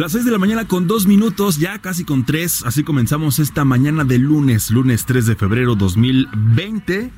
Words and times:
Las 0.00 0.12
6 0.12 0.24
de 0.24 0.30
la 0.30 0.38
mañana 0.38 0.66
con 0.66 0.86
dos 0.86 1.06
minutos, 1.06 1.58
ya 1.58 1.78
casi 1.78 2.04
con 2.04 2.24
tres. 2.24 2.64
Así 2.64 2.84
comenzamos 2.84 3.38
esta 3.38 3.66
mañana 3.66 4.02
de 4.02 4.16
lunes, 4.16 4.70
lunes 4.70 5.04
3 5.04 5.26
de 5.26 5.36
febrero 5.36 5.74
2020. 5.74 7.10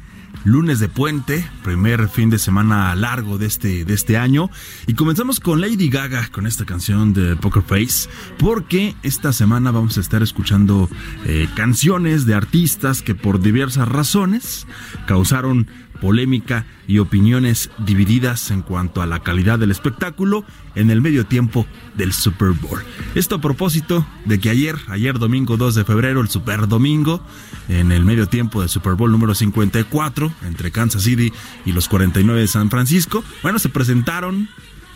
Lunes 0.42 0.80
de 0.80 0.88
puente, 0.88 1.48
primer 1.62 2.08
fin 2.08 2.28
de 2.28 2.40
semana 2.40 2.92
largo 2.96 3.38
de 3.38 3.46
este, 3.46 3.84
de 3.84 3.94
este 3.94 4.16
año. 4.16 4.50
Y 4.88 4.94
comenzamos 4.94 5.38
con 5.38 5.60
Lady 5.60 5.90
Gaga, 5.90 6.26
con 6.32 6.44
esta 6.48 6.64
canción 6.64 7.12
de 7.12 7.36
Poker 7.36 7.62
Face, 7.62 8.08
porque 8.38 8.96
esta 9.04 9.32
semana 9.32 9.70
vamos 9.70 9.96
a 9.96 10.00
estar 10.00 10.20
escuchando 10.20 10.90
eh, 11.24 11.48
canciones 11.54 12.26
de 12.26 12.34
artistas 12.34 13.02
que 13.02 13.14
por 13.14 13.40
diversas 13.40 13.86
razones 13.86 14.66
causaron 15.06 15.68
polémica 16.02 16.66
y 16.88 16.98
opiniones 16.98 17.70
divididas 17.78 18.50
en 18.50 18.62
cuanto 18.62 19.02
a 19.02 19.06
la 19.06 19.20
calidad 19.20 19.60
del 19.60 19.70
espectáculo 19.70 20.44
en 20.74 20.90
el 20.90 21.00
medio 21.00 21.24
tiempo 21.24 21.64
del 21.94 22.12
Super 22.12 22.48
Bowl. 22.48 22.82
Esto 23.14 23.36
a 23.36 23.40
propósito 23.40 24.04
de 24.24 24.40
que 24.40 24.50
ayer, 24.50 24.76
ayer 24.88 25.20
domingo 25.20 25.56
2 25.56 25.76
de 25.76 25.84
febrero, 25.84 26.20
el 26.20 26.28
Super 26.28 26.66
Domingo, 26.66 27.24
en 27.68 27.92
el 27.92 28.04
medio 28.04 28.26
tiempo 28.26 28.60
del 28.60 28.68
Super 28.68 28.94
Bowl 28.94 29.12
número 29.12 29.32
54, 29.32 30.32
entre 30.42 30.72
Kansas 30.72 31.04
City 31.04 31.32
y 31.64 31.70
los 31.70 31.86
49 31.86 32.40
de 32.40 32.48
San 32.48 32.68
Francisco, 32.68 33.22
bueno, 33.44 33.60
se 33.60 33.68
presentaron 33.68 34.48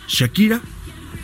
Shakira 0.09 0.59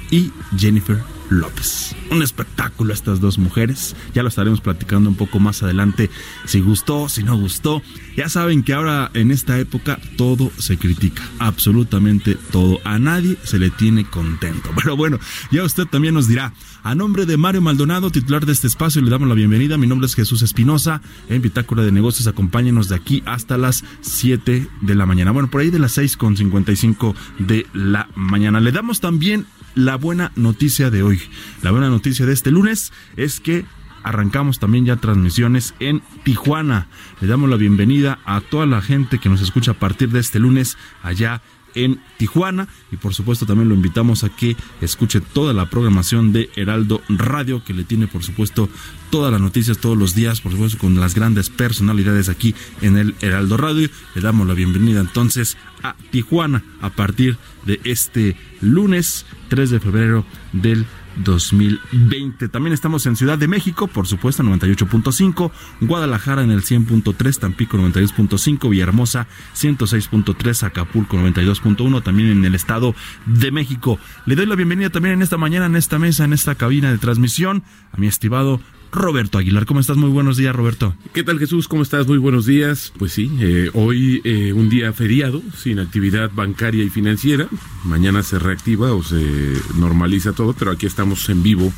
y 0.09 0.31
Jennifer 0.57 1.12
López. 1.29 1.95
Un 2.11 2.21
espectáculo 2.21 2.93
estas 2.93 3.19
dos 3.19 3.37
mujeres. 3.37 3.95
Ya 4.13 4.23
lo 4.23 4.29
estaremos 4.29 4.61
platicando 4.61 5.09
un 5.09 5.15
poco 5.15 5.39
más 5.39 5.63
adelante 5.63 6.09
si 6.45 6.59
gustó, 6.59 7.09
si 7.09 7.23
no 7.23 7.37
gustó. 7.37 7.81
Ya 8.15 8.29
saben 8.29 8.63
que 8.63 8.73
ahora 8.73 9.09
en 9.13 9.31
esta 9.31 9.59
época 9.59 9.99
todo 10.17 10.51
se 10.57 10.77
critica, 10.77 11.23
absolutamente 11.39 12.35
todo. 12.51 12.79
A 12.83 12.99
nadie 12.99 13.37
se 13.43 13.59
le 13.59 13.69
tiene 13.69 14.05
contento. 14.05 14.69
Pero 14.75 14.95
bueno, 14.95 15.19
ya 15.51 15.63
usted 15.63 15.85
también 15.85 16.13
nos 16.13 16.27
dirá. 16.27 16.53
A 16.83 16.95
nombre 16.95 17.25
de 17.25 17.37
Mario 17.37 17.61
Maldonado, 17.61 18.11
titular 18.11 18.45
de 18.45 18.51
este 18.51 18.67
espacio, 18.67 19.01
le 19.01 19.09
damos 19.09 19.29
la 19.29 19.35
bienvenida. 19.35 19.77
Mi 19.77 19.87
nombre 19.87 20.05
es 20.05 20.15
Jesús 20.15 20.41
Espinosa. 20.41 21.01
En 21.29 21.41
Bitácora 21.41 21.83
de 21.83 21.93
Negocios, 21.93 22.27
acompáñenos 22.27 22.89
de 22.89 22.95
aquí 22.95 23.23
hasta 23.25 23.57
las 23.57 23.85
7 24.01 24.67
de 24.81 24.95
la 24.95 25.05
mañana. 25.05 25.31
Bueno, 25.31 25.49
por 25.49 25.61
ahí 25.61 25.69
de 25.69 25.79
las 25.79 25.93
6 25.93 26.17
con 26.17 26.35
55 26.35 27.15
de 27.39 27.65
la 27.73 28.09
mañana. 28.15 28.59
Le 28.59 28.73
damos 28.73 28.99
también 28.99 29.45
la 29.75 29.95
buena 29.95 30.31
noticia 30.35 30.89
de 30.89 31.03
hoy. 31.03 31.21
La 31.61 31.71
buena 31.71 31.89
noticia 31.89 32.25
de 32.25 32.33
este 32.33 32.51
lunes 32.51 32.91
es 33.15 33.39
que 33.39 33.65
arrancamos 34.03 34.59
también 34.59 34.85
ya 34.85 34.97
transmisiones 34.97 35.73
en 35.79 36.01
Tijuana. 36.23 36.87
Le 37.21 37.27
damos 37.27 37.49
la 37.49 37.55
bienvenida 37.55 38.19
a 38.25 38.41
toda 38.41 38.65
la 38.65 38.81
gente 38.81 39.19
que 39.19 39.29
nos 39.29 39.41
escucha 39.41 39.71
a 39.71 39.79
partir 39.79 40.09
de 40.09 40.19
este 40.19 40.39
lunes 40.39 40.77
allá 41.01 41.41
en 41.75 42.01
Tijuana. 42.17 42.67
Y 42.91 42.97
por 42.97 43.13
supuesto 43.13 43.45
también 43.45 43.69
lo 43.69 43.75
invitamos 43.75 44.23
a 44.23 44.29
que 44.29 44.55
escuche 44.81 45.21
toda 45.21 45.53
la 45.53 45.69
programación 45.69 46.33
de 46.33 46.49
Heraldo 46.55 47.01
Radio 47.09 47.63
que 47.63 47.73
le 47.73 47.83
tiene 47.83 48.07
por 48.07 48.23
supuesto 48.23 48.69
todas 49.09 49.31
las 49.31 49.41
noticias 49.41 49.77
todos 49.77 49.97
los 49.97 50.15
días 50.15 50.41
por 50.41 50.51
supuesto 50.51 50.77
con 50.77 50.99
las 50.99 51.13
grandes 51.13 51.49
personalidades 51.49 52.29
aquí 52.29 52.55
en 52.81 52.97
el 52.97 53.15
Heraldo 53.21 53.57
Radio. 53.57 53.89
Le 54.15 54.21
damos 54.21 54.47
la 54.47 54.53
bienvenida 54.53 54.99
entonces 55.01 55.57
a 55.81 55.95
Tijuana 56.11 56.63
a 56.81 56.89
partir 56.89 57.37
de 57.65 57.79
este 57.83 58.37
lunes 58.61 59.25
3 59.49 59.69
de 59.69 59.79
febrero 59.79 60.25
del 60.51 60.85
2020. 61.17 62.49
También 62.49 62.73
estamos 62.73 63.05
en 63.05 63.15
Ciudad 63.15 63.37
de 63.37 63.47
México, 63.47 63.87
por 63.87 64.07
supuesto, 64.07 64.43
98.5, 64.43 65.51
Guadalajara 65.81 66.43
en 66.43 66.51
el 66.51 66.61
100.3, 66.61 67.39
Tampico 67.39 67.77
92.5, 67.77 68.69
Villahermosa 68.69 69.27
106.3, 69.55 70.63
Acapulco 70.63 71.17
92.1, 71.17 72.03
también 72.03 72.29
en 72.29 72.45
el 72.45 72.55
Estado 72.55 72.95
de 73.25 73.51
México. 73.51 73.99
Le 74.25 74.35
doy 74.35 74.45
la 74.45 74.55
bienvenida 74.55 74.89
también 74.89 75.15
en 75.15 75.21
esta 75.21 75.37
mañana, 75.37 75.65
en 75.65 75.75
esta 75.75 75.99
mesa, 75.99 76.25
en 76.25 76.33
esta 76.33 76.55
cabina 76.55 76.91
de 76.91 76.97
transmisión, 76.97 77.63
a 77.91 77.97
mi 77.97 78.07
estimado 78.07 78.59
Roberto 78.93 79.39
Aguilar. 79.39 79.65
¿Cómo 79.65 79.79
estás? 79.79 79.97
Muy 79.97 80.09
buenos 80.09 80.37
días, 80.37 80.55
Roberto. 80.55 80.95
¿Qué 81.13 81.23
tal, 81.23 81.39
Jesús? 81.39 81.67
¿Cómo 81.67 81.81
estás? 81.81 82.07
Muy 82.07 82.19
buenos 82.19 82.45
días. 82.45 82.93
Pues 82.97 83.11
sí, 83.11 83.29
eh, 83.39 83.69
hoy 83.73 84.21
eh, 84.23 84.53
un 84.53 84.69
día 84.69 84.93
feriado, 84.93 85.41
sin 85.57 85.79
actividad 85.79 86.31
bancaria 86.33 86.83
y 86.83 86.89
financiera. 86.89 87.47
Mañana 87.83 88.21
se 88.21 88.37
reactiva 88.37 88.93
o 88.93 89.03
se 89.03 89.53
normaliza 89.77 90.33
todo, 90.33 90.53
pero 90.53 90.71
aquí 90.71 90.85
estamos 90.85 91.27
en 91.29 91.41
vivo 91.41 91.73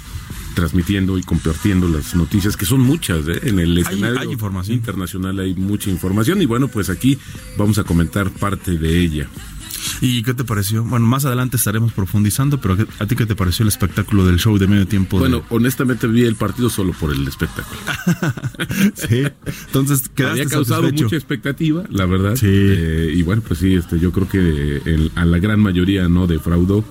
transmitiendo 0.56 1.18
y 1.18 1.24
compartiendo 1.24 1.88
las 1.88 2.16
noticias, 2.16 2.58
que 2.58 2.66
son 2.66 2.80
muchas, 2.80 3.28
¿eh? 3.28 3.42
en 3.44 3.60
el 3.60 3.78
escenario 3.78 4.22
hay 4.22 4.32
información. 4.32 4.78
internacional 4.78 5.40
hay 5.40 5.54
mucha 5.54 5.90
información 5.90 6.42
y 6.42 6.46
bueno, 6.46 6.70
pues 6.70 6.90
aquí 6.90 7.20
vamos 7.58 7.78
a 7.78 7.84
comentar 7.84 8.30
parte 8.32 8.78
de 8.78 9.00
ella. 9.00 9.28
¿Y 10.02 10.24
qué 10.24 10.34
te 10.34 10.44
pareció? 10.44 10.84
Bueno, 10.84 11.06
más 11.06 11.26
adelante 11.26 11.58
estaremos 11.58 11.92
profundizando, 11.94 12.60
pero 12.60 12.78
¿a 13.00 13.06
ti 13.06 13.16
qué 13.16 13.26
te 13.26 13.36
pareció 13.36 13.64
el 13.64 13.70
espectáculo 13.70 14.26
del 14.26 14.38
show 14.40 14.58
de 14.58 14.68
medio 14.68 14.88
tiempo? 14.88 15.18
de- 15.18 15.22
Bueno, 15.30 15.44
honestamente 15.50 16.08
vi 16.08 16.24
el 16.24 16.36
partido 16.36 16.70
solo 16.70 16.94
por 16.94 17.12
el 17.12 17.28
espectáculo. 17.28 17.80
sí. 18.96 19.24
Entonces, 19.68 20.10
quedaste 20.10 20.42
Había 20.42 20.46
causado 20.50 20.82
satisfecho. 20.84 21.04
mucha 21.06 21.16
expectativa, 21.16 21.84
la 21.90 22.06
verdad. 22.06 22.36
Sí. 22.36 22.48
Eh, 22.50 23.14
y 23.16 23.22
bueno, 23.24 23.42
pues 23.48 23.60
sí, 23.60 23.74
este, 23.74 24.00
yo 24.00 24.12
creo 24.12 24.28
que 24.30 24.82
el- 24.86 25.12
a 25.16 25.26
la 25.26 25.40
gran 25.40 25.60
mayoría 25.60 26.08
no 26.10 26.28
defraudó 26.28 26.84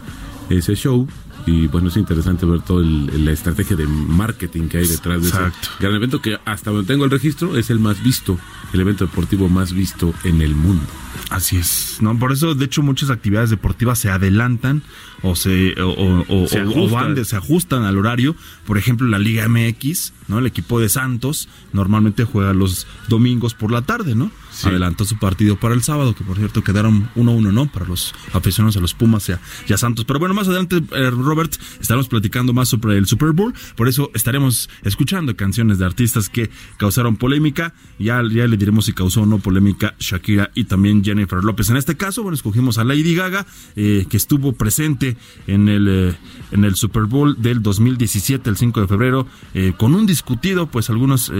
ese 0.50 0.75
show. 0.75 1.06
Y 1.47 1.66
bueno, 1.66 1.88
es 1.88 1.97
interesante 1.99 2.47
ver 2.47 2.62
toda 2.62 2.82
la 2.84 3.31
estrategia 3.31 3.76
de 3.76 3.87
marketing 3.87 4.69
que 4.69 4.78
hay 4.78 4.87
detrás 4.87 5.21
de 5.21 5.28
Exacto. 5.28 5.59
ese 5.62 5.71
gran 5.81 5.94
evento 5.94 6.22
que 6.22 6.38
hasta 6.47 6.71
donde 6.71 6.87
tengo 6.87 7.05
el 7.05 7.11
registro 7.11 7.59
es 7.59 7.69
el 7.69 7.78
más 7.81 8.03
visto, 8.03 8.38
el 8.72 8.81
evento 8.81 9.05
deportivo 9.05 9.50
más 9.50 9.75
visto 9.75 10.15
en 10.25 10.41
el 10.41 10.55
mundo. 10.55 10.87
Así 11.31 11.56
es, 11.56 11.99
¿no? 12.00 12.19
Por 12.19 12.32
eso, 12.32 12.55
de 12.55 12.64
hecho, 12.64 12.82
muchas 12.82 13.11
actividades 13.11 13.50
deportivas 13.50 13.99
se 13.99 14.11
adelantan 14.11 14.82
o 15.22 15.34
se, 15.37 15.81
o, 15.81 15.88
o- 15.90 16.25
o- 16.44 16.49
Se 16.49 16.62
o- 16.62 16.88
van 16.88 17.14
de- 17.14 17.25
se 17.25 17.37
ajustan 17.37 17.82
al 17.84 17.96
horario. 17.99 18.37
Por 18.66 18.78
ejemplo, 18.78 19.06
la 19.08 19.19
Liga 19.19 19.49
MX, 19.49 20.12
¿no? 20.28 20.38
El 20.38 20.46
equipo 20.46 20.81
de 20.81 20.88
Santos 20.88 21.49
normalmente 21.72 22.25
juega 22.25 22.52
los 22.52 22.87
domingos 23.08 23.55
por 23.55 23.70
la 23.72 23.82
tarde, 23.82 24.14
¿no? 24.14 24.31
Sí. 24.50 24.69
Adelantó 24.69 25.05
su 25.05 25.19
partido 25.19 25.56
para 25.56 25.75
el 25.75 25.82
sábado, 25.82 26.14
que 26.14 26.22
por 26.25 26.37
cierto 26.37 26.62
quedaron 26.62 27.08
1-1, 27.16 27.52
¿no? 27.52 27.66
Para 27.66 27.87
los 27.87 28.14
aficionados 28.32 28.76
a 28.76 28.81
los 28.81 28.94
Pumas 28.94 29.28
y 29.28 29.32
a, 29.32 29.40
y 29.69 29.72
a 29.72 29.78
Santos. 29.78 30.05
Pero 30.05 30.19
bueno, 30.20 30.34
más 30.34 30.46
adelante, 30.46 30.76
eh, 30.93 31.11
Robert, 31.11 31.55
estaremos 31.81 32.06
platicando 32.08 32.52
más 32.52 32.69
sobre 32.69 32.96
el 32.99 33.06
Super 33.06 33.32
Bowl. 33.32 33.52
Por 33.76 33.88
eso 33.88 34.11
estaremos 34.14 34.69
escuchando 34.82 35.34
canciones 35.37 35.78
de 35.78 35.87
artistas 35.87 36.28
que 36.28 36.50
causaron 36.76 37.16
polémica. 37.16 37.75
Ya, 37.99 38.22
ya 38.31 38.46
le 38.46 38.56
diremos 38.56 38.84
si 38.87 38.93
causó 38.93 39.22
o 39.22 39.26
no 39.26 39.38
polémica 39.38 39.94
Shakira 39.99 40.50
y 40.55 40.64
también 40.64 41.02
Jennifer 41.05 41.45
López. 41.45 41.71
En 41.71 41.77
este 41.77 41.97
caso, 41.97 42.23
bueno, 42.23 42.35
escogimos 42.35 42.79
a 42.79 42.85
Lady 42.85 43.15
Gaga, 43.15 43.47
eh, 43.77 44.06
que 44.09 44.17
estuvo 44.17 44.53
presente 44.53 45.17
en 45.47 45.69
el, 45.69 45.87
eh, 45.89 46.17
en 46.51 46.65
el 46.65 46.75
Super 46.75 47.05
Bowl 47.05 47.37
del 47.41 47.62
2017, 47.62 48.49
el 48.51 48.56
5 48.56 48.81
de 48.81 48.89
febrero, 48.89 49.27
eh, 49.55 49.73
con 49.77 49.95
un 49.95 50.06
discutido, 50.06 50.67
pues 50.67 50.91
algunos 50.91 51.31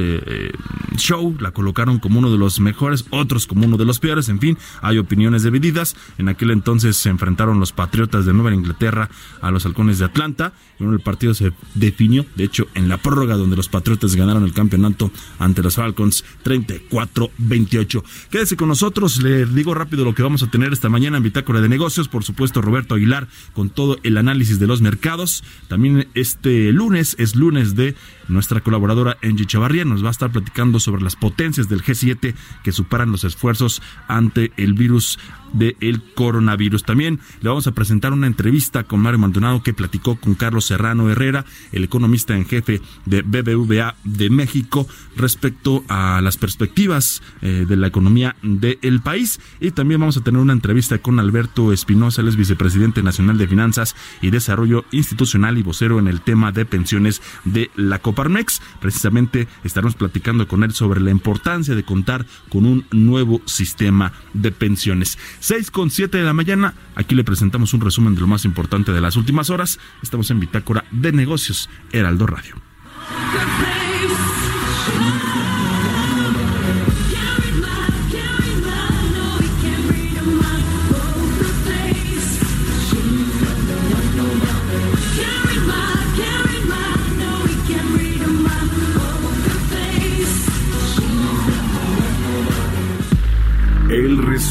show 0.97 1.37
la 1.41 1.51
colocaron 1.53 1.99
como 1.99 2.19
uno 2.19 2.31
de 2.31 2.39
los 2.39 2.61
mejores, 2.61 3.05
otros 3.11 3.47
como 3.47 3.67
uno 3.67 3.77
de 3.77 3.85
los 3.85 3.99
peores, 3.99 4.29
en 4.29 4.39
fin, 4.39 4.59
hay 4.83 4.99
opiniones 4.99 5.43
divididas. 5.43 5.97
En 6.19 6.29
aquel 6.29 6.51
entonces 6.51 6.97
se 6.97 7.09
enfrentaron 7.09 7.61
los 7.61 7.73
Patriotas 7.73 8.27
de 8.27 8.33
Nueva 8.33 8.55
Inglaterra 8.55 9.09
a 9.41 9.51
los 9.51 9.65
Halcones 9.67 9.99
de 9.99 10.05
Atlanta, 10.05 10.53
y 10.79 10.85
el 10.85 11.01
partido 11.01 11.35
se 11.35 11.53
definió, 11.75 12.27
de 12.37 12.45
hecho, 12.45 12.67
en 12.75 12.89
la 12.89 12.99
prórroga 12.99 13.37
donde 13.37 13.57
los 13.57 13.69
Patriotas 13.69 14.17
ganaron 14.17 14.45
el 14.45 14.53
campeonato 14.53 15.11
ante 15.39 15.63
los 15.63 15.77
Falcons 15.77 16.25
34-28. 16.45 18.03
Quédese 18.31 18.57
con 18.57 18.69
nosotros, 18.69 19.23
le 19.23 19.47
digo 19.55 19.75
rápido 19.75 20.05
lo 20.05 20.15
que 20.15 20.23
vamos 20.23 20.43
a 20.43 20.49
tener 20.49 20.73
esta 20.73 20.89
mañana 20.89 21.17
en 21.17 21.23
Bitácora 21.23 21.61
de 21.61 21.69
Negocios, 21.69 22.09
por 22.09 22.25
supuesto 22.25 22.61
Roberto 22.61 22.95
Aguilar 22.95 23.29
con 23.53 23.71
todo 23.71 23.99
el 24.03 24.17
análisis 24.17 24.59
de 24.59 24.67
los 24.67 24.81
mercados. 24.81 25.45
También 25.69 26.09
este 26.15 26.73
lunes 26.73 27.17
es 27.19 27.37
lunes 27.37 27.75
de 27.75 27.95
nuestra 28.29 28.61
colaboradora 28.61 29.19
Angie 29.23 29.47
Chavarría 29.47 29.85
nos 29.85 30.03
va 30.03 30.09
a 30.09 30.13
estar 30.13 30.31
platicando 30.31 30.81
sobre 30.81 31.03
las 31.03 31.17
potencias 31.17 31.69
del 31.69 31.83
G7 31.83 32.35
que 32.63 32.73
superan 32.73 33.13
los 33.13 33.25
esfuerzos 33.25 33.83
ante 34.09 34.53
el 34.57 34.75
virus 34.75 35.19
del 35.53 36.03
coronavirus. 36.15 36.85
También 36.85 37.21
le 37.41 37.49
vamos 37.49 37.67
a 37.67 37.73
presentar 37.73 38.13
una 38.13 38.27
entrevista 38.27 38.83
con 38.83 39.01
Mario 39.01 39.21
Maldonado 39.21 39.63
que 39.63 39.73
platicó 39.73 40.17
con 40.17 40.35
Carlos 40.35 40.67
Serrano 40.67 41.09
Herrera, 41.11 41.45
el 41.73 41.85
economista 41.85 42.37
en 42.37 42.45
jefe 42.45 42.81
de 43.07 43.23
BBVA 43.23 43.95
de 44.05 44.31
México, 44.31 44.87
respecto 45.17 45.85
a 45.89 46.21
las 46.23 46.37
perspectivas 46.37 47.23
eh, 47.41 47.67
de 47.69 47.77
la 47.77 47.87
economía 47.87 48.37
del 48.43 49.01
país. 49.01 49.41
Y 49.61 49.71
también 49.71 50.01
vamos 50.01 50.17
a 50.17 50.23
tener 50.23 50.41
una 50.41 50.53
entrevista 50.53 50.99
con 50.99 51.19
Alberto 51.19 51.73
Espinosa, 51.73 52.23
el 52.23 52.29
es 52.29 52.37
vicepresidente 52.37 53.03
nacional 53.03 53.39
de 53.39 53.49
Finanzas 53.49 53.95
y 54.21 54.31
Desarrollo 54.31 54.85
Institucional 54.91 55.59
y 55.59 55.63
vocero 55.63 55.99
en 55.99 56.09
el 56.09 56.21
tema 56.21 56.53
de 56.53 56.65
pensiones 56.65 57.23
de 57.45 57.71
la 57.77 57.99
Coparmex. 57.99 58.61
Precisamente 58.81 59.49
estaremos 59.63 59.95
platicando 59.95 60.49
con 60.49 60.65
él 60.65 60.73
sobre 60.73 61.01
la 61.01 61.11
importancia 61.11 61.75
de 61.75 61.85
contar 61.85 62.27
con 62.49 62.67
un 62.67 62.87
nuevo 62.91 63.41
sistema 63.47 64.13
de 64.33 64.53
pensiones. 64.53 65.19
6 65.41 65.71
con 65.71 65.91
7 65.91 66.19
de 66.19 66.25
la 66.25 66.33
mañana. 66.33 66.75
Aquí 66.95 67.15
le 67.15 67.25
presentamos 67.25 67.75
un 67.75 67.81
resumen 67.81 68.15
de 68.15 68.21
lo 68.21 68.27
más 68.27 68.45
importante 68.45 68.93
de 68.93 69.01
las 69.01 69.17
últimas 69.17 69.51
horas. 69.51 69.79
Estamos 70.03 70.31
en 70.31 70.41
Bitácora 70.41 70.85
de 70.91 71.13
Negocios, 71.13 71.69
Heraldo 71.93 72.27
Radio. 72.27 72.55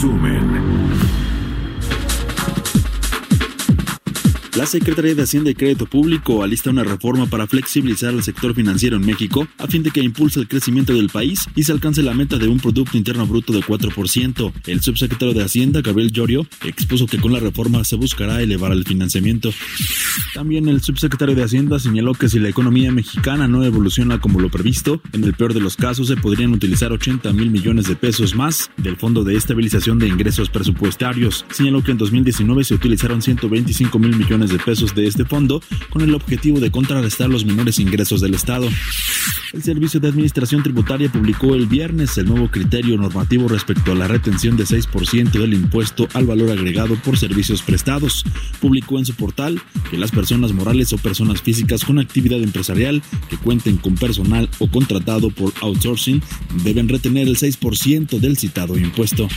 Resumen. 0.04 0.43
La 4.56 4.68
Secretaría 4.68 5.16
de 5.16 5.24
Hacienda 5.24 5.50
y 5.50 5.56
Crédito 5.56 5.88
Público 5.88 6.44
alista 6.44 6.70
una 6.70 6.84
reforma 6.84 7.26
para 7.26 7.48
flexibilizar 7.48 8.14
el 8.14 8.22
sector 8.22 8.54
financiero 8.54 8.98
en 8.98 9.04
México 9.04 9.48
a 9.58 9.66
fin 9.66 9.82
de 9.82 9.90
que 9.90 10.00
impulse 10.00 10.40
el 10.40 10.48
crecimiento 10.48 10.94
del 10.94 11.10
país 11.10 11.48
y 11.56 11.64
se 11.64 11.72
alcance 11.72 12.04
la 12.04 12.14
meta 12.14 12.38
de 12.38 12.48
un 12.48 12.60
Producto 12.60 12.96
Interno 12.96 13.26
Bruto 13.26 13.52
de 13.52 13.62
4%. 13.62 14.54
El 14.68 14.82
subsecretario 14.82 15.34
de 15.34 15.44
Hacienda, 15.44 15.82
Gabriel 15.82 16.12
Llorio, 16.12 16.46
expuso 16.64 17.08
que 17.08 17.18
con 17.18 17.34
la 17.34 17.40
reforma 17.40 17.84
se 17.84 17.96
buscará 17.96 18.44
elevar 18.44 18.74
el 18.74 18.84
financiamiento. 18.84 19.52
También 20.36 20.68
el 20.68 20.84
subsecretario 20.84 21.34
de 21.34 21.44
Hacienda 21.44 21.80
señaló 21.80 22.14
que 22.14 22.30
si 22.30 22.38
la 22.38 22.50
economía 22.50 22.92
mexicana 22.92 23.48
no 23.48 23.64
evoluciona 23.64 24.22
como 24.22 24.40
lo 24.40 24.52
previsto, 24.52 25.02
en 25.14 25.24
el 25.24 25.34
peor 25.34 25.56
de 25.56 25.62
los 25.62 25.78
casos 25.78 26.10
se 26.10 26.16
podrían 26.16 26.54
utilizar 26.54 26.92
80 26.92 27.34
mil 27.34 27.50
millones 27.50 27.88
de 27.88 27.96
pesos 27.96 28.36
más 28.36 28.70
del 28.78 28.98
Fondo 28.98 29.24
de 29.24 29.36
Estabilización 29.36 29.98
de 29.98 30.10
Ingresos 30.10 30.52
Presupuestarios. 30.52 31.44
Señaló 31.50 31.84
que 31.84 31.90
en 31.90 31.98
2019 31.98 32.64
se 32.64 32.76
utilizaron 32.76 33.24
125 33.24 33.98
mil 33.98 34.16
millones 34.16 34.43
de 34.50 34.60
pesos 34.60 34.96
de 34.96 35.08
este 35.08 35.26
fondo 35.26 35.62
con 35.90 36.02
el 36.02 36.14
objetivo 36.14 36.60
de 36.60 36.72
contrarrestar 36.72 37.30
los 37.30 37.46
menores 37.46 37.80
ingresos 37.80 38.22
del 38.22 38.34
Estado. 38.34 38.68
El 39.54 39.62
Servicio 39.62 40.00
de 40.00 40.08
Administración 40.08 40.64
Tributaria 40.64 41.12
publicó 41.12 41.54
el 41.54 41.68
viernes 41.68 42.18
el 42.18 42.26
nuevo 42.26 42.50
criterio 42.50 42.98
normativo 42.98 43.48
respecto 43.48 43.92
a 43.92 43.96
la 43.96 44.08
retención 44.08 44.58
de 44.58 44.64
6% 44.64 45.32
del 45.32 45.54
impuesto 45.54 46.08
al 46.14 46.26
valor 46.26 46.50
agregado 46.50 46.96
por 46.96 47.20
servicios 47.20 47.62
prestados. 47.62 48.24
Publicó 48.60 48.98
en 48.98 49.06
su 49.06 49.14
portal 49.14 49.62
que 49.92 49.98
las 49.98 50.12
personas 50.12 50.54
morales 50.54 50.92
o 50.92 50.98
personas 50.98 51.42
físicas 51.42 51.86
con 51.86 52.00
actividad 52.00 52.42
empresarial 52.42 53.04
que 53.30 53.38
cuenten 53.38 53.78
con 53.78 53.94
personal 53.94 54.50
o 54.58 54.68
contratado 54.68 55.30
por 55.30 55.54
outsourcing 55.62 56.22
deben 56.64 56.90
retener 56.90 57.28
el 57.28 57.38
6% 57.38 58.20
del 58.20 58.38
citado 58.38 58.78
impuesto. 58.78 59.28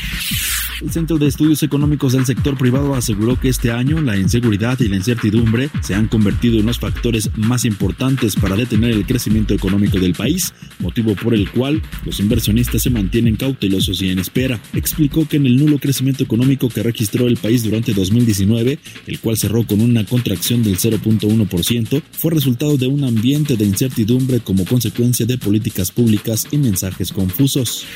El 0.82 0.92
Centro 0.92 1.16
de 1.16 1.26
Estudios 1.26 1.62
Económicos 1.62 2.12
del 2.12 2.26
Sector 2.26 2.58
Privado 2.58 2.94
aseguró 2.94 3.40
que 3.40 3.48
este 3.48 3.70
año 3.70 4.00
la 4.00 4.16
inseguridad 4.16 4.78
y 4.80 4.88
la 4.88 4.95
incertidumbre 4.96 5.70
se 5.82 5.94
han 5.94 6.08
convertido 6.08 6.58
en 6.58 6.66
los 6.66 6.78
factores 6.78 7.30
más 7.36 7.64
importantes 7.64 8.36
para 8.36 8.56
detener 8.56 8.92
el 8.92 9.06
crecimiento 9.06 9.54
económico 9.54 9.98
del 9.98 10.14
país, 10.14 10.52
motivo 10.78 11.14
por 11.14 11.34
el 11.34 11.50
cual 11.50 11.82
los 12.04 12.20
inversionistas 12.20 12.82
se 12.82 12.90
mantienen 12.90 13.36
cautelosos 13.36 14.02
y 14.02 14.10
en 14.10 14.18
espera. 14.18 14.60
Explicó 14.72 15.28
que 15.28 15.36
en 15.36 15.46
el 15.46 15.56
nulo 15.56 15.78
crecimiento 15.78 16.24
económico 16.24 16.68
que 16.68 16.82
registró 16.82 17.26
el 17.26 17.36
país 17.36 17.62
durante 17.62 17.92
2019, 17.92 18.78
el 19.06 19.20
cual 19.20 19.36
cerró 19.36 19.66
con 19.66 19.80
una 19.80 20.04
contracción 20.04 20.62
del 20.62 20.78
0.1%, 20.78 22.02
fue 22.12 22.30
resultado 22.32 22.76
de 22.76 22.86
un 22.86 23.04
ambiente 23.04 23.56
de 23.56 23.64
incertidumbre 23.64 24.40
como 24.40 24.64
consecuencia 24.64 25.26
de 25.26 25.38
políticas 25.38 25.90
públicas 25.90 26.46
y 26.50 26.58
mensajes 26.58 27.12
confusos. 27.12 27.86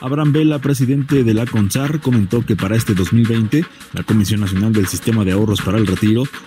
Abraham 0.00 0.32
Vela, 0.32 0.58
presidente 0.58 1.24
de 1.24 1.32
la 1.32 1.46
CONSAR, 1.46 2.00
comentó 2.00 2.44
que 2.44 2.56
para 2.56 2.76
este 2.76 2.92
2020 2.92 3.64
la 3.94 4.02
Comisión 4.02 4.40
Nacional 4.40 4.72
del 4.72 4.86
Sistema 4.86 5.24
de 5.24 5.32
Ahorros 5.32 5.62
para 5.62 5.78
el 5.78 5.86
Retiro 5.86 6.03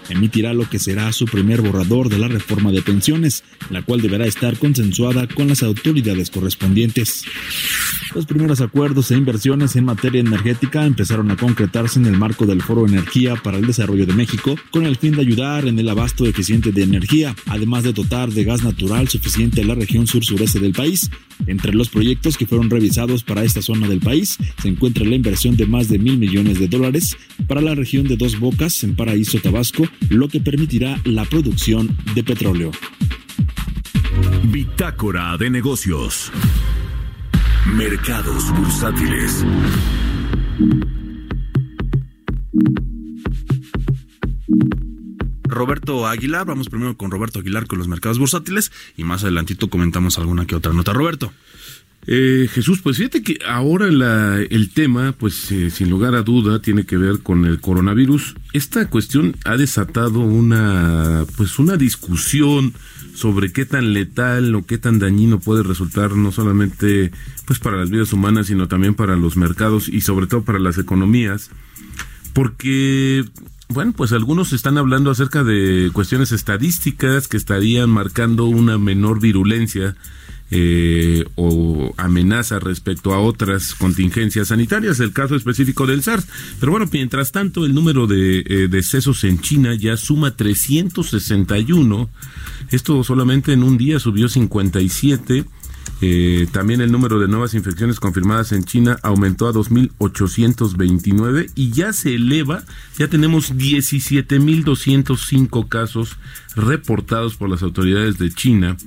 emitirá 0.09 0.53
lo 0.53 0.69
que 0.69 0.79
será 0.79 1.11
su 1.11 1.25
primer 1.25 1.61
borrador 1.61 2.09
de 2.09 2.19
la 2.19 2.27
reforma 2.27 2.71
de 2.71 2.81
pensiones, 2.81 3.43
la 3.69 3.81
cual 3.81 4.01
deberá 4.01 4.25
estar 4.25 4.57
consensuada 4.57 5.27
con 5.27 5.47
las 5.47 5.63
autoridades 5.63 6.29
correspondientes. 6.29 7.23
Los 8.13 8.25
primeros 8.25 8.61
acuerdos 8.61 9.11
e 9.11 9.15
inversiones 9.15 9.75
en 9.75 9.85
materia 9.85 10.21
energética 10.21 10.85
empezaron 10.85 11.29
a 11.31 11.35
concretarse 11.35 11.99
en 11.99 12.05
el 12.05 12.17
marco 12.17 12.45
del 12.45 12.61
Foro 12.61 12.87
Energía 12.87 13.35
para 13.35 13.57
el 13.57 13.67
Desarrollo 13.67 14.05
de 14.05 14.13
México, 14.13 14.55
con 14.71 14.85
el 14.85 14.95
fin 14.95 15.15
de 15.15 15.21
ayudar 15.21 15.67
en 15.67 15.77
el 15.77 15.89
abasto 15.89 16.25
eficiente 16.25 16.71
de 16.71 16.83
energía, 16.83 17.35
además 17.47 17.83
de 17.83 17.93
dotar 17.93 18.31
de 18.31 18.43
gas 18.43 18.63
natural 18.63 19.07
suficiente 19.07 19.61
a 19.61 19.65
la 19.65 19.75
región 19.75 20.07
sur-sureste 20.07 20.59
del 20.59 20.73
país. 20.73 21.09
Entre 21.45 21.73
los 21.73 21.89
proyectos 21.89 22.37
que 22.37 22.47
fueron 22.47 22.69
revisados 22.69 23.23
para 23.23 23.43
esta 23.43 23.61
zona 23.61 23.87
del 23.87 23.99
país 23.99 24.37
se 24.61 24.67
encuentra 24.67 25.05
la 25.05 25.15
inversión 25.15 25.55
de 25.55 25.65
más 25.65 25.87
de 25.89 25.99
mil 25.99 26.17
millones 26.17 26.59
de 26.59 26.67
dólares 26.67 27.15
para 27.47 27.61
la 27.61 27.75
región 27.75 28.07
de 28.07 28.17
Dos 28.17 28.39
Bocas 28.39 28.83
en 28.83 28.95
Paraíso 28.95 29.39
Tabasco, 29.39 29.87
lo 30.09 30.27
que 30.27 30.39
permitirá 30.39 30.99
la 31.03 31.25
producción 31.25 31.95
de 32.15 32.23
petróleo. 32.23 32.71
Bitácora 34.43 35.37
de 35.37 35.49
negocios. 35.49 36.31
Mercados 37.75 38.51
bursátiles. 38.55 39.45
Roberto 45.43 46.07
Aguilar, 46.07 46.45
vamos 46.45 46.69
primero 46.69 46.95
con 46.97 47.11
Roberto 47.11 47.39
Aguilar 47.39 47.67
con 47.67 47.79
los 47.79 47.87
mercados 47.87 48.19
bursátiles 48.19 48.71
y 48.95 49.03
más 49.03 49.23
adelantito 49.23 49.69
comentamos 49.69 50.17
alguna 50.17 50.45
que 50.45 50.55
otra 50.55 50.73
nota. 50.73 50.93
Roberto. 50.93 51.31
Eh, 52.09 52.47
Jesús, 52.53 52.79
pues 52.81 52.97
fíjate 52.97 53.21
que 53.21 53.37
ahora 53.45 53.87
el 54.39 54.69
tema, 54.73 55.11
pues 55.11 55.51
eh, 55.51 55.69
sin 55.69 55.89
lugar 55.89 56.15
a 56.15 56.23
duda, 56.23 56.61
tiene 56.61 56.85
que 56.85 56.97
ver 56.97 57.19
con 57.19 57.43
el 57.45 57.59
coronavirus. 57.59 58.35
Esta 58.53 58.89
cuestión 58.89 59.35
ha 59.43 59.57
desatado 59.57 60.19
una, 60.21 61.25
pues 61.35 61.59
una 61.59 61.75
discusión 61.75 62.73
sobre 63.17 63.51
qué 63.51 63.65
tan 63.65 63.93
letal 63.93 64.53
o 64.53 64.63
qué 64.67 64.77
tan 64.77 64.99
dañino 64.99 65.39
puede 65.39 65.63
resultar 65.63 66.15
no 66.15 66.31
solamente 66.31 67.11
pues 67.45 67.57
para 67.57 67.77
las 67.77 67.89
vidas 67.89 68.13
humanas, 68.13 68.45
sino 68.45 68.67
también 68.67 68.93
para 68.93 69.15
los 69.15 69.37
mercados 69.37 69.89
y 69.89 70.01
sobre 70.01 70.27
todo 70.27 70.43
para 70.43 70.59
las 70.59 70.77
economías, 70.77 71.49
porque 72.33 73.25
bueno, 73.69 73.93
pues 73.93 74.11
algunos 74.11 74.53
están 74.53 74.77
hablando 74.77 75.09
acerca 75.09 75.43
de 75.43 75.89
cuestiones 75.93 76.31
estadísticas 76.31 77.27
que 77.27 77.37
estarían 77.37 77.89
marcando 77.89 78.45
una 78.45 78.77
menor 78.77 79.19
virulencia 79.19 79.95
eh, 80.49 81.25
o 81.35 81.93
amenaza 81.97 82.59
respecto 82.59 83.13
a 83.13 83.19
otras 83.19 83.75
contingencias 83.75 84.47
sanitarias, 84.47 84.99
el 84.99 85.11
caso 85.11 85.35
específico 85.35 85.85
del 85.85 86.03
SARS. 86.03 86.25
Pero 86.59 86.71
bueno, 86.71 86.87
mientras 86.91 87.31
tanto, 87.31 87.65
el 87.65 87.73
número 87.73 88.07
de 88.07 88.39
eh, 88.39 88.67
decesos 88.69 89.23
en 89.23 89.39
China 89.41 89.75
ya 89.75 89.97
suma 89.97 90.35
361. 90.35 92.09
Esto 92.71 93.03
solamente 93.03 93.53
en 93.53 93.63
un 93.63 93.77
día 93.77 93.99
subió 93.99 94.29
57. 94.29 95.45
Eh, 95.99 96.47
también 96.51 96.79
el 96.81 96.91
número 96.91 97.19
de 97.19 97.27
nuevas 97.27 97.55
infecciones 97.55 97.99
confirmadas 97.99 98.51
en 98.51 98.63
China 98.63 98.99
aumentó 99.01 99.47
a 99.47 99.53
2.829 99.53 101.49
y 101.55 101.71
ya 101.71 101.91
se 101.91 102.13
eleva, 102.15 102.63
ya 102.99 103.07
tenemos 103.07 103.55
17.205 103.55 105.67
casos 105.67 106.17
reportados 106.55 107.35
por 107.35 107.49
las 107.49 107.63
autoridades 107.63 108.19
de 108.19 108.31
China 108.31 108.77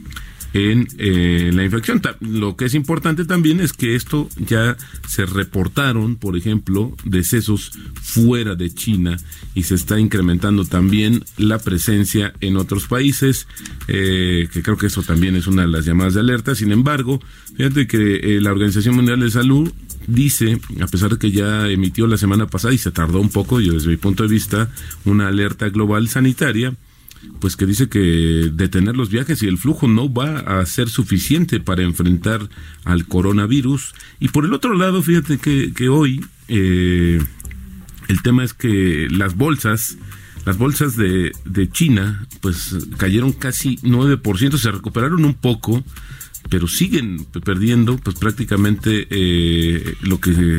en 0.52 0.88
eh, 0.98 1.50
la 1.52 1.64
infección. 1.64 2.02
Lo 2.20 2.56
que 2.56 2.66
es 2.66 2.74
importante 2.74 3.24
también 3.24 3.60
es 3.60 3.72
que 3.72 3.94
esto 3.94 4.28
ya 4.36 4.76
se 5.06 5.26
reportaron, 5.26 6.16
por 6.16 6.36
ejemplo, 6.36 6.96
decesos 7.04 7.72
fuera 8.02 8.54
de 8.54 8.72
China 8.72 9.16
y 9.54 9.64
se 9.64 9.74
está 9.74 9.98
incrementando 9.98 10.64
también 10.64 11.24
la 11.36 11.58
presencia 11.58 12.32
en 12.40 12.56
otros 12.56 12.86
países, 12.86 13.46
eh, 13.88 14.48
que 14.52 14.62
creo 14.62 14.76
que 14.76 14.86
eso 14.86 15.02
también 15.02 15.36
es 15.36 15.46
una 15.46 15.62
de 15.62 15.68
las 15.68 15.84
llamadas 15.84 16.14
de 16.14 16.20
alerta. 16.20 16.54
Sin 16.54 16.72
embargo, 16.72 17.20
fíjate 17.56 17.86
que 17.86 18.16
eh, 18.16 18.40
la 18.40 18.52
Organización 18.52 18.96
Mundial 18.96 19.20
de 19.20 19.30
Salud 19.30 19.72
dice, 20.06 20.60
a 20.80 20.86
pesar 20.86 21.10
de 21.10 21.18
que 21.18 21.30
ya 21.30 21.68
emitió 21.68 22.06
la 22.06 22.16
semana 22.16 22.46
pasada 22.46 22.74
y 22.74 22.78
se 22.78 22.90
tardó 22.90 23.20
un 23.20 23.30
poco, 23.30 23.60
yo 23.60 23.74
desde 23.74 23.88
mi 23.88 23.96
punto 23.96 24.24
de 24.24 24.28
vista, 24.28 24.70
una 25.04 25.28
alerta 25.28 25.68
global 25.68 26.08
sanitaria, 26.08 26.74
pues 27.40 27.56
que 27.56 27.66
dice 27.66 27.88
que 27.88 28.50
detener 28.52 28.96
los 28.96 29.10
viajes 29.10 29.42
y 29.42 29.46
el 29.46 29.58
flujo 29.58 29.88
no 29.88 30.12
va 30.12 30.38
a 30.38 30.64
ser 30.66 30.88
suficiente 30.88 31.60
para 31.60 31.82
enfrentar 31.82 32.48
al 32.84 33.06
coronavirus. 33.06 33.94
Y 34.20 34.28
por 34.28 34.44
el 34.44 34.52
otro 34.52 34.74
lado, 34.74 35.02
fíjate 35.02 35.38
que, 35.38 35.72
que 35.74 35.88
hoy 35.88 36.24
eh, 36.48 37.20
el 38.08 38.22
tema 38.22 38.44
es 38.44 38.54
que 38.54 39.08
las 39.10 39.36
bolsas, 39.36 39.96
las 40.44 40.58
bolsas 40.58 40.96
de, 40.96 41.32
de 41.44 41.70
China, 41.70 42.26
pues 42.40 42.76
cayeron 42.98 43.32
casi 43.32 43.76
9%, 43.78 44.56
se 44.56 44.70
recuperaron 44.70 45.24
un 45.24 45.34
poco, 45.34 45.82
pero 46.50 46.66
siguen 46.66 47.24
perdiendo 47.44 47.96
pues 47.96 48.16
prácticamente 48.16 49.06
eh, 49.08 49.94
lo 50.02 50.20
que 50.20 50.58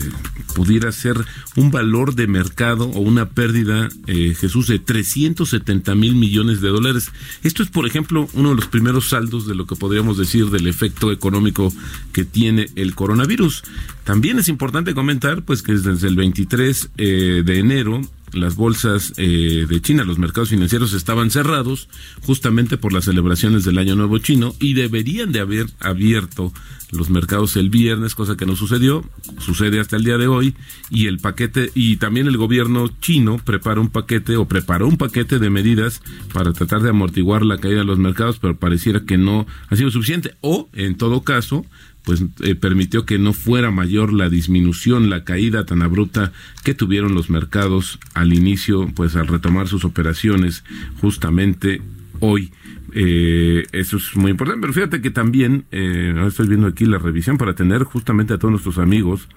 pudiera 0.56 0.92
ser 0.92 1.18
un 1.58 1.70
valor 1.70 2.16
de 2.16 2.28
mercado 2.28 2.86
o 2.86 3.02
una 3.02 3.30
pérdida, 3.30 3.90
eh, 4.08 4.34
Jesús, 4.40 4.68
de 4.68 4.80
370 4.80 5.94
mil 5.96 6.16
millones 6.16 6.62
de 6.62 6.70
dólares. 6.70 7.12
Esto 7.44 7.62
es, 7.62 7.70
por 7.70 7.86
ejemplo, 7.86 8.30
uno 8.34 8.50
de 8.50 8.56
los 8.56 8.68
primeros 8.68 9.10
saldos 9.10 9.46
de 9.46 9.54
lo 9.54 9.68
que 9.68 9.76
podríamos 9.76 10.18
decir 10.18 10.50
del 10.50 10.68
efecto 10.68 11.12
económico 11.12 11.74
que 12.14 12.24
tiene 12.24 12.70
el 12.76 12.96
coronavirus. 12.96 13.64
También 14.06 14.40
es 14.40 14.48
importante 14.48 14.94
comentar 14.94 15.44
pues 15.44 15.62
que 15.62 15.74
desde 15.74 16.08
el 16.08 16.16
23 16.16 16.90
eh, 16.98 17.44
de 17.46 17.60
enero 17.60 18.02
las 18.34 18.56
bolsas 18.56 19.14
eh, 19.18 19.66
de 19.68 19.82
China, 19.82 20.04
los 20.04 20.20
mercados 20.20 20.50
financieros 20.50 20.94
estaban 20.94 21.32
cerrados 21.32 21.90
justamente 22.22 22.78
por 22.78 22.94
las 22.94 23.06
celebraciones 23.06 23.64
del 23.64 23.78
Año 23.78 23.96
Nuevo 23.96 24.18
Chino 24.20 24.54
y 24.60 24.74
deberían 24.74 25.32
de 25.32 25.40
haber 25.40 25.68
abierto 25.80 26.54
los 26.92 27.10
mercados 27.10 27.56
el 27.56 27.70
viernes, 27.70 28.16
cosa 28.16 28.36
que 28.36 28.46
no 28.46 28.56
sucedió, 28.56 29.04
sucede 29.40 29.80
hasta 29.80 29.96
el 29.96 30.04
día 30.04 30.18
de 30.18 30.28
hoy 30.28 30.56
y 30.90 31.08
el 31.08 31.20
paquete 31.20 31.72
y 31.74 31.98
también 31.98 32.28
el 32.28 32.38
gobierno 32.38 32.90
chino 33.00 33.38
prepara 33.38 33.80
un 33.80 33.90
paquete 33.90 34.36
o 34.36 34.48
preparó 34.48 34.88
un 34.88 34.98
paquete 34.98 35.40
de 35.40 35.50
medidas 35.50 36.02
para 36.34 36.52
tratar 36.54 36.82
de 36.82 36.90
amortiguar 36.90 37.44
la 37.44 37.60
caída 37.60 37.80
de 37.80 37.86
los 37.86 37.98
mercados, 37.98 38.40
pero 38.40 38.58
pareciera 38.58 39.06
que 39.06 39.18
no 39.18 39.48
ha 39.70 39.76
sido 39.76 39.90
suficiente 39.90 40.36
o 40.42 40.70
en 40.74 40.96
todo 40.98 41.22
caso 41.22 41.66
pues 42.04 42.24
eh, 42.42 42.56
permitió 42.56 43.06
que 43.06 43.20
no 43.20 43.34
fuera 43.34 43.72
mayor 43.72 44.14
la 44.14 44.30
disminución, 44.30 45.10
la 45.10 45.24
caída 45.24 45.66
tan 45.66 45.82
abrupta 45.82 46.32
que 46.64 46.74
tuvieron 46.74 47.14
los 47.14 47.30
mercados 47.30 48.00
al 48.14 48.34
inicio, 48.34 48.90
pues 48.96 49.16
al 49.16 49.28
retomar 49.28 49.68
sus 49.68 49.86
operaciones 49.86 50.64
justamente 51.00 51.82
hoy. 52.20 52.52
Eh, 52.94 53.66
eso 53.72 53.98
es 53.98 54.16
muy 54.16 54.32
importante, 54.32 54.62
pero 54.62 54.74
fíjate 54.74 55.02
que 55.02 55.12
también, 55.12 55.66
eh, 55.72 56.14
estoy 56.28 56.48
viendo 56.48 56.68
aquí 56.68 56.86
la 56.86 56.98
revisión 56.98 57.38
para 57.38 57.56
tener 57.56 57.84
justamente 57.84 58.34
a 58.34 58.38
todos 58.38 58.52
nuestros 58.52 58.78
amigos 58.78 59.30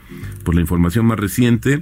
por 0.42 0.54
la 0.54 0.60
información 0.60 1.06
más 1.06 1.18
reciente, 1.18 1.80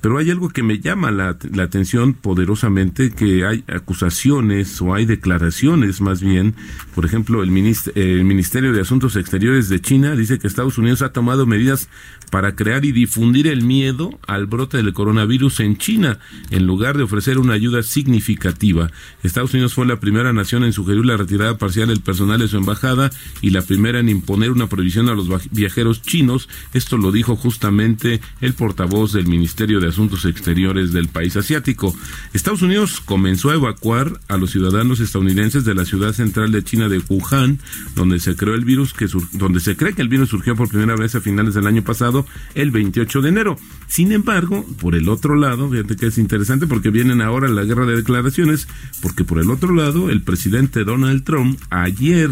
pero 0.00 0.18
hay 0.18 0.30
algo 0.30 0.50
que 0.50 0.62
me 0.62 0.80
llama 0.80 1.10
la, 1.10 1.38
atención 1.62 2.12
poderosamente, 2.12 3.10
que 3.10 3.46
hay 3.46 3.64
acusaciones 3.68 4.82
o 4.82 4.92
hay 4.92 5.06
declaraciones 5.06 6.02
más 6.02 6.22
bien. 6.22 6.54
Por 6.94 7.06
ejemplo, 7.06 7.42
el, 7.42 7.48
el 7.94 8.24
Ministerio 8.24 8.74
de 8.74 8.82
Asuntos 8.82 9.16
Exteriores 9.16 9.70
de 9.70 9.80
China 9.80 10.14
dice 10.14 10.38
que 10.38 10.46
Estados 10.46 10.76
Unidos 10.76 11.00
ha 11.00 11.12
tomado 11.12 11.46
medidas 11.46 11.88
para 12.30 12.54
crear 12.54 12.84
y 12.84 12.92
difundir 12.92 13.46
el 13.46 13.62
miedo 13.62 14.18
al 14.26 14.46
brote 14.46 14.76
del 14.76 14.92
coronavirus 14.92 15.60
en 15.60 15.78
China, 15.78 16.18
en 16.50 16.66
lugar 16.66 16.96
de 16.96 17.04
ofrecer 17.04 17.38
una 17.38 17.54
ayuda 17.54 17.82
significativa. 17.82 18.90
Estados 19.22 19.54
Unidos 19.54 19.74
fue 19.74 19.86
la 19.86 20.00
primera 20.00 20.32
nación 20.32 20.64
en 20.64 20.72
sugerir 20.72 21.06
la 21.06 21.13
retirada 21.16 21.58
parcial 21.58 21.88
del 21.88 22.00
personal 22.00 22.40
de 22.40 22.48
su 22.48 22.56
embajada 22.56 23.10
y 23.40 23.50
la 23.50 23.62
primera 23.62 24.00
en 24.00 24.08
imponer 24.08 24.50
una 24.50 24.66
prohibición 24.66 25.08
a 25.08 25.14
los 25.14 25.28
viajeros 25.50 26.02
chinos. 26.02 26.48
Esto 26.72 26.96
lo 26.96 27.12
dijo 27.12 27.36
justamente 27.36 28.20
el 28.40 28.54
portavoz 28.54 29.12
del 29.12 29.26
Ministerio 29.26 29.80
de 29.80 29.88
Asuntos 29.88 30.24
Exteriores 30.24 30.92
del 30.92 31.08
país 31.08 31.36
asiático. 31.36 31.94
Estados 32.32 32.62
Unidos 32.62 33.00
comenzó 33.00 33.50
a 33.50 33.54
evacuar 33.54 34.20
a 34.28 34.36
los 34.36 34.50
ciudadanos 34.50 35.00
estadounidenses 35.00 35.64
de 35.64 35.74
la 35.74 35.84
ciudad 35.84 36.12
central 36.12 36.52
de 36.52 36.64
China 36.64 36.88
de 36.88 37.02
Wuhan, 37.08 37.58
donde 37.94 38.20
se 38.20 38.36
creó 38.36 38.54
el 38.54 38.64
virus 38.64 38.92
que 38.92 39.06
donde 39.32 39.60
se 39.60 39.76
cree 39.76 39.94
que 39.94 40.02
el 40.02 40.08
virus 40.08 40.30
surgió 40.30 40.56
por 40.56 40.68
primera 40.68 40.96
vez 40.96 41.14
a 41.14 41.20
finales 41.20 41.54
del 41.54 41.66
año 41.66 41.82
pasado, 41.82 42.26
el 42.54 42.70
28 42.70 43.22
de 43.22 43.28
enero. 43.28 43.58
Sin 43.94 44.10
embargo, 44.10 44.66
por 44.80 44.96
el 44.96 45.08
otro 45.08 45.36
lado, 45.36 45.70
fíjate 45.70 45.94
que 45.94 46.06
es 46.06 46.18
interesante 46.18 46.66
porque 46.66 46.90
vienen 46.90 47.22
ahora 47.22 47.46
la 47.46 47.62
guerra 47.62 47.86
de 47.86 47.94
declaraciones, 47.94 48.66
porque 49.00 49.22
por 49.22 49.38
el 49.38 49.52
otro 49.52 49.72
lado, 49.72 50.10
el 50.10 50.20
presidente 50.20 50.82
Donald 50.82 51.22
Trump 51.22 51.60
ayer 51.70 52.28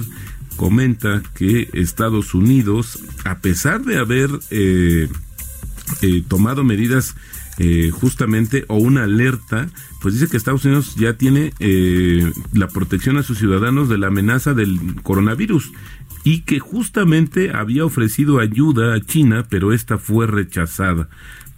comenta 0.57 1.23
que 1.37 1.69
Estados 1.73 2.35
Unidos, 2.35 2.99
a 3.25 3.39
pesar 3.39 3.85
de 3.85 3.97
haber 3.97 4.31
eh, 4.51 5.09
eh, 6.01 6.25
tomado 6.27 6.65
medidas 6.65 7.15
eh, 7.59 7.91
justamente 7.93 8.65
o 8.67 8.79
una 8.79 9.05
alerta, 9.05 9.69
pues 10.01 10.15
dice 10.15 10.27
que 10.27 10.39
Estados 10.39 10.65
Unidos 10.65 10.97
ya 10.97 11.13
tiene 11.13 11.53
eh, 11.61 12.33
la 12.53 12.67
protección 12.67 13.19
a 13.19 13.23
sus 13.23 13.39
ciudadanos 13.39 13.89
de 13.89 13.99
la 13.99 14.09
amenaza 14.09 14.53
del 14.53 14.97
coronavirus 15.05 15.71
y 16.25 16.41
que 16.41 16.59
justamente 16.59 17.53
había 17.53 17.85
ofrecido 17.85 18.41
ayuda 18.41 18.95
a 18.95 19.01
China, 19.01 19.47
pero 19.49 19.73
esta 19.73 19.99
fue 19.99 20.27
rechazada. 20.27 21.09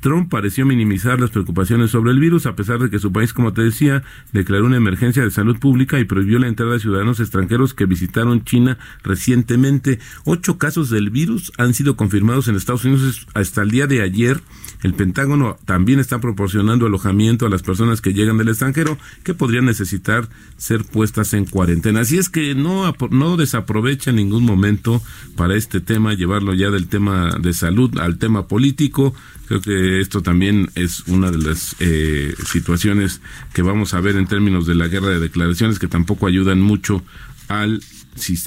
Trump 0.04 0.28
pareció 0.28 0.66
minimizar 0.66 1.18
las 1.18 1.30
preocupaciones 1.30 1.90
sobre 1.90 2.10
el 2.10 2.20
virus, 2.20 2.44
a 2.44 2.54
pesar 2.54 2.78
de 2.78 2.90
que 2.90 2.98
su 2.98 3.10
país, 3.10 3.32
como 3.32 3.54
te 3.54 3.62
decía, 3.62 4.02
declaró 4.34 4.66
una 4.66 4.76
emergencia 4.76 5.24
de 5.24 5.30
salud 5.30 5.58
pública 5.58 5.98
y 5.98 6.04
prohibió 6.04 6.38
la 6.38 6.46
entrada 6.46 6.74
de 6.74 6.80
ciudadanos 6.80 7.20
extranjeros 7.20 7.72
que 7.72 7.86
visitaron 7.86 8.44
China 8.44 8.76
recientemente. 9.02 10.00
Ocho 10.26 10.58
casos 10.58 10.90
del 10.90 11.08
virus 11.08 11.52
han 11.56 11.72
sido 11.72 11.96
confirmados 11.96 12.48
en 12.48 12.56
Estados 12.56 12.84
Unidos 12.84 13.26
hasta 13.32 13.62
el 13.62 13.70
día 13.70 13.86
de 13.86 14.02
ayer. 14.02 14.42
El 14.82 14.92
Pentágono 14.92 15.56
también 15.64 16.00
está 16.00 16.20
proporcionando 16.20 16.84
alojamiento 16.84 17.46
a 17.46 17.48
las 17.48 17.62
personas 17.62 18.02
que 18.02 18.12
llegan 18.12 18.36
del 18.36 18.50
extranjero 18.50 18.98
que 19.22 19.32
podrían 19.32 19.64
necesitar 19.64 20.28
ser 20.58 20.84
puestas 20.84 21.32
en 21.32 21.46
cuarentena. 21.46 22.00
Así 22.00 22.18
es 22.18 22.28
que 22.28 22.54
no, 22.54 22.94
no 23.08 23.38
desaprovecha 23.38 24.10
en 24.10 24.16
ningún 24.16 24.44
momento 24.44 25.00
para 25.34 25.56
este 25.56 25.80
tema, 25.80 26.12
llevarlo 26.12 26.52
ya 26.52 26.68
del 26.70 26.88
tema 26.88 27.30
de 27.40 27.54
salud 27.54 27.98
al 27.98 28.18
tema 28.18 28.46
político. 28.48 29.14
Creo 29.46 29.60
que 29.60 29.93
esto 30.00 30.22
también 30.22 30.70
es 30.74 31.00
una 31.06 31.30
de 31.30 31.38
las 31.38 31.76
eh, 31.80 32.34
situaciones 32.46 33.20
que 33.52 33.62
vamos 33.62 33.94
a 33.94 34.00
ver 34.00 34.16
en 34.16 34.26
términos 34.26 34.66
de 34.66 34.74
la 34.74 34.88
guerra 34.88 35.08
de 35.08 35.20
declaraciones 35.20 35.78
que 35.78 35.88
tampoco 35.88 36.26
ayudan 36.26 36.60
mucho 36.60 37.02
al 37.48 37.82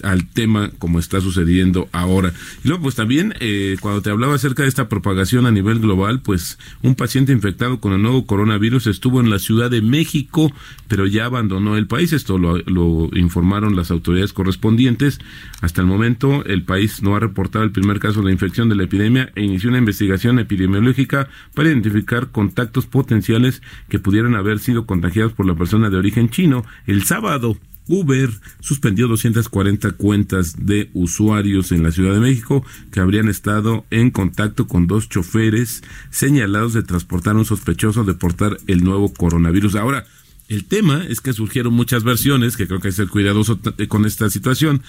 al 0.03 0.27
tema 0.27 0.71
como 0.79 0.99
está 0.99 1.21
sucediendo 1.21 1.89
ahora. 1.91 2.33
Y 2.63 2.67
luego, 2.67 2.83
pues 2.83 2.95
también, 2.95 3.33
eh, 3.39 3.77
cuando 3.79 4.01
te 4.01 4.09
hablaba 4.09 4.35
acerca 4.35 4.63
de 4.63 4.69
esta 4.69 4.89
propagación 4.89 5.45
a 5.45 5.51
nivel 5.51 5.79
global, 5.79 6.21
pues 6.21 6.57
un 6.81 6.95
paciente 6.95 7.31
infectado 7.31 7.79
con 7.79 7.93
el 7.93 8.01
nuevo 8.01 8.25
coronavirus 8.25 8.87
estuvo 8.87 9.19
en 9.19 9.29
la 9.29 9.39
Ciudad 9.39 9.69
de 9.69 9.81
México, 9.81 10.51
pero 10.87 11.05
ya 11.05 11.25
abandonó 11.25 11.77
el 11.77 11.87
país. 11.87 12.13
Esto 12.13 12.37
lo, 12.37 12.57
lo 12.57 13.09
informaron 13.13 13.75
las 13.75 13.91
autoridades 13.91 14.33
correspondientes. 14.33 15.19
Hasta 15.61 15.81
el 15.81 15.87
momento, 15.87 16.45
el 16.45 16.63
país 16.63 17.01
no 17.01 17.15
ha 17.15 17.19
reportado 17.19 17.63
el 17.63 17.71
primer 17.71 17.99
caso 17.99 18.21
de 18.21 18.31
infección 18.31 18.69
de 18.69 18.75
la 18.75 18.83
epidemia 18.83 19.31
e 19.35 19.43
inició 19.43 19.69
una 19.69 19.79
investigación 19.79 20.39
epidemiológica 20.39 21.29
para 21.53 21.69
identificar 21.69 22.31
contactos 22.31 22.85
potenciales 22.85 23.61
que 23.89 23.99
pudieran 23.99 24.35
haber 24.35 24.59
sido 24.59 24.85
contagiados 24.85 25.33
por 25.33 25.45
la 25.45 25.55
persona 25.55 25.89
de 25.89 25.97
origen 25.97 26.29
chino. 26.29 26.65
El 26.85 27.03
sábado, 27.03 27.57
Uber 27.87 28.29
suspendió 28.59 29.07
240 29.07 29.91
cuentas 29.93 30.55
de 30.65 30.89
usuarios 30.93 31.71
en 31.71 31.83
la 31.83 31.91
Ciudad 31.91 32.13
de 32.13 32.19
México 32.19 32.65
que 32.91 32.99
habrían 32.99 33.29
estado 33.29 33.85
en 33.89 34.11
contacto 34.11 34.67
con 34.67 34.87
dos 34.87 35.09
choferes 35.09 35.83
señalados 36.09 36.73
de 36.73 36.83
transportar 36.83 37.35
a 37.35 37.39
un 37.39 37.45
sospechoso 37.45 38.03
de 38.03 38.13
portar 38.13 38.57
el 38.67 38.83
nuevo 38.83 39.13
coronavirus. 39.13 39.75
Ahora, 39.75 40.05
el 40.47 40.65
tema 40.65 41.03
es 41.07 41.21
que 41.21 41.33
surgieron 41.33 41.73
muchas 41.73 42.03
versiones, 42.03 42.55
que 42.55 42.67
creo 42.67 42.79
que 42.79 42.87
hay 42.87 42.93
que 42.93 42.97
ser 42.97 43.07
cuidadoso 43.09 43.59
con 43.87 44.05
esta 44.05 44.29
situación, 44.29 44.81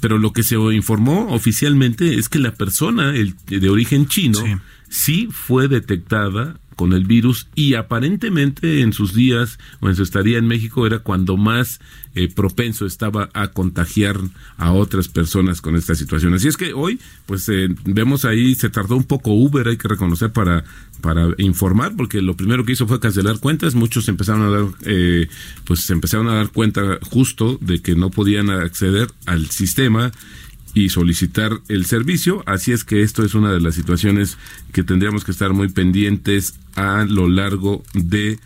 pero 0.00 0.18
lo 0.18 0.32
que 0.32 0.42
se 0.42 0.56
informó 0.56 1.28
oficialmente 1.32 2.18
es 2.18 2.28
que 2.28 2.38
la 2.38 2.54
persona 2.54 3.14
el, 3.14 3.34
de 3.46 3.68
origen 3.68 4.06
chino 4.06 4.38
sí. 4.88 5.28
fue 5.30 5.68
detectada 5.68 6.60
con 6.74 6.92
el 6.92 7.04
virus 7.04 7.48
y 7.54 7.74
aparentemente 7.74 8.80
en 8.80 8.92
sus 8.92 9.14
días 9.14 9.58
o 9.80 9.88
en 9.88 9.96
su 9.96 10.02
estadía 10.02 10.38
en 10.38 10.46
México 10.46 10.86
era 10.86 11.00
cuando 11.00 11.36
más 11.36 11.80
eh, 12.14 12.28
propenso 12.28 12.86
estaba 12.86 13.28
a 13.34 13.48
contagiar 13.48 14.16
a 14.56 14.72
otras 14.72 15.08
personas 15.08 15.60
con 15.60 15.74
esta 15.74 15.94
situación. 15.94 16.34
Así 16.34 16.46
es 16.46 16.56
que 16.56 16.72
hoy, 16.72 17.00
pues 17.26 17.48
eh, 17.48 17.68
vemos 17.84 18.24
ahí, 18.24 18.54
se 18.54 18.70
tardó 18.70 18.96
un 18.96 19.04
poco 19.04 19.32
Uber, 19.32 19.66
hay 19.66 19.76
que 19.76 19.88
reconocer, 19.88 20.30
para, 20.30 20.64
para 21.00 21.28
informar, 21.38 21.96
porque 21.96 22.22
lo 22.22 22.36
primero 22.36 22.64
que 22.64 22.72
hizo 22.72 22.86
fue 22.86 23.00
cancelar 23.00 23.40
cuentas, 23.40 23.74
muchos 23.74 24.08
empezaron 24.08 24.42
a 24.42 24.50
dar, 24.50 24.64
eh, 24.84 25.28
pues 25.64 25.80
se 25.80 25.92
empezaron 25.92 26.28
a 26.28 26.34
dar 26.34 26.50
cuenta 26.50 26.98
justo 27.02 27.58
de 27.60 27.82
que 27.82 27.96
no 27.96 28.10
podían 28.10 28.48
acceder 28.48 29.08
al 29.26 29.50
sistema 29.50 30.12
y 30.74 30.88
solicitar 30.88 31.60
el 31.68 31.86
servicio. 31.86 32.42
Así 32.46 32.72
es 32.72 32.84
que 32.84 33.02
esto 33.02 33.24
es 33.24 33.34
una 33.34 33.52
de 33.52 33.60
las 33.60 33.74
situaciones 33.74 34.36
que 34.72 34.82
tendríamos 34.82 35.24
que 35.24 35.30
estar 35.30 35.52
muy 35.52 35.68
pendientes 35.68 36.54
a 36.74 37.04
lo 37.04 37.28
largo 37.28 37.82
de 37.94 38.38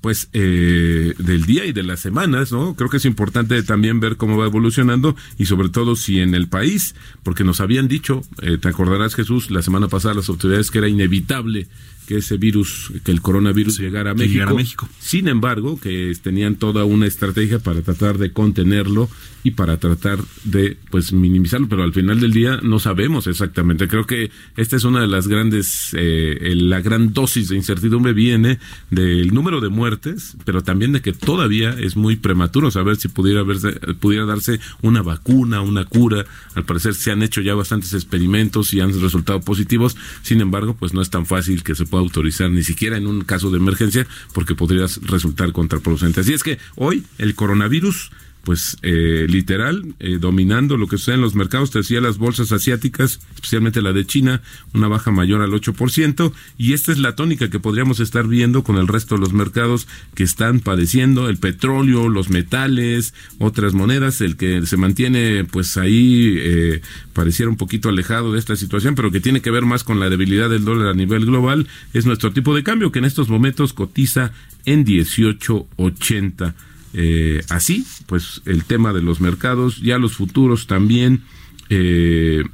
pues 0.00 0.28
eh, 0.32 1.12
del 1.18 1.44
día 1.44 1.66
y 1.66 1.72
de 1.72 1.82
las 1.82 2.00
semanas, 2.00 2.50
¿no? 2.50 2.74
Creo 2.74 2.88
que 2.88 2.96
es 2.96 3.04
importante 3.04 3.62
también 3.62 4.00
ver 4.00 4.16
cómo 4.16 4.38
va 4.38 4.46
evolucionando 4.46 5.16
y 5.36 5.46
sobre 5.46 5.68
todo 5.68 5.96
si 5.96 6.20
en 6.20 6.34
el 6.34 6.48
país, 6.48 6.94
porque 7.22 7.44
nos 7.44 7.60
habían 7.60 7.88
dicho, 7.88 8.22
eh, 8.40 8.56
te 8.56 8.68
acordarás 8.68 9.14
Jesús, 9.14 9.50
la 9.50 9.60
semana 9.60 9.88
pasada 9.88 10.14
las 10.14 10.30
autoridades 10.30 10.70
que 10.70 10.78
era 10.78 10.88
inevitable 10.88 11.68
que 12.06 12.18
ese 12.18 12.36
virus, 12.36 12.92
que 13.04 13.12
el 13.12 13.20
coronavirus 13.20 13.78
llegara 13.78 14.12
a 14.12 14.14
México. 14.14 14.54
México. 14.54 14.88
Sin 14.98 15.28
embargo, 15.28 15.78
que 15.78 16.12
tenían 16.22 16.56
toda 16.56 16.84
una 16.84 17.06
estrategia 17.06 17.58
para 17.58 17.82
tratar 17.82 18.18
de 18.18 18.32
contenerlo 18.32 19.08
y 19.44 19.52
para 19.52 19.78
tratar 19.78 20.18
de 20.44 20.76
pues 20.90 21.12
minimizarlo, 21.12 21.68
pero 21.68 21.82
al 21.82 21.92
final 21.92 22.20
del 22.20 22.32
día 22.32 22.60
no 22.62 22.78
sabemos 22.78 23.26
exactamente. 23.26 23.88
Creo 23.88 24.06
que 24.06 24.30
esta 24.56 24.76
es 24.76 24.84
una 24.84 25.00
de 25.00 25.08
las 25.08 25.26
grandes, 25.26 25.90
eh, 25.94 26.54
la 26.56 26.80
gran 26.80 27.12
dosis 27.12 27.48
de 27.48 27.56
incertidumbre 27.56 28.12
viene 28.12 28.58
del 28.90 29.34
número 29.34 29.60
de 29.60 29.68
muertes, 29.68 30.36
pero 30.44 30.62
también 30.62 30.92
de 30.92 31.00
que 31.00 31.12
todavía 31.12 31.70
es 31.70 31.96
muy 31.96 32.16
prematuro 32.16 32.70
saber 32.70 32.96
si 32.96 33.08
pudiera, 33.08 33.42
verse, 33.42 33.72
pudiera 34.00 34.26
darse 34.26 34.60
una 34.80 35.02
vacuna, 35.02 35.60
una 35.60 35.84
cura. 35.84 36.24
Al 36.54 36.64
parecer 36.64 36.94
se 36.94 37.10
han 37.10 37.22
hecho 37.22 37.40
ya 37.40 37.54
bastantes 37.54 37.94
experimentos 37.94 38.72
y 38.74 38.80
han 38.80 38.98
resultado 39.00 39.40
positivos. 39.40 39.96
Sin 40.22 40.40
embargo, 40.40 40.76
pues 40.78 40.94
no 40.94 41.02
es 41.02 41.10
tan 41.10 41.26
fácil 41.26 41.64
que 41.64 41.74
se 41.74 41.86
pueda 41.92 42.04
autorizar 42.04 42.50
ni 42.50 42.62
siquiera 42.62 42.96
en 42.96 43.06
un 43.06 43.20
caso 43.20 43.50
de 43.50 43.58
emergencia 43.58 44.06
porque 44.32 44.54
podría 44.54 44.86
resultar 45.02 45.52
contraproducente. 45.52 46.20
Así 46.20 46.32
es 46.32 46.42
que 46.42 46.58
hoy 46.74 47.04
el 47.18 47.34
coronavirus 47.34 48.10
pues 48.44 48.76
eh, 48.82 49.26
literal, 49.28 49.94
eh, 50.00 50.18
dominando 50.20 50.76
lo 50.76 50.88
que 50.88 50.98
sucede 50.98 51.16
en 51.16 51.20
los 51.20 51.34
mercados. 51.34 51.70
Te 51.70 51.78
decía 51.78 52.00
las 52.00 52.18
bolsas 52.18 52.50
asiáticas, 52.52 53.20
especialmente 53.34 53.82
la 53.82 53.92
de 53.92 54.04
China, 54.04 54.42
una 54.74 54.88
baja 54.88 55.10
mayor 55.10 55.42
al 55.42 55.52
8%. 55.52 56.32
Y 56.58 56.72
esta 56.72 56.92
es 56.92 56.98
la 56.98 57.14
tónica 57.14 57.50
que 57.50 57.60
podríamos 57.60 58.00
estar 58.00 58.26
viendo 58.26 58.64
con 58.64 58.78
el 58.78 58.88
resto 58.88 59.14
de 59.14 59.20
los 59.20 59.32
mercados 59.32 59.86
que 60.14 60.24
están 60.24 60.60
padeciendo, 60.60 61.28
el 61.28 61.38
petróleo, 61.38 62.08
los 62.08 62.30
metales, 62.30 63.14
otras 63.38 63.74
monedas, 63.74 64.20
el 64.20 64.36
que 64.36 64.66
se 64.66 64.76
mantiene 64.76 65.44
pues 65.44 65.76
ahí 65.76 66.36
eh, 66.38 66.80
pareciera 67.12 67.50
un 67.50 67.56
poquito 67.56 67.88
alejado 67.88 68.32
de 68.32 68.38
esta 68.38 68.56
situación, 68.56 68.94
pero 68.94 69.10
que 69.12 69.20
tiene 69.20 69.40
que 69.40 69.50
ver 69.50 69.64
más 69.64 69.84
con 69.84 70.00
la 70.00 70.10
debilidad 70.10 70.50
del 70.50 70.64
dólar 70.64 70.88
a 70.88 70.94
nivel 70.94 71.26
global, 71.26 71.68
es 71.92 72.06
nuestro 72.06 72.32
tipo 72.32 72.54
de 72.54 72.62
cambio 72.62 72.90
que 72.90 72.98
en 72.98 73.04
estos 73.04 73.28
momentos 73.28 73.72
cotiza 73.72 74.32
en 74.64 74.84
18.80. 74.84 76.54
Eh, 76.94 77.42
así, 77.48 77.86
pues 78.06 78.42
el 78.44 78.64
tema 78.64 78.92
de 78.92 79.02
los 79.02 79.20
mercados, 79.20 79.80
ya 79.80 79.98
los 79.98 80.14
futuros 80.14 80.66
también, 80.66 81.22
eh, 81.70 82.44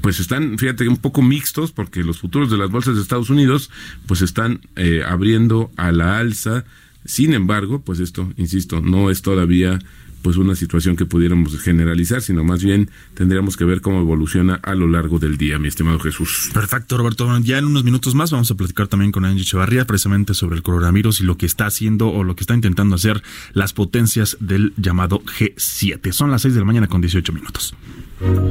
pues 0.00 0.20
están, 0.20 0.58
fíjate, 0.58 0.88
un 0.88 0.98
poco 0.98 1.22
mixtos, 1.22 1.72
porque 1.72 2.04
los 2.04 2.18
futuros 2.18 2.50
de 2.50 2.58
las 2.58 2.70
bolsas 2.70 2.94
de 2.96 3.02
Estados 3.02 3.30
Unidos, 3.30 3.70
pues 4.06 4.22
están 4.22 4.60
eh, 4.76 5.02
abriendo 5.06 5.70
a 5.76 5.92
la 5.92 6.18
alza. 6.18 6.64
Sin 7.04 7.32
embargo, 7.32 7.80
pues 7.80 8.00
esto, 8.00 8.32
insisto, 8.36 8.80
no 8.80 9.10
es 9.10 9.22
todavía 9.22 9.78
pues 10.22 10.36
una 10.36 10.54
situación 10.54 10.96
que 10.96 11.06
pudiéramos 11.06 11.58
generalizar, 11.60 12.22
sino 12.22 12.44
más 12.44 12.62
bien 12.62 12.90
tendríamos 13.14 13.56
que 13.56 13.64
ver 13.64 13.80
cómo 13.80 14.00
evoluciona 14.00 14.54
a 14.62 14.74
lo 14.74 14.86
largo 14.86 15.18
del 15.18 15.36
día, 15.36 15.58
mi 15.58 15.68
estimado 15.68 15.98
Jesús. 15.98 16.50
Perfecto, 16.52 16.96
Roberto. 16.96 17.38
Ya 17.40 17.58
en 17.58 17.66
unos 17.66 17.84
minutos 17.84 18.14
más 18.14 18.30
vamos 18.30 18.50
a 18.50 18.54
platicar 18.54 18.88
también 18.88 19.12
con 19.12 19.24
Angie 19.24 19.42
Echevarría 19.42 19.86
precisamente 19.86 20.34
sobre 20.34 20.56
el 20.56 20.62
coronavirus 20.62 21.20
y 21.20 21.24
lo 21.24 21.36
que 21.36 21.46
está 21.46 21.66
haciendo 21.66 22.08
o 22.08 22.24
lo 22.24 22.36
que 22.36 22.42
está 22.42 22.54
intentando 22.54 22.96
hacer 22.96 23.22
las 23.52 23.72
potencias 23.72 24.36
del 24.40 24.72
llamado 24.76 25.22
G7. 25.22 26.12
Son 26.12 26.30
las 26.30 26.42
6 26.42 26.54
de 26.54 26.60
la 26.60 26.66
mañana 26.66 26.86
con 26.86 27.00
18 27.00 27.32
minutos. 27.32 27.74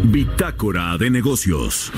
Bitácora 0.06 0.98
de 0.98 1.10
negocios. 1.10 1.92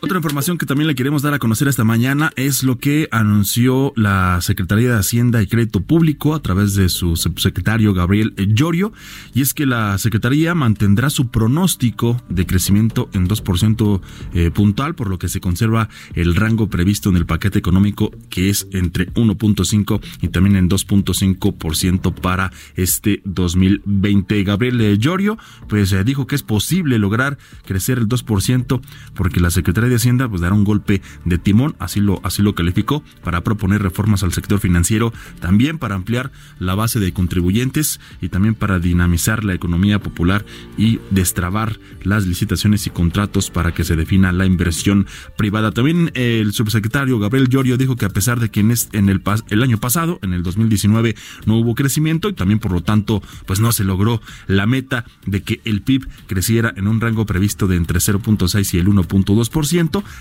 Otra 0.00 0.18
información 0.18 0.58
que 0.58 0.66
también 0.66 0.86
le 0.86 0.94
queremos 0.94 1.22
dar 1.22 1.34
a 1.34 1.40
conocer 1.40 1.66
esta 1.66 1.82
mañana 1.82 2.30
es 2.36 2.62
lo 2.62 2.78
que 2.78 3.08
anunció 3.10 3.92
la 3.96 4.38
Secretaría 4.40 4.90
de 4.90 4.98
Hacienda 4.98 5.42
y 5.42 5.48
Crédito 5.48 5.80
Público 5.80 6.36
a 6.36 6.40
través 6.40 6.74
de 6.76 6.88
su 6.88 7.16
subsecretario 7.16 7.92
Gabriel 7.94 8.32
Llorio, 8.36 8.92
y 9.34 9.42
es 9.42 9.54
que 9.54 9.66
la 9.66 9.98
Secretaría 9.98 10.54
mantendrá 10.54 11.10
su 11.10 11.32
pronóstico 11.32 12.22
de 12.28 12.46
crecimiento 12.46 13.10
en 13.12 13.28
2% 13.28 14.00
eh, 14.34 14.52
puntual, 14.52 14.94
por 14.94 15.10
lo 15.10 15.18
que 15.18 15.28
se 15.28 15.40
conserva 15.40 15.88
el 16.14 16.36
rango 16.36 16.70
previsto 16.70 17.10
en 17.10 17.16
el 17.16 17.26
paquete 17.26 17.58
económico 17.58 18.12
que 18.30 18.50
es 18.50 18.68
entre 18.70 19.12
1.5 19.14 20.00
y 20.22 20.28
también 20.28 20.54
en 20.54 20.70
2.5% 20.70 22.14
para 22.14 22.52
este 22.76 23.20
2020. 23.24 24.44
Gabriel 24.44 24.96
Llorio 24.98 25.38
pues 25.68 25.90
eh, 25.90 26.04
dijo 26.04 26.28
que 26.28 26.36
es 26.36 26.44
posible 26.44 27.00
lograr 27.00 27.36
crecer 27.66 27.98
el 27.98 28.08
2% 28.08 28.80
porque 29.14 29.40
la 29.40 29.50
Secretaría 29.50 29.87
de 29.88 29.96
Hacienda 29.96 30.28
pues 30.28 30.40
dará 30.40 30.54
un 30.54 30.64
golpe 30.64 31.02
de 31.24 31.38
timón, 31.38 31.76
así 31.78 32.00
lo, 32.00 32.20
así 32.24 32.42
lo 32.42 32.54
calificó, 32.54 33.02
para 33.22 33.42
proponer 33.42 33.82
reformas 33.82 34.22
al 34.22 34.32
sector 34.32 34.60
financiero, 34.60 35.12
también 35.40 35.78
para 35.78 35.94
ampliar 35.94 36.30
la 36.58 36.74
base 36.74 37.00
de 37.00 37.12
contribuyentes 37.12 38.00
y 38.20 38.28
también 38.28 38.54
para 38.54 38.78
dinamizar 38.78 39.44
la 39.44 39.54
economía 39.54 40.00
popular 40.00 40.44
y 40.76 41.00
destrabar 41.10 41.78
las 42.02 42.26
licitaciones 42.26 42.86
y 42.86 42.90
contratos 42.90 43.50
para 43.50 43.72
que 43.72 43.84
se 43.84 43.96
defina 43.96 44.32
la 44.32 44.46
inversión 44.46 45.06
privada. 45.36 45.72
También 45.72 46.10
el 46.14 46.52
subsecretario 46.52 47.18
Gabriel 47.18 47.48
Llorio 47.48 47.76
dijo 47.76 47.96
que 47.96 48.06
a 48.06 48.10
pesar 48.10 48.40
de 48.40 48.50
que 48.50 48.60
en, 48.60 48.74
en 48.92 49.08
el, 49.08 49.22
el 49.50 49.62
año 49.62 49.78
pasado, 49.78 50.18
en 50.22 50.32
el 50.32 50.42
2019, 50.42 51.14
no 51.46 51.56
hubo 51.56 51.74
crecimiento 51.74 52.28
y 52.28 52.32
también 52.32 52.58
por 52.58 52.72
lo 52.72 52.82
tanto 52.82 53.22
pues 53.46 53.60
no 53.60 53.72
se 53.72 53.84
logró 53.84 54.20
la 54.46 54.66
meta 54.66 55.04
de 55.26 55.42
que 55.42 55.60
el 55.64 55.82
PIB 55.82 56.08
creciera 56.26 56.72
en 56.76 56.88
un 56.88 57.00
rango 57.00 57.26
previsto 57.26 57.66
de 57.66 57.76
entre 57.76 57.98
0.6 57.98 58.74
y 58.74 58.78
el 58.78 58.86
1.2%, 58.86 59.77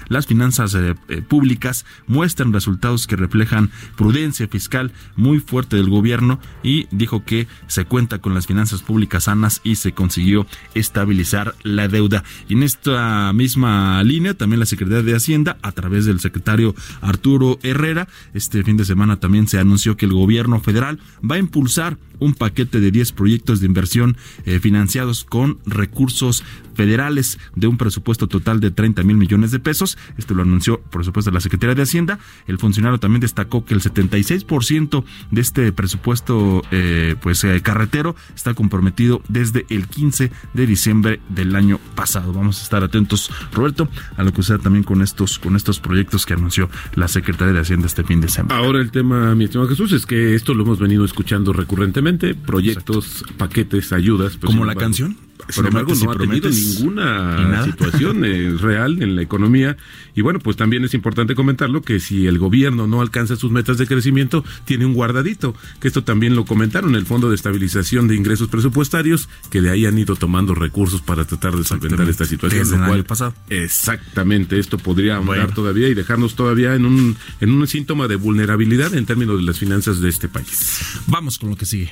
las 0.09 0.27
finanzas 0.27 0.75
eh, 0.75 0.95
eh, 1.09 1.21
públicas 1.21 1.85
muestran 2.07 2.53
resultados 2.53 3.07
que 3.07 3.15
reflejan 3.15 3.71
prudencia 3.95 4.47
fiscal 4.47 4.91
muy 5.15 5.39
fuerte 5.39 5.75
del 5.75 5.89
gobierno 5.89 6.39
y 6.63 6.87
dijo 6.91 7.23
que 7.23 7.47
se 7.67 7.85
cuenta 7.85 8.19
con 8.19 8.33
las 8.33 8.47
finanzas 8.47 8.81
públicas 8.81 9.25
sanas 9.25 9.61
y 9.63 9.75
se 9.75 9.93
consiguió 9.93 10.45
estabilizar 10.73 11.55
la 11.63 11.87
deuda. 11.87 12.23
Y 12.47 12.53
en 12.53 12.63
esta 12.63 13.33
misma 13.33 14.03
línea 14.03 14.33
también 14.33 14.59
la 14.59 14.65
Secretaría 14.65 15.03
de 15.03 15.15
Hacienda, 15.15 15.57
a 15.61 15.71
través 15.71 16.05
del 16.05 16.19
secretario 16.19 16.75
Arturo 17.01 17.59
Herrera, 17.63 18.07
este 18.33 18.63
fin 18.63 18.77
de 18.77 18.85
semana 18.85 19.19
también 19.19 19.47
se 19.47 19.59
anunció 19.59 19.97
que 19.97 20.05
el 20.05 20.13
gobierno 20.13 20.59
federal 20.59 20.99
va 21.29 21.35
a 21.35 21.39
impulsar 21.39 21.97
un 22.19 22.33
paquete 22.33 22.79
de 22.79 22.91
10 22.91 23.11
proyectos 23.11 23.59
de 23.59 23.67
inversión 23.67 24.17
eh, 24.45 24.59
financiados 24.59 25.23
con 25.23 25.59
recursos 25.65 26.43
federales 26.73 27.39
de 27.55 27.67
un 27.67 27.77
presupuesto 27.77 28.27
total 28.27 28.59
de 28.59 28.71
30 28.71 29.03
mil 29.03 29.17
millones 29.17 29.46
de 29.51 29.59
pesos. 29.59 29.97
Esto 30.17 30.33
lo 30.33 30.43
anunció, 30.43 30.79
por 30.79 31.03
supuesto, 31.05 31.31
la 31.31 31.41
Secretaría 31.41 31.75
de 31.75 31.81
Hacienda. 31.81 32.19
El 32.47 32.57
funcionario 32.57 32.99
también 32.99 33.21
destacó 33.21 33.65
que 33.65 33.73
el 33.73 33.81
76% 33.81 35.03
de 35.31 35.41
este 35.41 35.71
presupuesto 35.71 36.61
eh, 36.71 37.15
pues 37.21 37.43
eh, 37.43 37.61
carretero 37.61 38.15
está 38.35 38.53
comprometido 38.53 39.21
desde 39.27 39.65
el 39.69 39.87
15 39.87 40.31
de 40.53 40.67
diciembre 40.67 41.19
del 41.29 41.55
año 41.55 41.79
pasado. 41.95 42.33
Vamos 42.33 42.59
a 42.59 42.63
estar 42.63 42.83
atentos, 42.83 43.31
Roberto, 43.53 43.89
a 44.15 44.23
lo 44.23 44.31
que 44.31 44.37
suceda 44.37 44.59
también 44.59 44.83
con 44.83 45.01
estos, 45.01 45.39
con 45.39 45.55
estos 45.55 45.79
proyectos 45.79 46.25
que 46.25 46.33
anunció 46.33 46.69
la 46.95 47.07
Secretaría 47.07 47.53
de 47.53 47.59
Hacienda 47.59 47.87
este 47.87 48.03
fin 48.03 48.21
de 48.21 48.29
semana. 48.29 48.57
Ahora 48.57 48.79
el 48.79 48.91
tema, 48.91 49.35
mi 49.35 49.45
estimado 49.45 49.69
Jesús, 49.69 49.91
es 49.91 50.05
que 50.05 50.35
esto 50.35 50.53
lo 50.53 50.63
hemos 50.63 50.79
venido 50.79 51.05
escuchando 51.05 51.53
recurrentemente, 51.53 52.35
proyectos, 52.35 53.25
paquetes, 53.37 53.91
ayudas. 53.93 54.37
Pues, 54.37 54.51
¿Como 54.51 54.65
la 54.65 54.75
canción? 54.75 55.26
Sin 55.49 55.65
embargo, 55.65 55.93
no 55.95 56.11
ha 56.11 56.17
tenido 56.17 56.49
ninguna 56.49 57.63
situación 57.65 58.25
eh, 58.25 58.55
real 58.59 59.01
en 59.01 59.15
la 59.15 59.21
economía. 59.21 59.77
Y 60.15 60.21
bueno, 60.21 60.39
pues 60.39 60.57
también 60.57 60.83
es 60.83 60.93
importante 60.93 61.35
comentarlo 61.35 61.81
que 61.81 61.99
si 61.99 62.27
el 62.27 62.39
gobierno 62.39 62.87
no 62.87 63.01
alcanza 63.01 63.35
sus 63.35 63.51
metas 63.51 63.77
de 63.77 63.87
crecimiento, 63.87 64.43
tiene 64.65 64.85
un 64.85 64.93
guardadito, 64.93 65.55
que 65.79 65.87
esto 65.87 66.03
también 66.03 66.35
lo 66.35 66.45
comentaron, 66.45 66.95
el 66.95 67.05
Fondo 67.05 67.29
de 67.29 67.35
Estabilización 67.35 68.07
de 68.07 68.15
Ingresos 68.15 68.47
Presupuestarios, 68.47 69.29
que 69.49 69.61
de 69.61 69.69
ahí 69.69 69.85
han 69.85 69.97
ido 69.97 70.15
tomando 70.15 70.55
recursos 70.55 71.01
para 71.01 71.25
tratar 71.25 71.55
de 71.55 71.63
solventar 71.63 72.07
esta 72.09 72.25
situación. 72.25 72.63
Desde 72.63 72.75
el 72.75 72.83
año 72.83 73.03
pasado. 73.03 73.33
Exactamente, 73.49 74.59
esto 74.59 74.77
podría 74.77 75.17
aumentar 75.17 75.53
todavía 75.53 75.87
y 75.87 75.93
dejarnos 75.93 76.35
todavía 76.35 76.75
en 76.75 76.85
un, 76.85 77.17
en 77.39 77.51
un 77.51 77.67
síntoma 77.67 78.07
de 78.07 78.15
vulnerabilidad 78.15 78.93
en 78.95 79.05
términos 79.05 79.37
de 79.37 79.43
las 79.43 79.59
finanzas 79.59 79.99
de 80.01 80.09
este 80.09 80.27
país. 80.27 80.81
Vamos 81.07 81.37
con 81.37 81.49
lo 81.49 81.55
que 81.55 81.65
sigue. 81.65 81.91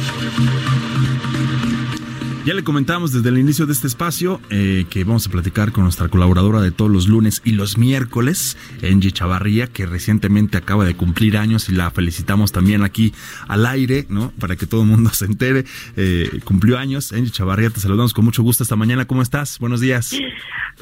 Ya 2.43 2.55
le 2.55 2.63
comentamos 2.63 3.13
desde 3.13 3.29
el 3.29 3.37
inicio 3.37 3.67
de 3.67 3.73
este 3.73 3.85
espacio 3.85 4.41
eh, 4.49 4.85
que 4.89 5.03
vamos 5.03 5.27
a 5.27 5.29
platicar 5.29 5.71
con 5.71 5.83
nuestra 5.83 6.07
colaboradora 6.07 6.59
de 6.59 6.71
todos 6.71 6.89
los 6.89 7.07
lunes 7.07 7.39
y 7.45 7.51
los 7.51 7.77
miércoles, 7.77 8.57
Angie 8.81 9.11
Chavarría, 9.11 9.67
que 9.67 9.85
recientemente 9.85 10.57
acaba 10.57 10.83
de 10.83 10.95
cumplir 10.95 11.37
años 11.37 11.69
y 11.69 11.75
la 11.75 11.91
felicitamos 11.91 12.51
también 12.51 12.81
aquí 12.81 13.13
al 13.47 13.67
aire, 13.67 14.05
¿no? 14.09 14.31
Para 14.39 14.55
que 14.55 14.65
todo 14.65 14.81
el 14.81 14.87
mundo 14.87 15.09
se 15.13 15.25
entere. 15.25 15.65
Eh, 15.95 16.39
cumplió 16.43 16.79
años. 16.79 17.13
Angie 17.13 17.29
Chavarría, 17.31 17.69
te 17.69 17.79
saludamos 17.79 18.11
con 18.15 18.25
mucho 18.25 18.41
gusto 18.41 18.63
esta 18.63 18.75
mañana. 18.75 19.05
¿Cómo 19.05 19.21
estás? 19.21 19.59
Buenos 19.59 19.79
días. 19.79 20.17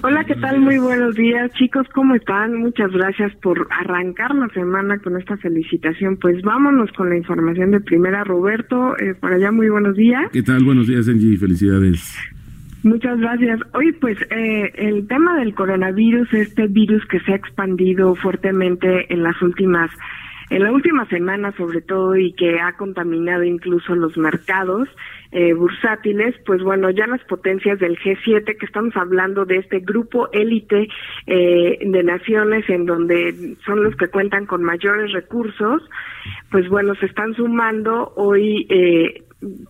Hola, 0.02 0.24
¿qué 0.24 0.36
tal? 0.36 0.62
Muy 0.62 0.78
buenos 0.78 1.16
días, 1.16 1.52
chicos. 1.56 1.86
¿Cómo 1.94 2.16
están? 2.16 2.56
Muchas 2.56 2.90
gracias 2.92 3.36
por 3.42 3.68
arrancar 3.70 4.34
la 4.34 4.48
semana 4.54 4.98
con 5.00 5.18
esta 5.18 5.36
felicitación. 5.36 6.16
Pues 6.16 6.42
vámonos 6.42 6.90
con 6.94 7.10
la 7.10 7.18
información 7.18 7.72
de 7.72 7.82
primera. 7.82 8.24
Roberto, 8.24 8.98
eh, 8.98 9.14
por 9.20 9.34
allá, 9.34 9.52
muy 9.52 9.68
buenos 9.68 9.98
días. 9.98 10.30
¿Qué 10.32 10.42
tal? 10.42 10.64
Buenos 10.64 10.88
días, 10.88 11.10
Angie. 11.10 11.36
Felicidades. 11.38 11.59
Muchas 12.84 13.20
gracias. 13.20 13.60
Hoy, 13.74 13.92
pues, 13.94 14.18
eh, 14.32 14.72
el 14.76 15.08
tema 15.08 15.38
del 15.38 15.54
coronavirus, 15.54 16.34
este 16.34 16.68
virus 16.68 17.06
que 17.08 17.20
se 17.20 17.34
ha 17.34 17.36
expandido 17.36 18.16
fuertemente 18.16 19.14
en 19.14 19.22
las 19.24 19.42
últimas, 19.42 19.92
en 20.50 20.64
la 20.64 20.72
última 20.72 21.06
semana 21.08 21.52
sobre 21.58 21.82
todo 21.82 22.16
y 22.16 22.32
que 22.34 22.60
ha 22.62 22.78
contaminado 22.78 23.44
incluso 23.44 23.96
los 23.96 24.18
mercados 24.18 24.88
eh, 25.32 25.54
bursátiles, 25.54 26.36
pues 26.46 26.64
bueno, 26.64 26.90
ya 26.90 27.06
las 27.06 27.24
potencias 27.26 27.80
del 27.80 28.00
G7, 28.00 28.58
que 28.58 28.66
estamos 28.66 28.96
hablando 28.96 29.46
de 29.46 29.58
este 29.58 29.80
grupo 29.80 30.30
élite 30.32 30.88
eh, 31.28 31.78
de 31.82 32.04
naciones 32.04 32.68
en 32.70 32.86
donde 32.86 33.58
son 33.66 33.84
los 33.84 33.96
que 33.98 34.08
cuentan 34.08 34.46
con 34.46 34.64
mayores 34.64 35.12
recursos, 35.12 35.84
pues 36.50 36.68
bueno, 36.70 36.96
se 36.96 37.08
están 37.08 37.36
sumando 37.36 38.14
hoy. 38.16 38.66
Eh, 38.70 39.24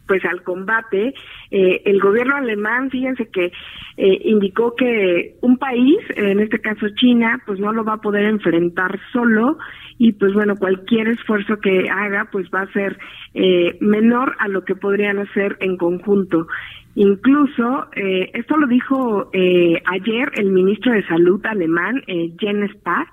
pues 0.08 0.24
al 0.26 0.44
combate. 0.44 1.14
Eh, 1.52 1.82
el 1.86 2.00
gobierno 2.00 2.36
alemán, 2.36 2.90
fíjense 2.90 3.28
que 3.28 3.52
eh, 3.98 4.22
indicó 4.24 4.76
que 4.76 5.36
un 5.42 5.58
país, 5.58 5.98
en 6.16 6.40
este 6.40 6.60
caso 6.60 6.88
China, 6.96 7.42
pues 7.46 7.60
no 7.60 7.72
lo 7.72 7.84
va 7.84 7.94
a 7.94 8.02
poder 8.02 8.26
enfrentar 8.26 9.00
solo 9.12 9.58
y 9.98 10.14
pues 10.14 10.34
bueno, 10.34 10.56
cualquier 10.56 11.10
esfuerzo 11.10 11.58
que 11.60 11.90
haga 11.90 12.30
pues 12.32 12.50
va 12.54 12.62
a 12.62 12.74
ser 12.74 12.98
eh, 13.34 13.78
menor 13.82 14.36
a 14.40 14.48
lo 14.48 14.64
que 14.64 14.76
podrían 14.76 15.20
hacer 15.20 15.58
en 15.60 15.78
conjunto. 15.78 16.48
Incluso, 16.96 17.88
esto 17.94 18.58
lo 18.58 18.68
dijo 18.68 19.30
ayer 19.32 20.32
el 20.34 20.50
ministro 20.50 20.92
de 20.92 21.06
Salud 21.06 21.40
alemán, 21.46 22.02
Jens 22.38 22.72
Spahn, 22.72 23.06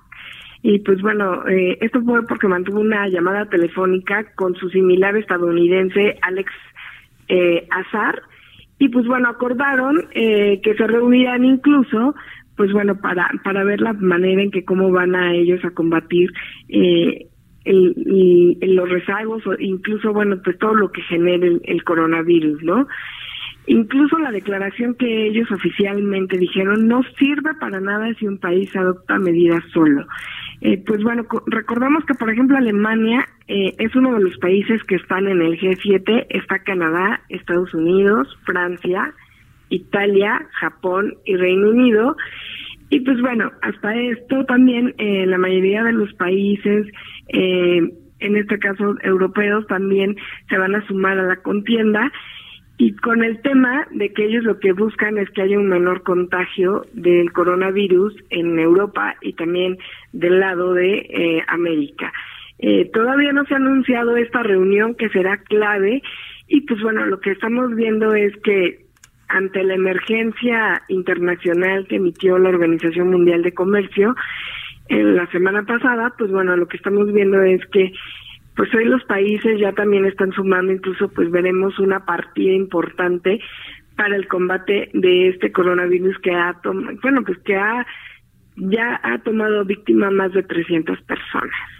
y 0.68 0.80
pues 0.80 1.00
bueno, 1.00 1.46
eh, 1.46 1.78
esto 1.80 2.02
fue 2.02 2.26
porque 2.26 2.48
mantuvo 2.48 2.80
una 2.80 3.06
llamada 3.06 3.46
telefónica 3.46 4.24
con 4.34 4.56
su 4.56 4.68
similar 4.68 5.16
estadounidense 5.16 6.18
Alex 6.22 6.52
eh, 7.28 7.68
Azar. 7.70 8.20
Y 8.80 8.88
pues 8.88 9.06
bueno, 9.06 9.28
acordaron 9.28 10.08
eh, 10.10 10.60
que 10.64 10.74
se 10.74 10.88
reunirán 10.88 11.44
incluso, 11.44 12.16
pues 12.56 12.72
bueno, 12.72 13.00
para, 13.00 13.30
para 13.44 13.62
ver 13.62 13.80
la 13.80 13.92
manera 13.92 14.42
en 14.42 14.50
que 14.50 14.64
cómo 14.64 14.90
van 14.90 15.14
a 15.14 15.34
ellos 15.34 15.64
a 15.64 15.70
combatir 15.70 16.32
eh, 16.68 17.28
el, 17.64 18.58
los 18.60 18.88
rezagos 18.88 19.46
o 19.46 19.54
incluso, 19.60 20.12
bueno, 20.12 20.36
pues 20.42 20.58
todo 20.58 20.74
lo 20.74 20.90
que 20.90 21.02
genere 21.02 21.46
el, 21.46 21.60
el 21.62 21.84
coronavirus, 21.84 22.60
¿no? 22.64 22.88
Incluso 23.68 24.18
la 24.18 24.32
declaración 24.32 24.94
que 24.94 25.26
ellos 25.26 25.50
oficialmente 25.52 26.38
dijeron 26.38 26.88
no 26.88 27.02
sirve 27.18 27.54
para 27.60 27.80
nada 27.80 28.12
si 28.14 28.26
un 28.26 28.38
país 28.38 28.74
adopta 28.74 29.18
medidas 29.20 29.62
solo. 29.72 30.06
Eh, 30.60 30.82
pues 30.86 31.02
bueno, 31.02 31.24
recordamos 31.46 32.04
que, 32.04 32.14
por 32.14 32.30
ejemplo, 32.30 32.56
Alemania 32.56 33.26
eh, 33.48 33.74
es 33.78 33.94
uno 33.94 34.14
de 34.14 34.24
los 34.24 34.36
países 34.38 34.82
que 34.84 34.96
están 34.96 35.28
en 35.28 35.42
el 35.42 35.58
G7, 35.58 36.26
está 36.30 36.60
Canadá, 36.60 37.20
Estados 37.28 37.72
Unidos, 37.74 38.28
Francia, 38.44 39.12
Italia, 39.68 40.46
Japón 40.52 41.14
y 41.24 41.36
Reino 41.36 41.70
Unido. 41.70 42.16
Y 42.88 43.00
pues 43.00 43.20
bueno, 43.20 43.50
hasta 43.62 43.94
esto 43.96 44.44
también 44.44 44.94
eh, 44.98 45.26
la 45.26 45.38
mayoría 45.38 45.82
de 45.82 45.92
los 45.92 46.12
países, 46.14 46.86
en 47.28 48.36
este 48.36 48.58
caso 48.58 48.94
europeos, 49.02 49.66
también 49.66 50.16
se 50.48 50.56
van 50.56 50.74
a 50.74 50.86
sumar 50.86 51.18
a 51.18 51.26
la 51.26 51.36
contienda 51.36 52.12
y 52.78 52.94
con 52.96 53.24
el 53.24 53.40
tema 53.40 53.86
de 53.90 54.12
que 54.12 54.26
ellos 54.26 54.44
lo 54.44 54.58
que 54.58 54.72
buscan 54.72 55.16
es 55.16 55.30
que 55.30 55.42
haya 55.42 55.58
un 55.58 55.68
menor 55.68 56.02
contagio 56.02 56.84
del 56.92 57.32
coronavirus 57.32 58.14
en 58.30 58.58
Europa 58.58 59.16
y 59.22 59.32
también 59.32 59.78
del 60.12 60.40
lado 60.40 60.74
de 60.74 61.06
eh, 61.08 61.42
América. 61.48 62.12
Eh, 62.58 62.90
todavía 62.92 63.32
no 63.32 63.44
se 63.44 63.54
ha 63.54 63.58
anunciado 63.58 64.16
esta 64.16 64.42
reunión 64.42 64.94
que 64.94 65.08
será 65.08 65.38
clave 65.38 66.02
y 66.48 66.62
pues 66.62 66.80
bueno, 66.82 67.06
lo 67.06 67.20
que 67.20 67.32
estamos 67.32 67.74
viendo 67.74 68.14
es 68.14 68.34
que 68.38 68.86
ante 69.28 69.64
la 69.64 69.74
emergencia 69.74 70.82
internacional 70.88 71.86
que 71.88 71.96
emitió 71.96 72.38
la 72.38 72.50
Organización 72.50 73.10
Mundial 73.10 73.42
de 73.42 73.54
Comercio 73.54 74.14
en 74.88 75.16
la 75.16 75.26
semana 75.28 75.64
pasada, 75.64 76.14
pues 76.16 76.30
bueno, 76.30 76.56
lo 76.56 76.68
que 76.68 76.76
estamos 76.76 77.12
viendo 77.12 77.42
es 77.42 77.64
que 77.66 77.92
pues 78.56 78.74
hoy 78.74 78.86
los 78.86 79.04
países 79.04 79.60
ya 79.60 79.72
también 79.72 80.06
están 80.06 80.32
sumando, 80.32 80.72
incluso 80.72 81.08
pues 81.08 81.30
veremos 81.30 81.78
una 81.78 82.04
partida 82.04 82.52
importante 82.52 83.38
para 83.96 84.16
el 84.16 84.26
combate 84.28 84.90
de 84.92 85.28
este 85.28 85.52
coronavirus 85.52 86.18
que 86.18 86.34
ha 86.34 86.54
tomado, 86.62 86.98
bueno, 87.02 87.22
pues 87.22 87.38
que 87.44 87.56
ha 87.56 87.86
ya 88.56 88.98
ha 89.02 89.18
tomado 89.18 89.64
víctima 89.64 90.10
más 90.10 90.32
de 90.32 90.42
300 90.42 91.00
personas. 91.02 91.75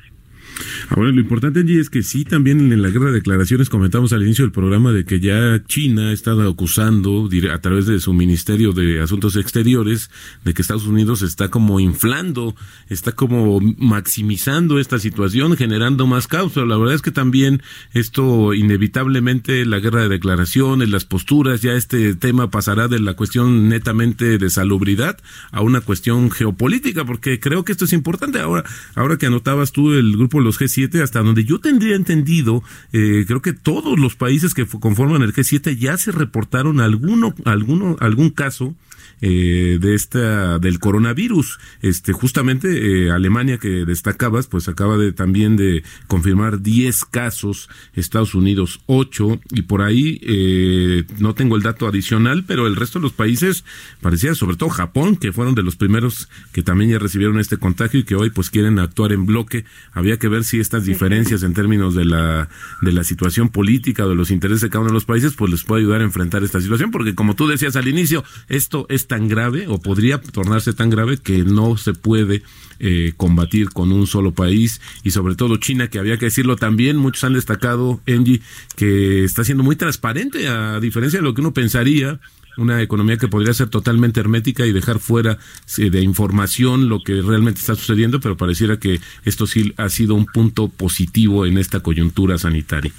Ahora, 0.91 1.11
lo 1.11 1.21
importante 1.21 1.61
allí 1.61 1.79
es 1.79 1.91
que 1.91 2.03
sí, 2.03 2.25
también 2.25 2.73
en 2.73 2.83
la 2.83 2.91
guerra 2.91 3.07
de 3.07 3.13
declaraciones 3.13 3.69
comentamos 3.69 4.13
al 4.13 4.23
inicio 4.23 4.45
del 4.45 4.53
programa 4.53 4.93
de 4.93 5.05
que 5.05 5.21
ya 5.21 5.63
China 5.67 6.13
estado 6.13 6.49
acusando 6.49 7.29
a 7.53 7.59
través 7.59 7.87
de 7.87 8.01
su 8.01 8.13
Ministerio 8.13 8.73
de 8.73 9.01
Asuntos 9.01 9.37
Exteriores 9.37 10.11
de 10.45 10.55
que 10.55 10.63
Estados 10.63 10.87
Unidos 10.87 11.23
está 11.23 11.49
como 11.49 11.81
inflando, 11.81 12.55
está 12.89 13.13
como 13.13 13.61
maximizando 13.79 14.79
esta 14.79 14.99
situación, 14.99 15.57
generando 15.57 16.07
más 16.07 16.27
caos. 16.27 16.57
la 16.57 16.77
verdad 16.77 16.95
es 16.95 17.03
que 17.03 17.11
también 17.11 17.63
esto 17.93 18.55
inevitablemente 18.55 19.65
la 19.67 19.79
guerra 19.79 20.03
de 20.03 20.09
declaraciones, 20.09 20.91
las 20.91 21.05
posturas, 21.05 21.63
ya 21.63 21.75
este 21.75 22.15
tema 22.15 22.51
pasará 22.51 22.89
de 22.89 23.01
la 23.01 23.15
cuestión 23.15 23.69
netamente 23.69 24.39
de 24.39 24.51
salubridad 24.51 25.19
a 25.51 25.63
una 25.63 25.81
cuestión 25.81 26.31
geopolítica, 26.31 27.05
porque 27.05 27.41
creo 27.41 27.65
que 27.65 27.73
esto 27.73 27.85
es 27.85 27.93
importante. 27.93 28.41
Ahora, 28.41 28.65
ahora 28.95 29.17
que 29.17 29.27
anotabas 29.27 29.73
tú 29.73 29.93
el 29.93 30.17
grupo 30.17 30.41
los 30.47 30.59
G7, 30.59 31.03
hasta 31.03 31.23
donde 31.23 31.45
yo 31.45 31.61
tendría 31.61 31.97
entendido, 31.97 32.63
eh, 32.93 33.25
creo 33.27 33.43
que 33.43 33.53
todos 33.53 33.99
los 33.99 34.17
países 34.17 34.55
que 34.55 34.67
conforman 34.67 35.23
el 35.23 35.35
G7 35.35 35.77
ya 35.77 35.97
se 35.99 36.13
reportaron 36.13 36.81
alguno, 36.81 37.35
alguno, 37.45 37.97
algún 38.01 38.31
caso 38.31 38.75
eh, 39.23 39.79
de 39.81 39.95
esta 39.95 40.59
del 40.59 40.79
coronavirus. 40.79 41.59
Este, 41.81 42.13
justamente 42.13 43.07
eh, 43.07 43.11
Alemania 43.11 43.59
que 43.59 43.85
destacabas, 43.87 44.47
pues 44.47 44.69
acaba 44.69 44.99
de 44.99 45.13
también 45.13 45.57
de 45.57 45.83
confirmar 46.07 46.61
10 46.61 47.05
casos, 47.07 47.69
Estados 47.95 48.35
Unidos 48.35 48.81
8 48.87 49.41
y 49.53 49.63
por 49.63 49.83
ahí 49.83 50.21
eh, 50.23 51.05
no 51.19 51.35
tengo 51.35 51.57
el 51.57 51.63
dato 51.63 51.87
adicional, 51.87 52.45
pero 52.47 52.67
el 52.67 52.77
resto 52.77 52.99
de 52.99 53.05
los 53.05 53.13
países 53.13 53.65
parecía, 54.01 54.35
sobre 54.35 54.57
todo 54.57 54.69
Japón, 54.69 55.17
que 55.17 55.33
fueron 55.33 55.55
de 55.55 55.63
los 55.63 55.77
primeros 55.77 56.29
que 56.53 56.63
también 56.63 56.91
ya 56.91 56.99
recibieron 56.99 57.41
este 57.41 57.57
contagio 57.57 58.01
y 58.01 58.05
que 58.05 58.17
hoy 58.17 58.31
pues 58.31 58.51
quieren 58.51 58.79
actuar 58.79 59.13
en 59.13 59.25
bloque. 59.25 59.65
Había 59.93 60.19
que 60.19 60.29
ver 60.29 60.45
si 60.45 60.61
estas 60.61 60.85
diferencias 60.85 61.43
en 61.43 61.55
términos 61.55 61.95
de 61.95 62.05
la 62.05 62.49
de 62.83 62.93
la 62.93 63.05
situación 63.05 63.49
política 63.49 64.05
o 64.05 64.09
de 64.09 64.15
los 64.15 64.31
intereses 64.31 64.61
de 64.61 64.69
cada 64.69 64.81
uno 64.81 64.91
de 64.91 64.95
los 64.95 65.05
países 65.05 65.33
pues 65.35 65.51
les 65.51 65.65
puede 65.65 65.83
ayudar 65.83 66.01
a 66.01 66.05
enfrentar 66.05 66.43
esta 66.43 66.61
situación, 66.61 66.91
porque 66.91 67.15
como 67.15 67.35
tú 67.35 67.47
decías 67.47 67.77
al 67.77 67.89
inicio, 67.89 68.25
esto 68.49 68.87
es 68.89 69.06
tan 69.07 69.29
grave 69.29 69.67
o 69.69 69.79
podría 69.79 70.21
tornarse 70.21 70.73
tan 70.73 70.91
grave 70.91 71.19
que 71.19 71.45
no 71.45 71.77
se 71.77 71.95
puede 71.95 72.43
eh, 72.79 73.15
combatir 73.17 73.71
con 73.71 73.93
un 73.93 74.07
solo 74.07 74.33
país 74.33 74.81
y 75.03 75.11
sobre 75.11 75.35
todo 75.35 75.57
China, 75.57 75.89
que 75.89 75.99
había 75.99 76.19
que 76.19 76.27
decirlo 76.27 76.57
también, 76.57 76.97
muchos 76.97 77.25
han 77.25 77.33
destacado, 77.33 78.01
Engie, 78.07 78.43
que 78.77 79.25
está 79.25 79.45
siendo 79.45 79.65
muy 79.65 79.77
transparente, 79.77 80.49
a 80.49 80.79
diferencia 80.81 81.19
de 81.19 81.25
lo 81.25 81.35
que 81.35 81.41
uno 81.41 81.55
pensaría, 81.55 82.21
una 82.57 82.83
economía 82.83 83.17
que 83.17 83.29
podría 83.29 83.55
ser 83.55 83.69
totalmente 83.69 84.21
hermética 84.21 84.67
y 84.67 84.73
dejar 84.73 84.99
fuera 84.99 85.39
de 85.77 86.01
información 86.01 86.89
lo 86.89 87.03
que 87.03 87.21
realmente 87.23 87.61
está 87.61 87.75
sucediendo, 87.75 88.21
pero 88.21 88.37
pareciera 88.37 88.79
que 88.79 89.01
esto 89.25 89.47
sí 89.47 89.73
ha 89.77 89.89
sido 89.89 90.15
un 90.15 90.27
punto 90.27 90.69
positivo 90.69 91.47
en 91.47 91.59
esta 91.59 91.81
coyuntura 91.81 92.39
sanitaria. 92.39 92.93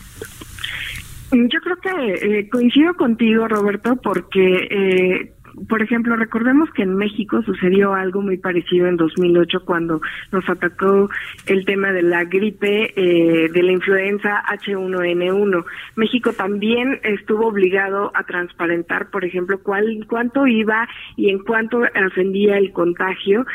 Yo 1.32 1.60
creo 1.62 1.76
que 1.82 2.40
eh, 2.40 2.50
coincido 2.50 2.94
contigo, 2.94 3.50
Roberto, 3.50 3.98
porque 4.02 4.68
eh, 4.70 5.34
por 5.68 5.82
ejemplo, 5.82 6.16
recordemos 6.16 6.70
que 6.72 6.84
en 6.84 6.96
México 6.96 7.42
sucedió 7.42 7.94
algo 7.94 8.22
muy 8.22 8.38
parecido 8.38 8.88
en 8.88 8.98
2008 8.98 9.66
cuando 9.66 10.02
nos 10.32 10.48
atacó 10.50 11.10
el 11.46 11.66
tema 11.66 11.92
de 11.92 12.04
la 12.04 12.26
gripe 12.26 12.94
eh, 12.96 13.50
de 13.50 13.64
la 13.64 13.72
influenza 13.72 14.44
H1N1. 14.44 15.66
México 15.96 16.34
también 16.34 17.00
estuvo 17.04 17.48
obligado 17.48 18.12
a 18.14 18.24
transparentar, 18.24 19.10
por 19.10 19.26
ejemplo, 19.26 19.60
cuál, 19.64 20.06
cuánto 20.08 20.46
iba 20.46 20.88
y 21.16 21.30
en 21.30 21.40
cuánto 21.40 21.82
ascendía 21.94 22.58
el 22.58 22.72
contagio 22.72 23.46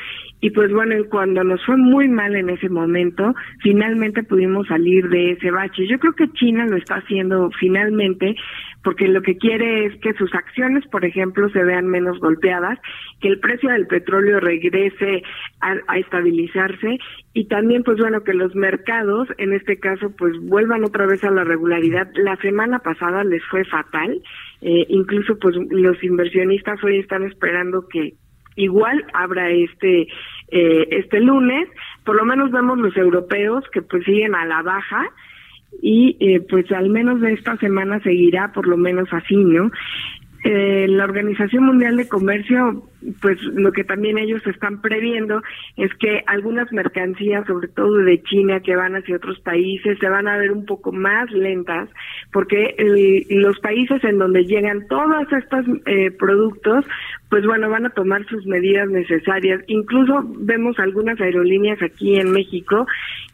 y 0.44 0.50
pues 0.50 0.72
bueno, 0.72 0.96
cuando 1.08 1.44
nos 1.44 1.64
fue 1.64 1.76
muy 1.76 2.08
mal 2.08 2.34
en 2.34 2.50
ese 2.50 2.68
momento, 2.68 3.32
finalmente 3.62 4.24
pudimos 4.24 4.66
salir 4.66 5.08
de 5.08 5.30
ese 5.30 5.52
bache. 5.52 5.86
Yo 5.86 6.00
creo 6.00 6.14
que 6.14 6.32
China 6.32 6.66
lo 6.66 6.76
está 6.76 6.96
haciendo 6.96 7.48
finalmente 7.60 8.34
porque 8.82 9.06
lo 9.08 9.22
que 9.22 9.36
quiere 9.36 9.86
es 9.86 10.00
que 10.00 10.12
sus 10.14 10.34
acciones, 10.34 10.86
por 10.88 11.04
ejemplo, 11.04 11.48
se 11.50 11.62
vean 11.62 11.86
menos 11.86 12.18
golpeadas, 12.18 12.78
que 13.20 13.28
el 13.28 13.38
precio 13.38 13.70
del 13.70 13.86
petróleo 13.86 14.40
regrese 14.40 15.22
a, 15.60 15.96
estabilizarse 15.96 16.98
y 17.32 17.46
también, 17.46 17.84
pues 17.84 17.98
bueno, 17.98 18.24
que 18.24 18.34
los 18.34 18.54
mercados, 18.54 19.28
en 19.38 19.52
este 19.52 19.78
caso, 19.78 20.12
pues 20.16 20.34
vuelvan 20.42 20.84
otra 20.84 21.06
vez 21.06 21.22
a 21.24 21.30
la 21.30 21.44
regularidad. 21.44 22.08
La 22.16 22.36
semana 22.36 22.80
pasada 22.80 23.22
les 23.24 23.44
fue 23.44 23.64
fatal, 23.64 24.20
eh, 24.60 24.86
incluso 24.88 25.38
pues 25.38 25.56
los 25.70 26.02
inversionistas 26.02 26.82
hoy 26.82 26.98
están 26.98 27.22
esperando 27.22 27.86
que 27.88 28.14
igual 28.56 29.04
abra 29.14 29.50
este 29.50 30.08
eh, 30.48 30.88
este 30.90 31.20
lunes, 31.20 31.68
por 32.04 32.16
lo 32.16 32.24
menos 32.24 32.50
vemos 32.50 32.78
los 32.78 32.94
europeos 32.96 33.64
que 33.72 33.80
pues 33.80 34.04
siguen 34.04 34.34
a 34.34 34.44
la 34.44 34.60
baja 34.60 35.08
y 35.80 36.16
eh, 36.20 36.40
pues 36.48 36.70
al 36.72 36.90
menos 36.90 37.20
de 37.20 37.32
esta 37.32 37.56
semana 37.56 38.00
seguirá 38.00 38.52
por 38.52 38.66
lo 38.66 38.76
menos 38.76 39.08
así, 39.12 39.36
¿no? 39.36 39.70
Eh, 40.44 40.86
la 40.88 41.04
Organización 41.04 41.66
Mundial 41.66 41.96
de 41.96 42.08
Comercio, 42.08 42.82
pues 43.20 43.40
lo 43.42 43.70
que 43.70 43.84
también 43.84 44.18
ellos 44.18 44.44
están 44.44 44.80
previendo 44.80 45.40
es 45.76 45.94
que 45.94 46.24
algunas 46.26 46.72
mercancías, 46.72 47.46
sobre 47.46 47.68
todo 47.68 47.98
de 47.98 48.20
China, 48.24 48.58
que 48.58 48.74
van 48.74 48.96
hacia 48.96 49.16
otros 49.16 49.38
países, 49.38 49.98
se 50.00 50.08
van 50.08 50.26
a 50.26 50.36
ver 50.38 50.50
un 50.50 50.66
poco 50.66 50.90
más 50.90 51.30
lentas, 51.30 51.88
porque 52.32 52.74
los 53.30 53.60
países 53.60 54.02
en 54.02 54.18
donde 54.18 54.44
llegan 54.44 54.88
todos 54.88 55.32
estos 55.32 55.64
eh, 55.86 56.10
productos, 56.10 56.86
pues 57.32 57.46
bueno, 57.46 57.70
van 57.70 57.86
a 57.86 57.88
tomar 57.88 58.26
sus 58.28 58.44
medidas 58.44 58.90
necesarias. 58.90 59.62
Incluso 59.66 60.22
vemos 60.40 60.78
algunas 60.78 61.18
aerolíneas 61.18 61.80
aquí 61.80 62.16
en 62.16 62.30
México 62.30 62.86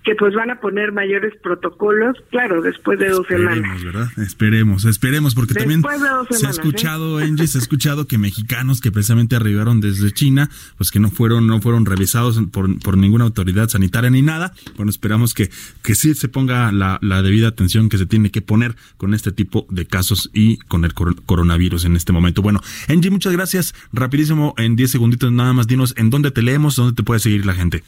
que 0.05 0.15
pues 0.15 0.35
van 0.35 0.51
a 0.53 0.61
poner 0.61 0.93
mayores 0.93 1.35
protocolos, 1.43 2.17
claro, 2.31 2.63
después 2.63 3.01
de 3.01 3.09
dos 3.09 3.27
semanas. 3.27 3.83
¿verdad? 3.83 4.07
Esperemos, 4.19 4.85
esperemos, 4.85 5.35
porque 5.35 5.55
también 5.55 5.83
se 6.31 6.47
ha 6.47 6.51
¿eh? 6.51 6.53
escuchado, 6.53 7.21
¿eh? 7.21 7.29
se 7.49 7.59
ha 7.59 7.61
escuchado 7.61 8.07
que 8.07 8.19
mexicanos 8.19 8.81
que 8.81 8.93
precisamente 8.93 9.35
arribaron 9.35 9.81
desde 9.81 10.13
China, 10.13 10.49
pues 10.77 10.93
que 10.93 11.01
no 11.01 11.11
fueron, 11.11 11.49
no 11.49 11.61
fueron 11.61 11.85
revisados 11.85 12.41
por, 12.53 12.79
por 12.79 12.97
ninguna 12.97 13.25
autoridad 13.25 13.69
sanitaria 13.69 14.11
ni 14.11 14.23
nada. 14.23 14.53
Bueno, 14.77 14.91
esperamos 14.91 15.35
que, 15.35 15.51
que 15.83 15.97
sí 15.97 16.15
se 16.15 16.29
ponga 16.29 16.71
la, 16.71 17.01
la 17.03 17.21
debida 17.21 17.49
atención 17.49 17.89
que 17.89 17.99
se 17.99 18.07
tiene 18.07 18.31
que 18.31 18.43
poner 18.43 18.77
con 18.97 19.13
este 19.13 19.33
tipo 19.33 19.67
de 19.71 19.87
casos 19.87 20.31
y 20.33 20.59
con 20.59 20.85
el 20.85 20.95
coronavirus 20.95 21.85
en 21.85 21.97
este 21.97 22.13
momento. 22.13 22.43
Bueno, 22.43 22.61
Angie, 22.87 23.11
muchas 23.11 23.33
gracias. 23.33 23.75
Rapidísimo, 23.93 24.55
en 24.59 24.77
10 24.77 24.91
segunditos 24.91 25.33
nada 25.33 25.53
más, 25.53 25.67
dinos 25.67 25.95
en 25.97 26.11
dónde 26.11 26.31
te 26.31 26.43
leemos, 26.43 26.77
dónde 26.77 26.95
te 26.95 27.03
puede 27.03 27.21
seguir 27.21 27.47
la 27.47 27.55
gente. 27.55 27.83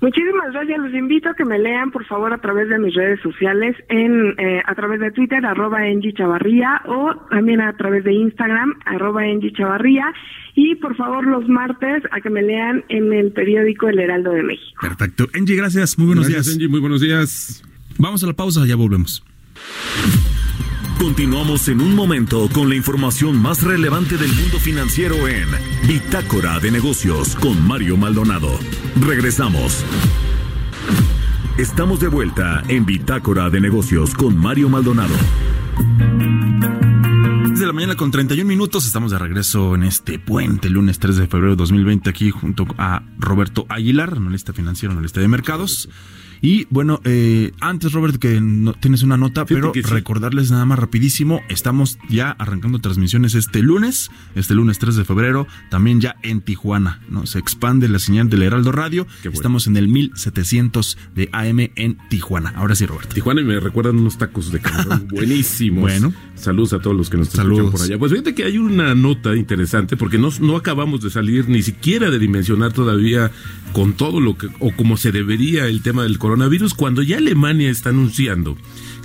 Muchísimas 0.00 0.52
gracias. 0.52 0.78
Los 0.78 0.92
invito 0.92 1.30
a 1.30 1.34
que 1.34 1.46
me 1.46 1.58
lean, 1.58 1.90
por 1.90 2.04
favor, 2.04 2.32
a 2.32 2.38
través 2.38 2.68
de 2.68 2.78
mis 2.78 2.94
redes 2.94 3.20
sociales, 3.22 3.74
en 3.88 4.34
eh, 4.38 4.62
a 4.66 4.74
través 4.74 5.00
de 5.00 5.10
Twitter, 5.12 5.44
arroba 5.46 5.78
Chavarría, 6.14 6.82
o 6.86 7.14
también 7.30 7.62
a 7.62 7.74
través 7.76 8.04
de 8.04 8.12
Instagram, 8.12 8.74
arroba 8.84 9.22
Chavarría. 9.56 10.12
Y, 10.54 10.74
por 10.74 10.94
favor, 10.96 11.26
los 11.26 11.48
martes, 11.48 12.02
a 12.10 12.20
que 12.20 12.28
me 12.28 12.42
lean 12.42 12.84
en 12.90 13.12
el 13.12 13.32
periódico 13.32 13.88
El 13.88 13.98
Heraldo 13.98 14.32
de 14.32 14.42
México. 14.42 14.78
Perfecto. 14.80 15.26
Angie, 15.32 15.56
gracias. 15.56 15.98
Muy 15.98 16.08
buenos 16.08 16.28
días. 16.28 16.58
Muy 16.68 16.80
buenos 16.80 17.00
días. 17.00 17.64
Vamos 17.98 18.22
a 18.22 18.26
la 18.26 18.34
pausa, 18.34 18.66
ya 18.66 18.76
volvemos. 18.76 19.24
Continuamos 20.98 21.68
en 21.68 21.80
un 21.80 21.94
momento 21.94 22.48
con 22.52 22.68
la 22.68 22.74
información 22.74 23.40
más 23.40 23.62
relevante 23.62 24.16
del 24.16 24.32
mundo 24.32 24.58
financiero 24.58 25.28
en 25.28 25.48
Bitácora 25.86 26.58
de 26.60 26.70
Negocios 26.70 27.34
con 27.36 27.66
Mario 27.66 27.96
Maldonado. 27.96 28.58
Regresamos. 29.00 29.84
Estamos 31.58 32.00
de 32.00 32.08
vuelta 32.08 32.62
en 32.68 32.86
Bitácora 32.86 33.50
de 33.50 33.60
Negocios 33.60 34.14
con 34.14 34.36
Mario 34.36 34.68
Maldonado. 34.68 35.14
Desde 37.50 37.66
la 37.66 37.72
mañana 37.72 37.96
con 37.96 38.10
31 38.10 38.48
minutos 38.48 38.86
estamos 38.86 39.12
de 39.12 39.18
regreso 39.18 39.74
en 39.74 39.84
este 39.84 40.18
puente, 40.18 40.68
lunes 40.68 40.98
3 40.98 41.16
de 41.16 41.26
febrero 41.28 41.50
de 41.52 41.56
2020, 41.56 42.10
aquí 42.10 42.30
junto 42.30 42.66
a 42.78 43.02
Roberto 43.18 43.66
Aguilar, 43.68 44.14
analista 44.16 44.52
financiero, 44.52 44.92
analista 44.92 45.20
de 45.20 45.28
mercados. 45.28 45.88
Y 46.44 46.66
bueno, 46.68 47.00
eh, 47.04 47.52
antes, 47.58 47.92
Robert, 47.92 48.18
que 48.18 48.38
no, 48.38 48.74
tienes 48.74 49.02
una 49.02 49.16
nota, 49.16 49.46
pero 49.46 49.72
recordarles 49.72 50.50
nada 50.50 50.66
más 50.66 50.78
rapidísimo, 50.78 51.40
estamos 51.48 51.96
ya 52.10 52.32
arrancando 52.32 52.80
transmisiones 52.80 53.34
este 53.34 53.62
lunes, 53.62 54.10
este 54.34 54.54
lunes 54.54 54.78
3 54.78 54.94
de 54.94 55.06
febrero, 55.06 55.46
también 55.70 56.02
ya 56.02 56.16
en 56.22 56.42
Tijuana, 56.42 57.00
¿no? 57.08 57.24
Se 57.24 57.38
expande 57.38 57.88
la 57.88 57.98
señal 57.98 58.28
del 58.28 58.42
Heraldo 58.42 58.72
Radio, 58.72 59.06
estamos 59.22 59.66
en 59.68 59.78
el 59.78 59.88
1700 59.88 60.98
de 61.14 61.30
AM 61.32 61.60
en 61.76 61.96
Tijuana. 62.10 62.52
Ahora 62.56 62.74
sí, 62.74 62.84
Robert. 62.84 63.10
Tijuana 63.14 63.40
y 63.40 63.44
me 63.44 63.58
recuerdan 63.58 63.96
unos 63.96 64.18
tacos 64.18 64.52
de 64.52 64.60
camarón 64.60 65.08
buenísimos. 65.10 65.80
bueno. 65.80 66.12
Saludos 66.36 66.72
a 66.72 66.80
todos 66.80 66.96
los 66.96 67.10
que 67.10 67.16
nos 67.16 67.28
escuchan 67.28 67.70
por 67.70 67.80
allá. 67.80 67.98
Pues 67.98 68.12
fíjate 68.12 68.34
que 68.34 68.44
hay 68.44 68.58
una 68.58 68.94
nota 68.94 69.34
interesante 69.34 69.96
porque 69.96 70.18
no, 70.18 70.30
no 70.40 70.56
acabamos 70.56 71.00
de 71.00 71.10
salir 71.10 71.48
ni 71.48 71.62
siquiera 71.62 72.10
de 72.10 72.18
dimensionar 72.18 72.72
todavía 72.72 73.30
con 73.72 73.94
todo 73.94 74.20
lo 74.20 74.36
que, 74.36 74.48
o 74.60 74.72
como 74.76 74.96
se 74.96 75.12
debería 75.12 75.66
el 75.66 75.82
tema 75.82 76.02
del 76.02 76.18
coronavirus, 76.18 76.74
cuando 76.74 77.02
ya 77.02 77.18
Alemania 77.18 77.70
está 77.70 77.90
anunciando 77.90 78.56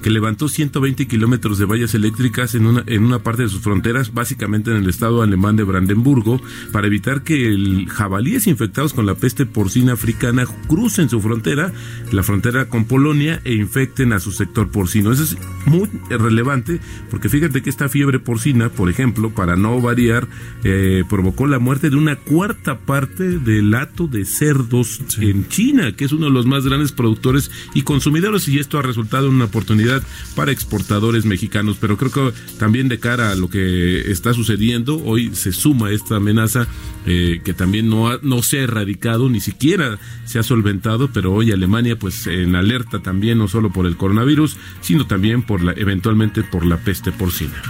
que 0.01 0.09
levantó 0.09 0.47
120 0.47 1.07
kilómetros 1.07 1.57
de 1.57 1.65
vallas 1.65 1.93
eléctricas 1.93 2.55
en 2.55 2.65
una, 2.65 2.83
en 2.87 3.03
una 3.03 3.19
parte 3.19 3.43
de 3.43 3.49
sus 3.49 3.61
fronteras, 3.61 4.13
básicamente 4.13 4.71
en 4.71 4.77
el 4.77 4.89
estado 4.89 5.21
alemán 5.21 5.55
de 5.55 5.63
Brandenburgo, 5.63 6.41
para 6.71 6.87
evitar 6.87 7.23
que 7.23 7.47
el 7.47 7.87
jabalíes 7.89 8.47
infectados 8.47 8.93
con 8.93 9.05
la 9.05 9.15
peste 9.15 9.45
porcina 9.45 9.93
africana 9.93 10.45
crucen 10.67 11.09
su 11.09 11.21
frontera, 11.21 11.73
la 12.11 12.23
frontera 12.23 12.69
con 12.69 12.85
Polonia, 12.85 13.41
e 13.43 13.53
infecten 13.53 14.13
a 14.13 14.19
su 14.19 14.31
sector 14.31 14.69
porcino. 14.69 15.11
Eso 15.11 15.23
es 15.23 15.37
muy 15.65 15.89
relevante, 16.09 16.79
porque 17.09 17.29
fíjate 17.29 17.61
que 17.61 17.69
esta 17.69 17.89
fiebre 17.89 18.19
porcina, 18.19 18.69
por 18.69 18.89
ejemplo, 18.89 19.29
para 19.31 19.55
no 19.55 19.81
variar, 19.81 20.27
eh, 20.63 21.03
provocó 21.09 21.47
la 21.47 21.59
muerte 21.59 21.89
de 21.89 21.95
una 21.95 22.15
cuarta 22.15 22.79
parte 22.79 23.39
del 23.39 23.73
hato 23.73 24.07
de 24.07 24.25
cerdos 24.25 25.01
en 25.19 25.47
China, 25.47 25.95
que 25.95 26.05
es 26.05 26.11
uno 26.11 26.25
de 26.25 26.31
los 26.31 26.45
más 26.45 26.65
grandes 26.65 26.91
productores 26.91 27.51
y 27.73 27.83
consumidores, 27.83 28.47
y 28.47 28.59
esto 28.59 28.77
ha 28.77 28.81
resultado 28.81 29.27
en 29.27 29.35
una 29.35 29.45
oportunidad 29.45 29.88
para 30.35 30.51
exportadores 30.51 31.25
mexicanos. 31.25 31.77
Pero 31.79 31.97
creo 31.97 32.11
que 32.11 32.33
también 32.57 32.89
de 32.89 32.99
cara 32.99 33.31
a 33.31 33.35
lo 33.35 33.49
que 33.49 34.11
está 34.11 34.33
sucediendo, 34.33 35.01
hoy 35.03 35.35
se 35.35 35.51
suma 35.51 35.91
esta 35.91 36.17
amenaza 36.17 36.67
eh, 37.05 37.41
que 37.43 37.53
también 37.53 37.89
no, 37.89 38.17
no 38.19 38.43
se 38.43 38.59
ha 38.59 38.63
erradicado, 38.63 39.29
ni 39.29 39.39
siquiera 39.39 39.97
se 40.25 40.39
ha 40.39 40.43
solventado, 40.43 41.09
pero 41.11 41.33
hoy 41.33 41.51
Alemania 41.51 41.97
pues 41.97 42.27
en 42.27 42.55
alerta 42.55 42.99
también, 42.99 43.37
no 43.37 43.47
solo 43.47 43.71
por 43.71 43.85
el 43.85 43.97
coronavirus, 43.97 44.57
sino 44.81 45.07
también 45.07 45.41
por 45.41 45.61
la, 45.63 45.71
eventualmente 45.71 46.43
por 46.43 46.65
la 46.65 46.77
peste 46.77 47.11
porcina. 47.11 47.61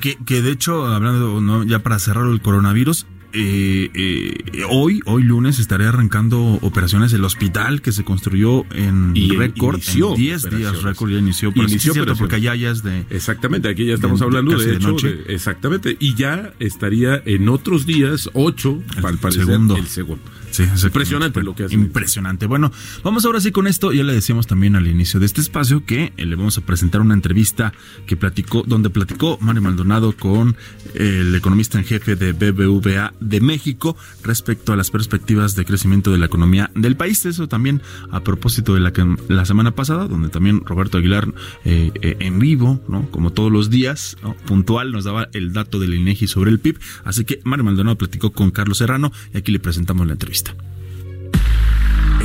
Que, 0.00 0.42
de 0.42 0.50
hecho, 0.50 0.86
hablando 0.86 1.64
ya 1.64 1.80
para 1.80 1.98
cerrar 1.98 2.30
el 2.30 2.40
coronavirus, 2.40 3.06
eh, 3.32 3.90
eh, 3.94 4.62
hoy, 4.70 5.00
hoy 5.04 5.22
lunes, 5.22 5.58
estaré 5.58 5.86
arrancando 5.86 6.58
operaciones 6.62 7.12
del 7.12 7.24
hospital 7.24 7.82
que 7.82 7.92
se 7.92 8.04
construyó 8.04 8.64
en 8.72 9.14
récord, 9.36 9.80
en 9.86 10.14
10 10.14 10.50
días 10.50 10.82
récord 10.82 11.10
ya 11.10 11.18
inició, 11.18 11.52
pero 11.52 11.68
inició 11.68 11.92
cierto, 11.92 12.16
porque 12.16 12.36
allá 12.36 12.54
ya 12.54 12.70
es 12.70 12.82
de... 12.82 13.04
Exactamente, 13.10 13.68
aquí 13.68 13.84
ya 13.86 13.94
estamos 13.94 14.22
hablando 14.22 14.58
de, 14.58 14.76
hecho, 14.76 15.08
exactamente, 15.26 15.96
y 16.00 16.14
ya 16.14 16.54
estaría 16.58 17.22
en 17.24 17.48
otros 17.48 17.86
días, 17.86 18.30
8, 18.32 18.82
al 19.04 19.18
parecer, 19.18 19.46
segundo. 19.46 19.76
el 19.76 19.86
segundo. 19.86 20.22
Sí, 20.50 20.62
es 20.62 20.84
impresionante 20.84 21.42
lo 21.42 21.54
que 21.54 21.64
hace. 21.64 21.74
Impresionante. 21.74 22.46
Bueno, 22.46 22.72
vamos 23.02 23.24
ahora 23.24 23.40
sí 23.40 23.52
con 23.52 23.66
esto. 23.66 23.92
Ya 23.92 24.02
le 24.02 24.14
decíamos 24.14 24.46
también 24.46 24.76
al 24.76 24.86
inicio 24.86 25.20
de 25.20 25.26
este 25.26 25.40
espacio 25.40 25.84
que 25.84 26.12
le 26.16 26.36
vamos 26.36 26.58
a 26.58 26.60
presentar 26.62 27.00
una 27.00 27.14
entrevista 27.14 27.72
que 28.06 28.16
platicó, 28.16 28.64
donde 28.66 28.90
platicó 28.90 29.38
Mario 29.40 29.62
Maldonado 29.62 30.12
con 30.16 30.56
el 30.94 31.34
economista 31.34 31.78
en 31.78 31.84
jefe 31.84 32.16
de 32.16 32.32
BBVA 32.32 33.12
de 33.20 33.40
México 33.40 33.96
respecto 34.22 34.72
a 34.72 34.76
las 34.76 34.90
perspectivas 34.90 35.54
de 35.54 35.64
crecimiento 35.64 36.10
de 36.10 36.18
la 36.18 36.26
economía 36.26 36.70
del 36.74 36.96
país. 36.96 37.24
Eso 37.26 37.48
también 37.48 37.82
a 38.10 38.20
propósito 38.20 38.74
de 38.74 38.80
la, 38.80 38.92
la 39.28 39.44
semana 39.44 39.72
pasada, 39.72 40.08
donde 40.08 40.28
también 40.28 40.64
Roberto 40.64 40.98
Aguilar 40.98 41.28
eh, 41.64 41.90
eh, 42.02 42.16
en 42.20 42.38
vivo, 42.38 42.80
¿no? 42.88 43.10
como 43.10 43.32
todos 43.32 43.52
los 43.52 43.70
días, 43.70 44.16
puntual, 44.46 44.92
nos 44.92 45.04
daba 45.04 45.28
el 45.32 45.52
dato 45.52 45.78
del 45.78 45.94
INEGI 45.94 46.26
sobre 46.26 46.50
el 46.50 46.58
PIB. 46.58 46.78
Así 47.04 47.24
que 47.24 47.40
Mario 47.44 47.64
Maldonado 47.64 47.96
platicó 47.96 48.32
con 48.32 48.50
Carlos 48.50 48.78
Serrano 48.78 49.12
y 49.32 49.38
aquí 49.38 49.52
le 49.52 49.60
presentamos 49.60 50.06
la 50.06 50.14
entrevista. 50.14 50.47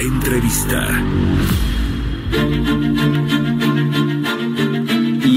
Entrevista. 0.06 0.84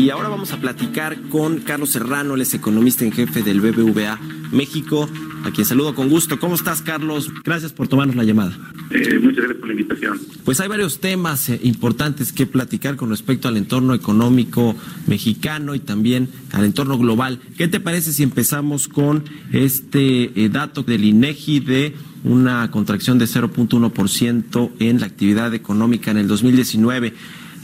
Y 0.06 0.10
ahora 0.10 0.28
vamos 0.28 0.52
a 0.52 0.58
platicar 0.58 1.20
con 1.30 1.58
Carlos 1.58 1.90
Serrano, 1.90 2.36
él 2.36 2.42
es 2.42 2.54
economista 2.54 3.04
en 3.04 3.10
jefe 3.10 3.42
del 3.42 3.60
BBVA 3.60 4.20
México, 4.52 5.10
a 5.42 5.50
quien 5.50 5.66
saludo 5.66 5.96
con 5.96 6.08
gusto. 6.08 6.38
¿Cómo 6.38 6.54
estás, 6.54 6.80
Carlos? 6.80 7.28
Gracias 7.42 7.72
por 7.72 7.88
tomarnos 7.88 8.14
la 8.14 8.22
llamada. 8.22 8.56
Eh, 8.92 9.18
muchas 9.18 9.38
gracias 9.38 9.58
por 9.58 9.66
la 9.66 9.72
invitación. 9.72 10.20
Pues 10.44 10.60
hay 10.60 10.68
varios 10.68 11.00
temas 11.00 11.48
eh, 11.48 11.58
importantes 11.64 12.32
que 12.32 12.46
platicar 12.46 12.94
con 12.94 13.10
respecto 13.10 13.48
al 13.48 13.56
entorno 13.56 13.94
económico 13.94 14.76
mexicano 15.08 15.74
y 15.74 15.80
también 15.80 16.28
al 16.52 16.64
entorno 16.64 16.98
global. 16.98 17.40
¿Qué 17.58 17.66
te 17.66 17.80
parece 17.80 18.12
si 18.12 18.22
empezamos 18.22 18.86
con 18.86 19.24
este 19.50 20.30
eh, 20.40 20.48
dato 20.48 20.84
del 20.84 21.04
INEGI 21.04 21.58
de 21.58 21.94
una 22.22 22.70
contracción 22.70 23.18
de 23.18 23.24
0.1% 23.24 24.70
en 24.78 25.00
la 25.00 25.06
actividad 25.06 25.54
económica 25.54 26.10
en 26.10 26.18
el 26.18 26.28
2019. 26.28 27.12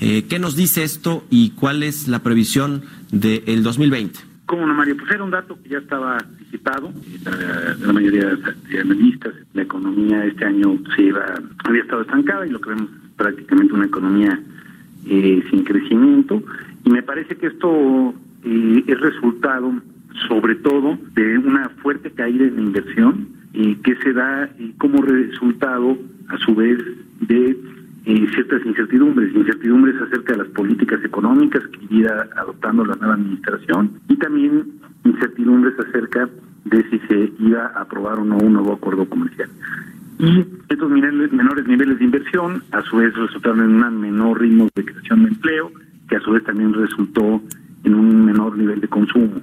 Eh, 0.04 0.24
¿Qué 0.28 0.40
nos 0.40 0.56
dice 0.56 0.82
esto 0.82 1.24
y 1.30 1.50
cuál 1.50 1.84
es 1.84 2.08
la 2.08 2.24
previsión 2.24 2.82
del 3.12 3.62
2020. 3.62 4.18
¿Cómo 4.46 4.66
no, 4.66 4.74
Mario? 4.74 4.96
Pues 4.96 5.12
era 5.12 5.22
un 5.22 5.30
dato 5.30 5.56
que 5.62 5.68
ya 5.68 5.78
estaba 5.78 6.18
anticipado. 6.18 6.92
La, 7.24 7.76
la 7.76 7.92
mayoría 7.92 8.34
de 8.68 8.80
analistas, 8.80 9.32
la 9.54 9.62
economía 9.62 10.24
este 10.24 10.44
año 10.44 10.76
se 10.96 11.02
iba, 11.02 11.24
había 11.62 11.82
estado 11.82 12.02
estancada 12.02 12.44
y 12.44 12.50
lo 12.50 12.60
que 12.60 12.70
vemos 12.70 12.90
es 12.90 13.10
prácticamente 13.16 13.74
una 13.74 13.86
economía 13.86 14.40
eh, 15.06 15.44
sin 15.50 15.62
crecimiento. 15.62 16.42
Y 16.84 16.90
me 16.90 17.04
parece 17.04 17.36
que 17.36 17.46
esto 17.46 18.12
eh, 18.44 18.84
es 18.84 19.00
resultado 19.00 19.72
sobre 20.26 20.56
todo 20.56 20.98
de 21.14 21.38
una 21.38 21.68
fuerte 21.80 22.10
caída 22.10 22.44
en 22.44 22.56
la 22.56 22.62
inversión 22.62 23.28
y 23.52 23.76
que 23.76 23.94
se 23.96 24.12
da 24.12 24.50
como 24.78 25.00
resultado 25.00 25.96
a 26.28 26.38
su 26.38 26.54
vez 26.56 26.78
de 27.20 27.56
eh, 28.04 28.26
ciertas 28.34 28.64
incertidumbres, 28.66 29.34
incertidumbres 29.34 29.94
acerca 30.02 30.32
de 30.32 30.38
las 30.38 30.48
políticas 30.48 31.04
económicas 31.04 31.62
que 31.68 31.94
irá 31.94 32.28
adoptando 32.36 32.84
la 32.84 32.96
nueva 32.96 33.14
administración 33.14 33.92
y 34.08 34.16
también 34.16 34.72
incertidumbres 35.04 35.78
acerca 35.78 36.28
de 36.64 36.82
si 36.90 36.98
se 37.00 37.32
iba 37.38 37.66
a 37.66 37.82
aprobar 37.82 38.18
o 38.18 38.24
no 38.24 38.38
un 38.38 38.54
nuevo 38.54 38.72
acuerdo 38.72 39.08
comercial. 39.08 39.48
Y 40.18 40.44
estos 40.68 40.90
menores 40.90 41.66
niveles 41.66 41.98
de 41.98 42.04
inversión 42.04 42.62
a 42.72 42.82
su 42.82 42.96
vez 42.96 43.14
resultaron 43.14 43.60
en 43.60 43.82
un 43.82 44.00
menor 44.00 44.40
ritmo 44.40 44.68
de 44.74 44.84
creación 44.84 45.24
de 45.24 45.28
empleo, 45.30 45.70
que 46.08 46.16
a 46.16 46.20
su 46.20 46.32
vez 46.32 46.44
también 46.44 46.72
resultó 46.72 47.40
en 47.84 47.94
un 47.94 48.24
menor 48.24 48.56
nivel 48.56 48.80
de 48.80 48.88
consumo. 48.88 49.40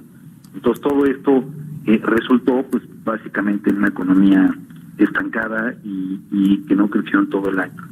Entonces 0.54 0.82
todo 0.82 1.04
esto 1.06 1.44
eh, 1.86 2.00
resultó 2.04 2.64
pues 2.70 2.82
básicamente 3.04 3.70
en 3.70 3.78
una 3.78 3.88
economía 3.88 4.54
estancada 4.98 5.74
y, 5.84 6.20
y 6.30 6.58
que 6.66 6.76
no 6.76 6.88
creció 6.88 7.20
en 7.20 7.30
todo 7.30 7.50
el 7.50 7.58
año. 7.58 7.82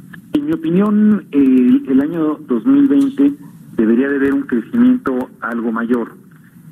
Mi 0.49 0.55
opinión, 0.55 1.27
el, 1.29 1.83
el 1.87 2.01
año 2.01 2.39
2020 2.47 3.33
debería 3.77 4.09
de 4.09 4.15
haber 4.15 4.33
un 4.33 4.41
crecimiento 4.41 5.29
algo 5.41 5.71
mayor. 5.71 6.13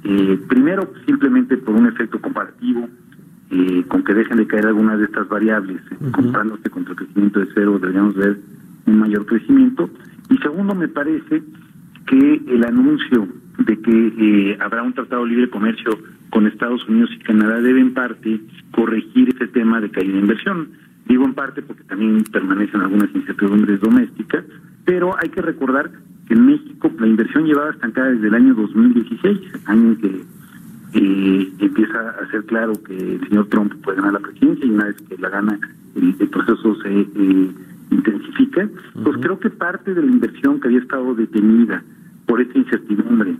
Eh, 0.03 0.39
primero, 0.49 0.91
simplemente 1.05 1.57
por 1.57 1.75
un 1.75 1.85
efecto 1.85 2.19
comparativo, 2.19 2.89
eh, 3.51 3.83
con 3.87 4.03
que 4.03 4.15
dejen 4.15 4.37
de 4.37 4.47
caer 4.47 4.65
algunas 4.65 4.97
de 4.97 5.05
estas 5.05 5.29
variables, 5.29 5.79
uh 5.91 6.09
comparándose 6.09 6.71
contra 6.71 6.93
el 6.93 6.97
crecimiento 6.97 7.39
de 7.39 7.49
cero, 7.53 7.77
deberíamos 7.79 8.15
ver 8.15 8.39
un 8.87 8.97
mayor 8.97 9.27
crecimiento. 9.27 9.91
Y 10.31 10.37
segundo, 10.37 10.73
me 10.73 10.87
parece 10.87 11.43
que 12.07 12.41
el 12.47 12.65
anuncio 12.65 13.27
de 13.59 13.79
que 13.79 14.13
eh, 14.17 14.57
habrá 14.59 14.81
un 14.81 14.93
tratado 14.93 15.23
de 15.23 15.29
libre 15.29 15.51
comercio 15.51 15.99
con 16.31 16.47
Estados 16.47 16.83
Unidos 16.89 17.11
y 17.13 17.19
Canadá 17.19 17.61
debe 17.61 17.79
en 17.79 17.93
parte 17.93 18.41
corregir 18.71 19.35
ese 19.35 19.45
tema 19.45 19.79
de 19.79 19.91
caída 19.91 20.13
de 20.13 20.19
inversión. 20.19 20.86
Digo 21.07 21.25
en 21.25 21.33
parte 21.33 21.61
porque 21.61 21.83
también 21.83 22.23
permanecen 22.31 22.81
algunas 22.81 23.13
incertidumbres 23.15 23.79
domésticas, 23.79 24.43
pero 24.85 25.15
hay 25.21 25.29
que 25.29 25.41
recordar 25.41 25.89
que 26.27 26.33
en 26.33 26.45
México 26.45 26.91
la 26.99 27.07
inversión 27.07 27.45
llevaba 27.45 27.71
estancada 27.71 28.09
desde 28.09 28.27
el 28.27 28.35
año 28.35 28.53
2016, 28.53 29.39
año 29.65 29.89
en 29.89 29.95
que 29.97 30.21
eh, 30.93 31.53
empieza 31.59 32.09
a 32.09 32.29
ser 32.31 32.43
claro 32.45 32.73
que 32.83 32.95
el 32.95 33.27
señor 33.27 33.47
Trump 33.47 33.73
puede 33.83 33.97
ganar 33.97 34.13
la 34.13 34.19
presidencia 34.19 34.65
y 34.65 34.69
una 34.69 34.85
vez 34.85 34.95
que 35.01 35.17
la 35.17 35.29
gana 35.29 35.59
el, 35.95 36.15
el 36.19 36.29
proceso 36.29 36.75
se 36.81 37.01
eh, 37.01 37.51
intensifica. 37.91 38.69
Pues 39.01 39.17
creo 39.21 39.39
que 39.39 39.49
parte 39.49 39.93
de 39.93 40.01
la 40.01 40.11
inversión 40.11 40.59
que 40.59 40.67
había 40.67 40.79
estado 40.79 41.15
detenida 41.15 41.83
por 42.25 42.41
esta 42.41 42.57
incertidumbre 42.57 43.35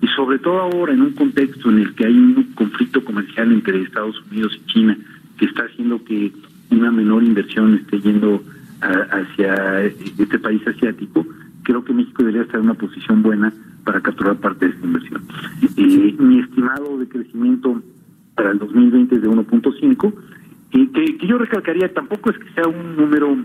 y 0.00 0.06
sobre 0.08 0.38
todo 0.38 0.60
ahora 0.60 0.92
en 0.92 1.02
un 1.02 1.12
contexto 1.12 1.70
en 1.70 1.78
el 1.78 1.94
que 1.94 2.06
hay 2.06 2.18
un 2.18 2.52
conflicto 2.54 3.02
comercial 3.04 3.52
entre 3.52 3.80
Estados 3.80 4.22
Unidos 4.30 4.52
y 4.54 4.72
China 4.72 4.98
que 5.38 5.46
está 5.46 5.64
haciendo 5.64 6.02
que 6.04 6.32
una 6.70 6.90
menor 6.90 7.22
inversión 7.22 7.74
esté 7.74 8.00
yendo 8.00 8.42
a, 8.80 9.18
hacia 9.18 9.84
este 9.84 10.38
país 10.38 10.66
asiático, 10.66 11.26
creo 11.62 11.84
que 11.84 11.92
México 11.92 12.22
debería 12.22 12.42
estar 12.42 12.60
en 12.60 12.66
una 12.66 12.74
posición 12.74 13.22
buena 13.22 13.52
para 13.84 14.00
capturar 14.00 14.36
parte 14.36 14.66
de 14.66 14.72
esta 14.72 14.86
inversión. 14.86 15.22
Eh, 15.76 16.14
mi 16.18 16.40
estimado 16.40 16.98
de 16.98 17.08
crecimiento 17.08 17.82
para 18.34 18.50
el 18.50 18.58
2020 18.58 19.14
es 19.16 19.22
de 19.22 19.28
1.5, 19.28 20.14
y 20.72 20.86
que, 20.88 21.16
que 21.16 21.26
yo 21.26 21.38
recalcaría 21.38 21.92
tampoco 21.92 22.30
es 22.30 22.38
que 22.38 22.52
sea 22.52 22.66
un 22.66 22.96
número 22.96 23.36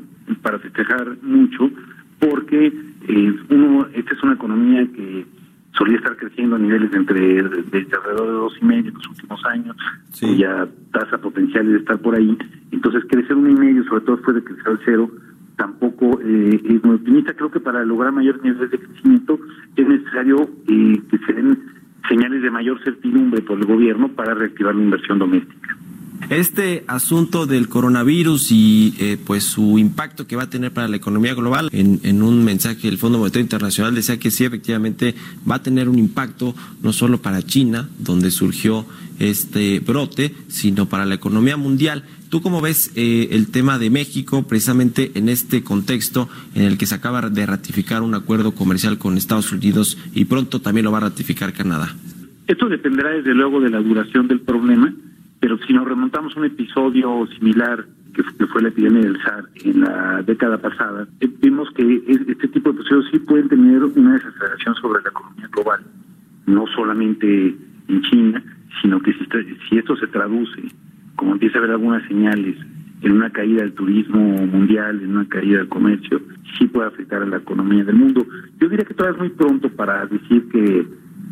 para 0.42 0.60
festejar 0.60 1.18
mucho, 1.22 1.70
porque 2.20 2.74
eh, 3.08 3.36
uno, 3.50 3.88
esta 3.94 4.14
es 4.14 4.24
una 4.24 4.34
economía 4.34 4.86
que 4.94 5.26
solía 5.78 5.98
estar 5.98 6.16
creciendo 6.18 6.56
a 6.56 6.60
niveles 6.60 6.92
de 6.92 6.98
entre 6.98 7.20
de, 7.20 7.40
alrededor 7.42 8.28
de 8.28 8.34
dos 8.34 8.58
y 8.62 8.66
medio 8.66 8.90
en 8.90 8.96
los 8.96 9.08
últimos 9.08 9.46
años, 9.46 9.76
Sí. 10.10 10.28
cuya 10.28 10.68
tasa 10.92 11.18
potencial 11.18 11.72
de 11.72 11.78
estar 11.80 12.00
por 12.00 12.16
ahí. 12.16 12.38
Entonces 12.72 13.04
crecer 13.10 13.36
un 13.36 13.50
y 13.50 13.56
medio, 13.56 13.84
sobre 13.86 14.02
todo 14.02 14.18
después 14.18 14.36
de 14.36 14.44
crecer 14.44 14.68
al 14.68 14.80
cero, 14.84 15.12
tampoco 15.56 16.20
eh, 16.24 16.62
es 16.64 16.84
muy 16.84 16.96
optimista. 16.96 17.34
Creo 17.34 17.52
que 17.52 17.60
para 17.60 17.86
lograr 17.86 18.12
mayores 18.12 18.42
niveles 18.44 18.72
de 18.72 18.80
crecimiento 18.80 19.40
es 19.76 19.88
necesario 19.88 20.50
eh, 20.68 21.02
que 21.10 21.18
se 21.20 21.34
den 21.34 21.60
señales 22.10 22.42
de 22.42 22.52
mayor 22.52 22.84
certidumbre 22.84 23.42
por 23.42 23.58
el 23.60 23.66
gobierno 23.66 24.10
para 24.10 24.34
reactivar 24.34 24.76
la 24.76 24.82
inversión 24.82 25.20
doméstica. 25.20 25.78
Este 26.30 26.86
asunto 26.88 27.46
del 27.46 27.68
coronavirus 27.68 28.52
y 28.52 28.94
eh, 29.00 29.18
pues 29.26 29.44
su 29.44 29.78
impacto 29.78 30.28
que 30.28 30.36
va 30.36 30.44
a 30.44 30.50
tener 30.50 30.72
para 30.72 30.88
la 30.88 30.96
economía 30.96 31.34
global, 31.34 31.70
en, 31.74 32.24
un 32.24 32.46
mensaje 32.46 32.88
el 32.88 32.98
Fondo 32.98 33.18
Monetario 33.18 33.44
Internacional 33.44 33.94
decía 33.94 34.18
que 34.18 34.32
sí, 34.32 34.46
efectivamente 34.46 35.14
va 35.50 35.56
a 35.56 35.64
tener 35.64 35.90
un 35.90 36.00
impacto 36.00 36.56
no 36.82 36.94
solo 36.94 37.22
para 37.22 37.42
China, 37.42 37.90
donde 38.00 38.32
surgió 38.32 38.86
este 39.20 39.80
brote, 39.82 40.34
sino 40.48 40.88
para 40.88 41.06
la 41.06 41.16
economía 41.16 41.58
mundial. 41.58 42.04
¿Tú 42.30 42.42
cómo 42.42 42.62
ves 42.62 42.94
eh, 42.96 43.28
el 43.32 43.52
tema 43.52 43.78
de 43.78 43.90
México 43.90 44.44
precisamente 44.44 45.12
en 45.16 45.28
este 45.28 45.64
contexto 45.64 46.30
en 46.56 46.64
el 46.64 46.78
que 46.78 46.86
se 46.86 46.96
acaba 46.96 47.30
de 47.30 47.46
ratificar 47.46 48.04
un 48.04 48.16
acuerdo 48.16 48.54
comercial 48.54 48.98
con 48.98 49.18
Estados 49.18 49.52
Unidos 49.52 49.98
y 50.14 50.26
pronto 50.26 50.62
también 50.62 50.86
lo 50.86 50.92
va 50.94 51.00
a 51.00 51.02
ratificar 51.02 51.52
Canadá? 51.52 51.94
Esto 52.48 52.68
dependerá 52.70 53.12
desde 53.12 53.34
luego 53.34 53.60
de 53.60 53.70
la 53.70 53.82
duración 53.82 54.28
del 54.28 54.42
problema, 54.42 54.94
pero 55.42 55.58
si 55.68 55.74
nos 55.74 55.86
remontamos 55.88 56.36
a 56.36 56.40
un 56.40 56.46
episodio 56.46 57.28
similar 57.38 57.86
que, 58.14 58.24
fue 58.48 58.62
la 58.62 58.70
epidemia 58.70 59.02
del 59.02 59.22
SARS 59.22 59.48
en 59.66 59.82
la 59.82 60.22
década 60.24 60.58
pasada, 60.58 61.08
eh, 61.20 61.30
vimos 61.42 61.70
que 61.72 62.04
es- 62.08 62.28
este 62.28 62.48
tipo 62.50 62.72
de 62.72 62.80
episodios 62.80 63.08
sí 63.12 63.20
pueden 63.20 63.50
tener 63.50 63.84
una 63.84 64.14
desaceleración 64.14 64.76
sobre 64.76 65.02
la 65.04 65.10
economía 65.10 65.48
global, 65.52 65.82
no 66.46 66.66
solamente 66.68 67.56
en 67.88 68.02
China, 68.04 68.44
sino 68.82 69.02
que 69.02 69.14
si, 69.14 69.26
si 69.70 69.78
esto 69.78 69.96
se 69.98 70.08
traduce, 70.08 70.62
como 71.16 71.34
empieza 71.34 71.58
a 71.58 71.60
haber 71.60 71.72
algunas 71.72 72.08
señales, 72.08 72.56
en 73.02 73.14
una 73.14 73.32
caída 73.32 73.64
del 73.64 73.74
turismo 73.74 74.20
mundial, 74.46 75.02
en 75.02 75.16
una 75.18 75.28
caída 75.28 75.58
del 75.58 75.70
comercio, 75.70 76.22
sí 76.60 76.68
puede 76.68 76.88
afectar 76.90 77.24
a 77.24 77.26
la 77.26 77.38
economía 77.38 77.84
del 77.84 77.96
mundo. 77.96 78.24
Yo 78.60 78.70
diría 78.70 78.86
que 78.86 78.94
todavía 78.94 79.16
es 79.16 79.30
muy 79.30 79.38
pronto 79.38 79.70
para 79.70 80.06
decir 80.06 80.48
que, 80.50 80.86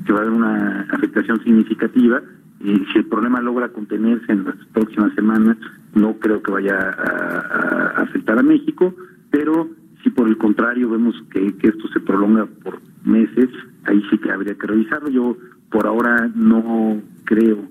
que 0.05 0.11
va 0.13 0.19
a 0.19 0.21
haber 0.23 0.33
una 0.33 0.87
afectación 0.89 1.43
significativa. 1.43 2.21
Y 2.61 2.85
si 2.91 2.99
el 2.99 3.05
problema 3.05 3.41
logra 3.41 3.69
contenerse 3.69 4.31
en 4.31 4.43
las 4.43 4.55
próximas 4.73 5.13
semanas, 5.15 5.57
no 5.95 6.17
creo 6.19 6.41
que 6.41 6.51
vaya 6.51 6.77
a, 6.77 8.01
afectar 8.01 8.37
a 8.37 8.43
México, 8.43 8.93
pero 9.31 9.69
si 10.03 10.09
por 10.09 10.27
el 10.27 10.37
contrario 10.37 10.89
vemos 10.89 11.15
que 11.31 11.53
esto 11.61 11.87
se 11.89 11.99
prolonga 11.99 12.45
por 12.63 12.79
meses, 13.03 13.49
ahí 13.85 14.01
sí 14.09 14.17
que 14.17 14.31
habría 14.31 14.55
que 14.55 14.67
revisarlo. 14.67 15.09
Yo 15.09 15.37
por 15.69 15.87
ahora 15.87 16.29
no 16.35 17.01
creo 17.25 17.67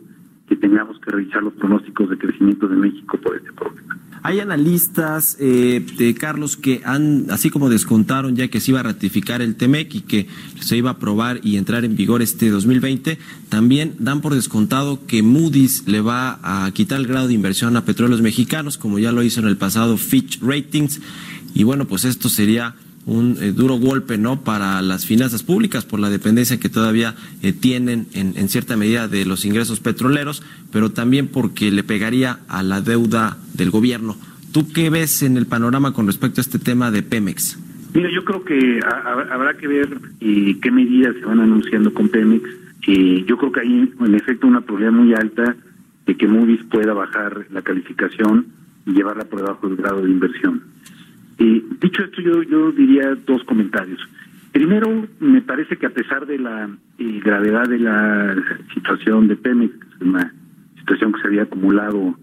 que 0.46 0.56
tengamos 0.56 0.98
que 1.00 1.10
revisar 1.10 1.42
los 1.42 1.54
pronósticos 1.54 2.08
de 2.10 2.18
crecimiento 2.18 2.68
de 2.68 2.76
México 2.76 3.18
por 3.18 3.36
este 3.36 3.52
problema. 3.52 3.96
Hay 4.22 4.40
analistas, 4.40 5.36
eh, 5.40 5.84
de 5.96 6.14
Carlos, 6.14 6.56
que 6.56 6.82
han, 6.84 7.26
así 7.30 7.50
como 7.50 7.68
descontaron 7.68 8.36
ya 8.36 8.48
que 8.48 8.60
se 8.60 8.72
iba 8.72 8.80
a 8.80 8.84
ratificar 8.84 9.42
el 9.42 9.56
TEMEC 9.56 9.94
y 9.94 10.00
que 10.02 10.26
se 10.60 10.76
iba 10.76 10.90
a 10.90 10.94
aprobar 10.94 11.40
y 11.42 11.56
entrar 11.56 11.84
en 11.84 11.96
vigor 11.96 12.22
este 12.22 12.50
2020, 12.50 13.18
también 13.48 13.94
dan 13.98 14.20
por 14.20 14.34
descontado 14.34 15.06
que 15.06 15.22
Moody's 15.22 15.84
le 15.86 16.00
va 16.00 16.38
a 16.42 16.70
quitar 16.72 17.00
el 17.00 17.06
grado 17.06 17.28
de 17.28 17.34
inversión 17.34 17.76
a 17.76 17.84
petróleos 17.84 18.22
mexicanos, 18.22 18.78
como 18.78 18.98
ya 18.98 19.12
lo 19.12 19.22
hizo 19.22 19.40
en 19.40 19.46
el 19.46 19.56
pasado 19.56 19.96
Fitch 19.96 20.40
Ratings. 20.40 21.00
Y 21.54 21.64
bueno, 21.64 21.86
pues 21.86 22.04
esto 22.04 22.28
sería 22.28 22.74
un 23.08 23.36
eh, 23.40 23.52
duro 23.52 23.78
golpe 23.78 24.18
no 24.18 24.42
para 24.42 24.80
las 24.82 25.06
finanzas 25.06 25.42
públicas 25.42 25.84
por 25.84 25.98
la 25.98 26.10
dependencia 26.10 26.60
que 26.60 26.68
todavía 26.68 27.14
eh, 27.42 27.52
tienen 27.52 28.06
en, 28.12 28.34
en 28.36 28.48
cierta 28.48 28.76
medida 28.76 29.08
de 29.08 29.24
los 29.24 29.44
ingresos 29.44 29.80
petroleros, 29.80 30.42
pero 30.70 30.90
también 30.90 31.26
porque 31.28 31.70
le 31.70 31.82
pegaría 31.82 32.40
a 32.48 32.62
la 32.62 32.80
deuda 32.82 33.38
del 33.54 33.70
gobierno. 33.70 34.16
¿Tú 34.52 34.70
qué 34.72 34.90
ves 34.90 35.22
en 35.22 35.36
el 35.36 35.46
panorama 35.46 35.92
con 35.92 36.06
respecto 36.06 36.40
a 36.40 36.42
este 36.42 36.58
tema 36.58 36.90
de 36.90 37.02
Pemex? 37.02 37.58
Mira, 37.94 38.10
yo 38.14 38.22
creo 38.24 38.44
que 38.44 38.80
ha- 38.84 39.32
habrá 39.34 39.56
que 39.56 39.66
ver 39.66 39.98
eh, 40.20 40.58
qué 40.60 40.70
medidas 40.70 41.14
se 41.18 41.24
van 41.24 41.40
anunciando 41.40 41.92
con 41.94 42.08
Pemex. 42.10 42.44
Eh, 42.86 43.24
yo 43.26 43.36
creo 43.38 43.52
que 43.52 43.60
hay, 43.60 43.92
en 44.00 44.14
efecto, 44.14 44.46
una 44.46 44.60
probabilidad 44.60 44.92
muy 44.92 45.14
alta 45.14 45.56
de 46.06 46.16
que 46.16 46.26
Moody's 46.26 46.62
pueda 46.70 46.92
bajar 46.94 47.46
la 47.50 47.62
calificación 47.62 48.46
y 48.86 48.92
llevarla 48.92 49.24
por 49.24 49.40
debajo 49.40 49.68
del 49.68 49.76
grado 49.76 50.02
de 50.02 50.10
inversión. 50.10 50.62
Eh, 51.38 51.64
dicho 51.80 52.02
esto, 52.02 52.20
yo, 52.20 52.42
yo 52.42 52.72
diría 52.72 53.14
dos 53.26 53.44
comentarios. 53.44 54.00
Primero, 54.52 55.06
me 55.20 55.40
parece 55.42 55.76
que 55.76 55.86
a 55.86 55.90
pesar 55.90 56.26
de 56.26 56.38
la 56.38 56.68
eh, 56.98 57.20
gravedad 57.22 57.68
de 57.68 57.78
la 57.78 58.34
situación 58.74 59.28
de 59.28 59.36
Pemex, 59.36 59.72
una 60.00 60.34
situación 60.78 61.12
que 61.12 61.20
se 61.20 61.28
había 61.28 61.42
acumulado 61.42 62.18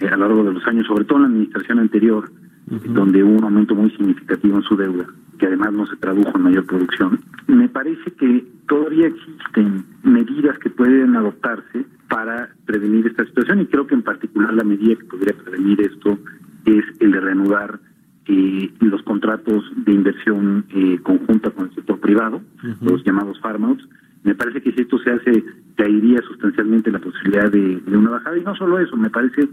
eh, 0.00 0.06
a 0.06 0.16
lo 0.16 0.28
largo 0.28 0.44
de 0.44 0.54
los 0.54 0.66
años, 0.66 0.86
sobre 0.86 1.04
todo 1.04 1.18
en 1.18 1.22
la 1.22 1.28
administración 1.28 1.78
anterior, 1.78 2.30
donde 2.66 3.22
hubo 3.22 3.36
un 3.36 3.44
aumento 3.44 3.74
muy 3.74 3.90
significativo 3.90 4.56
en 4.56 4.62
su 4.62 4.74
deuda, 4.74 5.06
que 5.38 5.46
además 5.46 5.74
no 5.74 5.86
se 5.86 5.96
tradujo 5.96 6.32
en 6.34 6.44
mayor 6.44 6.64
producción, 6.64 7.20
me 7.46 7.68
parece 7.68 8.10
que 8.12 8.42
todavía 8.66 9.08
existen 9.08 9.84
medidas 10.02 10.58
que 10.60 10.70
pueden 10.70 11.14
adoptarse 11.14 11.84
para 12.08 12.48
prevenir 12.64 13.06
esta 13.06 13.26
situación 13.26 13.60
y 13.60 13.66
creo 13.66 13.86
que 13.86 13.94
en 13.94 14.02
particular 14.02 14.54
la 14.54 14.64
medida 14.64 14.96
que 14.96 15.04
podría 15.04 15.36
prevenir 15.36 15.80
esto 15.82 16.18
es 16.64 16.84
el 17.00 17.12
de 17.12 17.20
reanudar 17.20 17.78
eh, 18.26 18.72
los 18.80 19.02
contratos 19.02 19.64
de 19.84 19.92
inversión 19.92 20.64
eh, 20.74 20.98
conjunta 21.02 21.50
con 21.50 21.66
el 21.66 21.74
sector 21.74 22.00
privado, 22.00 22.40
los 22.80 23.04
llamados 23.04 23.38
farmouts. 23.40 23.86
Me 24.22 24.34
parece 24.34 24.62
que 24.62 24.72
si 24.72 24.80
esto 24.80 24.98
se 24.98 25.10
hace, 25.10 25.44
caería 25.76 26.22
sustancialmente 26.22 26.90
la 26.90 27.00
posibilidad 27.00 27.50
de, 27.50 27.82
una 27.86 28.10
bajada. 28.10 28.38
Y 28.38 28.42
no 28.42 28.54
solo 28.56 28.78
eso, 28.78 28.96
me 28.96 29.10
parece 29.10 29.48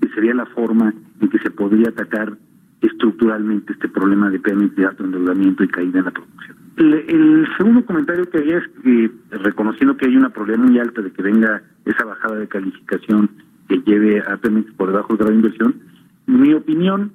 que 0.00 0.08
sería 0.14 0.32
la 0.32 0.46
forma 0.46 0.94
en 1.20 1.28
que 1.28 1.38
se 1.38 1.50
podría 1.50 1.90
atacar 1.90 2.32
estructuralmente 2.80 3.74
este 3.74 3.88
problema 3.88 4.30
de 4.30 4.40
Pemex 4.40 4.74
de 4.76 4.86
alto 4.86 5.04
endeudamiento 5.04 5.62
y 5.62 5.68
caída 5.68 5.98
en 5.98 6.04
la 6.06 6.10
producción. 6.10 6.56
El, 6.76 7.46
segundo 7.58 7.84
comentario 7.84 8.28
que 8.30 8.38
había 8.38 8.58
es 8.58 8.68
que, 8.82 9.10
reconociendo 9.30 9.96
que 9.96 10.06
hay 10.06 10.16
una 10.16 10.30
probabilidad 10.30 10.66
muy 10.66 10.78
alta 10.78 11.02
de 11.02 11.12
que 11.12 11.22
venga 11.22 11.62
esa 11.84 12.04
bajada 12.04 12.36
de 12.36 12.48
calificación 12.48 13.30
que 13.68 13.82
lleve 13.86 14.20
a 14.20 14.38
Pemex 14.38 14.72
por 14.72 14.88
debajo 14.88 15.08
del 15.08 15.18
grado 15.18 15.30
de 15.32 15.36
inversión, 15.36 15.74
mi 16.26 16.54
opinión 16.54 17.12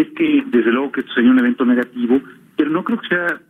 es 0.00 0.08
que 0.10 0.44
desde 0.46 0.70
luego 0.70 0.92
que 0.92 1.00
esto 1.00 1.12
sería 1.12 1.30
un 1.30 1.40
evento 1.40 1.64
negativo, 1.64 2.20
pero 2.56 2.70
no 2.70 2.84
creo 2.84 3.00
que 3.00 3.08
sea 3.08 3.40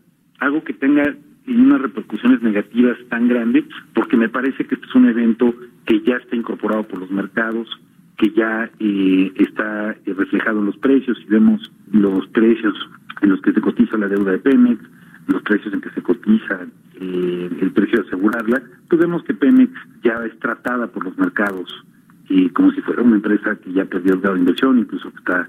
algo 0.40 0.64
que 0.64 0.72
tenga 0.72 1.14
unas 1.46 1.80
repercusiones 1.80 2.42
negativas 2.42 2.96
tan 3.10 3.28
grandes, 3.28 3.64
porque 3.94 4.16
me 4.16 4.28
parece 4.28 4.64
que 4.64 4.74
este 4.74 4.86
es 4.86 4.94
un 4.94 5.08
evento 5.08 5.54
que 5.84 6.00
ya 6.00 6.16
está 6.16 6.36
incorporado 6.36 6.84
por 6.84 7.00
los 7.00 7.10
mercados, 7.10 7.68
que 8.16 8.30
ya 8.30 8.70
eh, 8.78 9.32
está 9.36 9.94
reflejado 10.06 10.60
en 10.60 10.66
los 10.66 10.76
precios, 10.78 11.18
si 11.18 11.24
vemos 11.26 11.70
los 11.92 12.26
precios 12.28 12.74
en 13.20 13.30
los 13.30 13.40
que 13.42 13.52
se 13.52 13.60
cotiza 13.60 13.98
la 13.98 14.08
deuda 14.08 14.32
de 14.32 14.38
Pemex, 14.38 14.82
los 15.26 15.42
precios 15.42 15.74
en 15.74 15.80
que 15.82 15.90
se 15.90 16.02
cotiza 16.02 16.66
eh, 17.00 17.50
el 17.60 17.70
precio 17.72 18.00
de 18.00 18.06
asegurarla, 18.08 18.62
pues 18.88 19.00
vemos 19.00 19.22
que 19.24 19.34
Pemex 19.34 19.72
ya 20.02 20.24
es 20.24 20.38
tratada 20.38 20.86
por 20.86 21.04
los 21.04 21.16
mercados 21.18 21.84
y 22.30 22.48
como 22.50 22.70
si 22.72 22.80
fuera 22.82 23.02
una 23.02 23.16
empresa 23.16 23.56
que 23.56 23.72
ya 23.72 23.84
perdió 23.84 24.14
el 24.14 24.20
grado 24.20 24.34
de 24.34 24.40
inversión, 24.40 24.78
incluso 24.78 25.10
que 25.10 25.18
está 25.18 25.48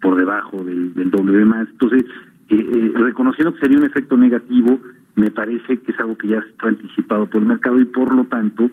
por 0.00 0.16
debajo 0.16 0.62
del, 0.64 0.94
del 0.94 1.10
W 1.10 1.44
más. 1.44 1.68
Entonces, 1.68 2.04
eh, 2.48 2.56
eh, 2.58 2.92
reconociendo 2.94 3.54
que 3.54 3.60
sería 3.60 3.78
un 3.78 3.84
efecto 3.84 4.16
negativo, 4.16 4.80
me 5.16 5.30
parece 5.30 5.78
que 5.78 5.92
es 5.92 6.00
algo 6.00 6.16
que 6.16 6.28
ya 6.28 6.38
está 6.38 6.68
anticipado 6.68 7.26
por 7.26 7.42
el 7.42 7.48
mercado 7.48 7.80
y 7.80 7.84
por 7.84 8.14
lo 8.14 8.24
tanto 8.24 8.70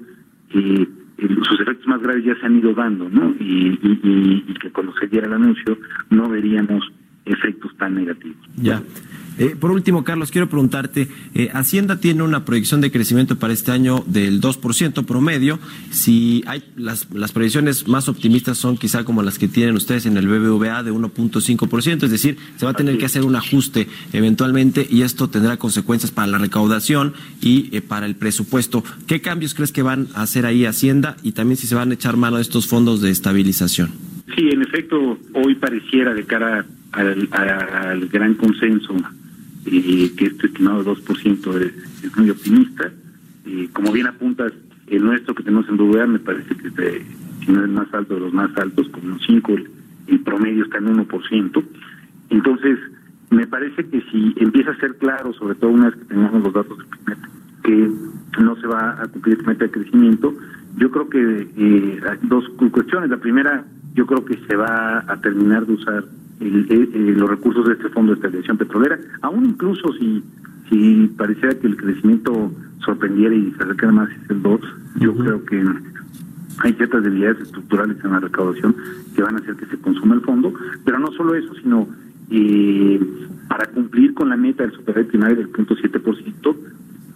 eh, 0.52 0.88
sus 1.44 1.60
efectos 1.60 1.88
más 1.88 2.02
graves 2.02 2.24
ya 2.24 2.36
se 2.36 2.46
han 2.46 2.58
ido 2.58 2.74
dando, 2.74 3.10
¿no? 3.10 3.36
Y, 3.40 3.80
y, 3.82 4.44
y 4.48 4.54
que 4.54 4.72
cuando 4.72 4.94
se 4.94 5.08
diera 5.08 5.28
el 5.28 5.34
anuncio 5.34 5.78
no 6.10 6.30
veríamos 6.30 6.92
efectos 7.32 7.76
tan 7.78 7.96
negativos. 7.96 8.38
Ya. 8.56 8.82
Eh, 9.38 9.56
por 9.60 9.72
último, 9.72 10.04
Carlos, 10.04 10.32
quiero 10.32 10.50
preguntarte, 10.50 11.08
eh, 11.36 11.50
Hacienda 11.54 12.00
tiene 12.00 12.24
una 12.24 12.44
proyección 12.44 12.82
de 12.82 12.92
crecimiento 12.92 13.38
para 13.38 13.54
este 13.54 13.72
año 13.72 14.04
del 14.08 14.42
2% 14.42 15.06
promedio. 15.06 15.60
Si 15.92 16.44
hay 16.48 16.64
las, 16.76 17.14
las 17.14 17.32
proyecciones 17.34 17.88
más 17.88 18.10
optimistas 18.10 18.58
son 18.58 18.78
quizá 18.78 19.04
como 19.04 19.22
las 19.22 19.38
que 19.38 19.48
tienen 19.48 19.76
ustedes 19.76 20.08
en 20.08 20.18
el 20.18 20.28
BBVA 20.28 20.82
de 20.82 20.92
1.5%, 20.92 22.04
es 22.04 22.12
decir, 22.12 22.38
se 22.56 22.66
va 22.66 22.72
a 22.72 22.74
tener 22.74 22.98
que 22.98 23.06
hacer 23.06 23.24
un 23.24 23.36
ajuste 23.36 23.88
eventualmente 24.12 24.88
y 24.90 25.04
esto 25.04 25.30
tendrá 25.30 25.58
consecuencias 25.58 26.12
para 26.12 26.28
la 26.28 26.40
recaudación 26.40 27.14
y 27.40 27.70
eh, 27.76 27.82
para 27.82 28.08
el 28.08 28.16
presupuesto. 28.16 28.84
¿Qué 29.06 29.22
cambios 29.22 29.54
crees 29.54 29.72
que 29.72 29.84
van 29.84 30.08
a 30.16 30.24
hacer 30.24 30.48
ahí 30.48 30.66
Hacienda 30.66 31.16
y 31.22 31.34
también 31.34 31.58
si 31.58 31.68
se 31.68 31.76
van 31.76 31.92
a 31.92 31.94
echar 31.94 32.18
mano 32.18 32.38
a 32.38 32.42
estos 32.42 32.68
fondos 32.68 33.02
de 33.02 33.12
estabilización? 33.12 33.92
Sí, 34.36 34.50
en 34.52 34.62
efecto, 34.62 35.18
hoy 35.34 35.56
pareciera 35.56 36.14
de 36.14 36.26
cara 36.26 36.66
al, 36.92 37.28
al 37.32 38.08
gran 38.08 38.36
consenso 38.36 38.96
eh, 39.66 40.12
que 40.16 40.26
este 40.26 40.48
estimado 40.48 40.84
de 40.84 40.92
2% 40.92 41.62
es, 41.62 42.04
es, 42.04 42.18
muy 42.18 42.30
optimista. 42.30 42.92
Eh, 43.46 43.70
como 43.74 43.92
bien 43.92 44.08
apuntas, 44.08 44.54
el 44.88 45.04
nuestro 45.04 45.36
que 45.36 45.44
tenemos 45.44 45.68
en 45.68 45.78
BBVA 45.78 46.08
me 46.08 46.20
parece 46.20 46.56
que 46.56 46.68
es 46.68 47.04
si 47.46 47.52
no 47.52 47.60
es 47.60 47.66
el 47.66 47.72
más 47.72 47.94
alto 47.94 48.16
de 48.16 48.20
los 48.22 48.34
más 48.34 48.56
altos, 48.58 48.88
como 48.90 49.14
un 49.14 49.20
5, 49.20 49.56
el, 50.08 50.20
promedio 50.22 50.66
está 50.66 50.78
en 50.78 50.98
1%. 50.98 51.64
Entonces, 52.30 52.80
me 53.30 53.48
parece 53.48 53.86
que 53.86 54.02
si 54.12 54.34
empieza 54.38 54.72
a 54.72 54.78
ser 54.78 54.98
claro, 54.98 55.34
sobre 55.34 55.56
todo 55.56 55.72
una 55.72 55.90
vez 55.90 55.96
que 55.96 56.06
tengamos 56.06 56.44
los 56.44 56.54
datos 56.54 56.78
del 56.78 56.88
primer, 56.88 57.18
que 57.64 58.42
no 58.42 58.56
se 58.58 58.68
va 58.68 59.02
a 59.02 59.08
cumplir 59.08 59.38
esta 59.38 59.50
meta 59.50 59.66
de 59.66 59.72
crecimiento, 59.72 60.34
yo 60.78 60.92
creo 60.92 61.10
que 61.10 61.48
eh, 61.58 62.00
dos 62.24 62.46
cuestiones. 62.72 63.10
La 63.10 63.18
primera, 63.18 63.66
yo 63.94 64.06
creo 64.06 64.24
que 64.26 64.38
se 64.46 64.56
va 64.56 65.04
a 65.08 65.20
terminar 65.22 65.66
de 65.66 65.74
usar 65.74 66.06
los 66.40 67.30
recursos 67.30 67.66
de 67.68 67.74
este 67.74 67.90
fondo 67.90 68.12
de 68.12 68.16
estabilización 68.18 68.58
petrolera, 68.58 69.00
aún 69.22 69.46
incluso 69.46 69.92
si 69.94 70.24
si 70.70 71.08
pareciera 71.18 71.56
que 71.56 71.68
el 71.68 71.78
crecimiento 71.78 72.52
sorprendiera 72.84 73.34
y 73.34 73.52
se 73.52 73.64
acercara 73.64 73.92
más 73.92 74.10
el 74.30 74.42
2, 74.42 74.62
yo 75.00 75.16
creo 75.16 75.46
que 75.46 75.64
hay 76.60 76.74
ciertas 76.74 77.04
debilidades 77.04 77.42
estructurales 77.42 77.98
en 78.04 78.12
la 78.12 78.20
recaudación 78.20 78.76
que 79.16 79.22
van 79.22 79.36
a 79.36 79.40
hacer 79.40 79.56
que 79.56 79.66
se 79.68 79.78
consuma 79.78 80.16
el 80.16 80.22
fondo, 80.22 80.54
pero 80.84 81.00
no 81.00 81.12
solo 81.12 81.36
eso, 81.36 81.54
sino 81.56 81.88
eh, 82.32 83.00
para 83.48 83.68
cumplir 83.68 84.14
con 84.14 84.30
la 84.30 84.38
meta 84.38 84.64
del 84.64 84.74
superávit 84.74 85.10
primario 85.10 85.38
del 85.38 85.50
punto 85.50 85.76
7%, 85.76 86.56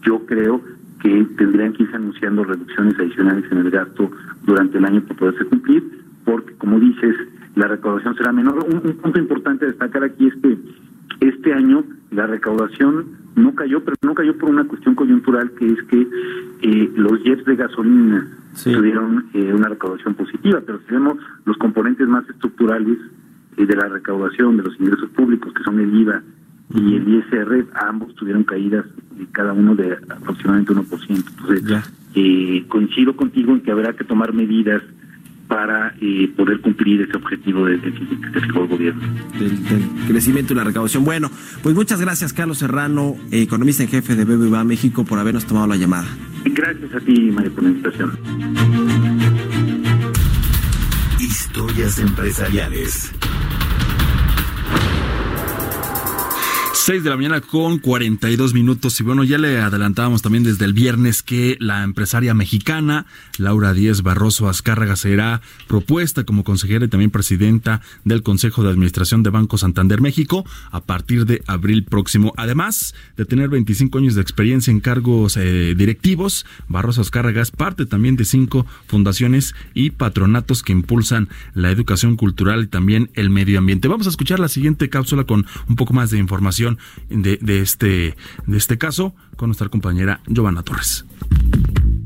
yo 0.03 0.26
creo 0.26 0.61
que 1.01 1.26
tendrían 1.38 1.74
que 1.74 1.84
irse 1.84 1.95
anunciando 1.95 2.43
reducciones 2.43 2.97
adicionales 2.99 3.51
en 3.51 3.57
el 3.57 3.72
gasto 3.72 4.11
durante 4.45 4.78
el 4.78 4.86
año 4.86 5.01
para 5.01 5.19
poderse 5.19 5.45
cumplir, 5.45 5.84
porque 6.24 6.53
como 6.53 6.80
dices, 6.80 7.15
la 7.56 7.68
recaudación 7.68 8.16
será 8.16 8.32
menor. 8.32 8.64
Un, 8.64 8.80
punto 8.97 9.20
importante 9.20 9.66
a 9.66 9.70
destacar 9.70 10.04
aquí 10.04 10.28
es 10.28 10.36
que 10.36 10.58
este 11.22 11.54
año 11.54 11.84
la 12.12 12.28
recaudación 12.28 13.06
no 13.36 13.54
cayó, 13.56 13.84
pero 13.84 13.95
no 14.02 14.14
cayó 14.14 14.38
por 14.38 14.49
una 14.49 14.66
cuestión 14.66 14.95
coyuntural 14.95 15.52
que 15.52 15.68
es 15.68 15.84
que 15.84 16.08
eh, 16.62 16.91
los 16.95 17.24
jets 17.24 17.45
de 17.45 17.56
gasolina 17.56 18.28
tuvieron 18.64 19.30
eh, 19.34 19.54
una 19.54 19.70
recaudación 19.70 20.16
positiva, 20.16 20.62
pero 20.66 20.80
si 20.88 20.93
vemos 20.93 21.18
los 21.45 21.58
componentes 21.58 22.08
más 22.08 22.28
estructurales 22.30 22.97
eh, 23.58 23.66
de 23.66 23.76
la 23.76 23.88
recaudación 23.88 24.58
de 24.58 24.64
los 24.64 24.80
ingresos 24.80 25.10
públicos, 25.12 25.54
que 25.54 25.64
son 25.64 25.80
el 25.80 25.93
IVA 25.93 26.22
y 26.74 26.95
el 26.95 27.08
ISR, 27.08 27.66
ambos 27.88 28.16
tuvieron 28.16 28.43
caídas 28.43 28.86
cada 29.32 29.54
uno 29.54 29.76
de 29.76 29.97
aproximadamente 30.10 30.74
1%. 30.74 31.24
Entonces, 31.28 32.66
coincido 32.68 33.16
contigo 33.16 33.54
en 33.54 33.62
que 33.62 33.72
habrá 33.72 33.93
que 33.93 34.04
tomar 34.04 34.34
medidas 34.34 34.82
para 35.52 35.93
eh, 35.99 36.32
poder 36.38 36.62
cumplir 36.62 37.02
ese 37.02 37.18
objetivo 37.18 37.66
del 37.66 37.82
déficit 37.82 38.22
que 38.32 38.39
el 38.39 38.54
gobierno. 38.54 39.02
Del, 39.38 39.60
crecimiento 40.08 40.54
y 40.54 40.56
la 40.56 40.64
recaudación. 40.64 41.04
Bueno, 41.04 41.30
pues 41.62 41.76
muchas 41.76 41.99
gracias, 41.99 42.32
Carlos 42.32 42.60
Serrano, 42.60 43.18
economista 43.32 43.84
en 43.84 43.89
jefe 43.89 44.16
de 44.16 44.24
BBVA 44.24 44.64
México, 44.64 45.04
por 45.04 45.20
habernos 45.20 45.45
tomado 45.45 45.68
la 45.68 45.76
llamada. 45.76 46.08
Gracias 46.45 46.95
a 46.95 47.02
ti, 47.02 47.32
María, 47.32 47.52
por 47.52 47.64
la 47.66 47.70
invitación. 47.70 48.18
Historias 51.20 51.99
empresariales. 51.99 53.12
6 56.91 57.05
de 57.05 57.09
la 57.09 57.15
mañana 57.15 57.39
con 57.39 57.79
42 57.79 58.53
minutos. 58.53 58.99
Y 58.99 59.03
bueno, 59.03 59.23
ya 59.23 59.37
le 59.37 59.61
adelantábamos 59.61 60.21
también 60.21 60.43
desde 60.43 60.65
el 60.65 60.73
viernes 60.73 61.23
que 61.23 61.55
la 61.61 61.83
empresaria 61.83 62.33
mexicana 62.33 63.05
Laura 63.37 63.73
Díez 63.73 64.01
Barroso 64.01 64.49
Azcárraga 64.49 64.97
será 64.97 65.39
propuesta 65.69 66.25
como 66.25 66.43
consejera 66.43 66.83
y 66.83 66.89
también 66.89 67.09
presidenta 67.09 67.79
del 68.03 68.23
Consejo 68.23 68.61
de 68.61 68.71
Administración 68.71 69.23
de 69.23 69.29
Banco 69.29 69.57
Santander 69.57 70.01
México 70.01 70.43
a 70.69 70.81
partir 70.81 71.25
de 71.25 71.41
abril 71.47 71.85
próximo. 71.85 72.33
Además 72.35 72.93
de 73.15 73.23
tener 73.23 73.47
25 73.47 73.97
años 73.97 74.15
de 74.15 74.21
experiencia 74.21 74.69
en 74.69 74.81
cargos 74.81 75.37
eh, 75.37 75.75
directivos, 75.77 76.45
Barroso 76.67 76.99
Azcárraga 76.99 77.41
es 77.41 77.51
parte 77.51 77.85
también 77.85 78.17
de 78.17 78.25
cinco 78.25 78.65
fundaciones 78.87 79.55
y 79.73 79.91
patronatos 79.91 80.61
que 80.61 80.73
impulsan 80.73 81.29
la 81.53 81.71
educación 81.71 82.17
cultural 82.17 82.63
y 82.63 82.67
también 82.67 83.11
el 83.13 83.29
medio 83.29 83.59
ambiente. 83.59 83.87
Vamos 83.87 84.07
a 84.07 84.09
escuchar 84.09 84.41
la 84.41 84.49
siguiente 84.49 84.89
cápsula 84.89 85.23
con 85.23 85.45
un 85.69 85.77
poco 85.77 85.93
más 85.93 86.11
de 86.11 86.17
información 86.17 86.79
de, 87.09 87.61
este, 87.61 88.15
de 88.45 88.57
este 88.57 88.77
caso 88.77 89.13
con 89.36 89.49
nuestra 89.49 89.69
compañera 89.69 90.21
Giovanna 90.27 90.63
Torres. 90.63 91.05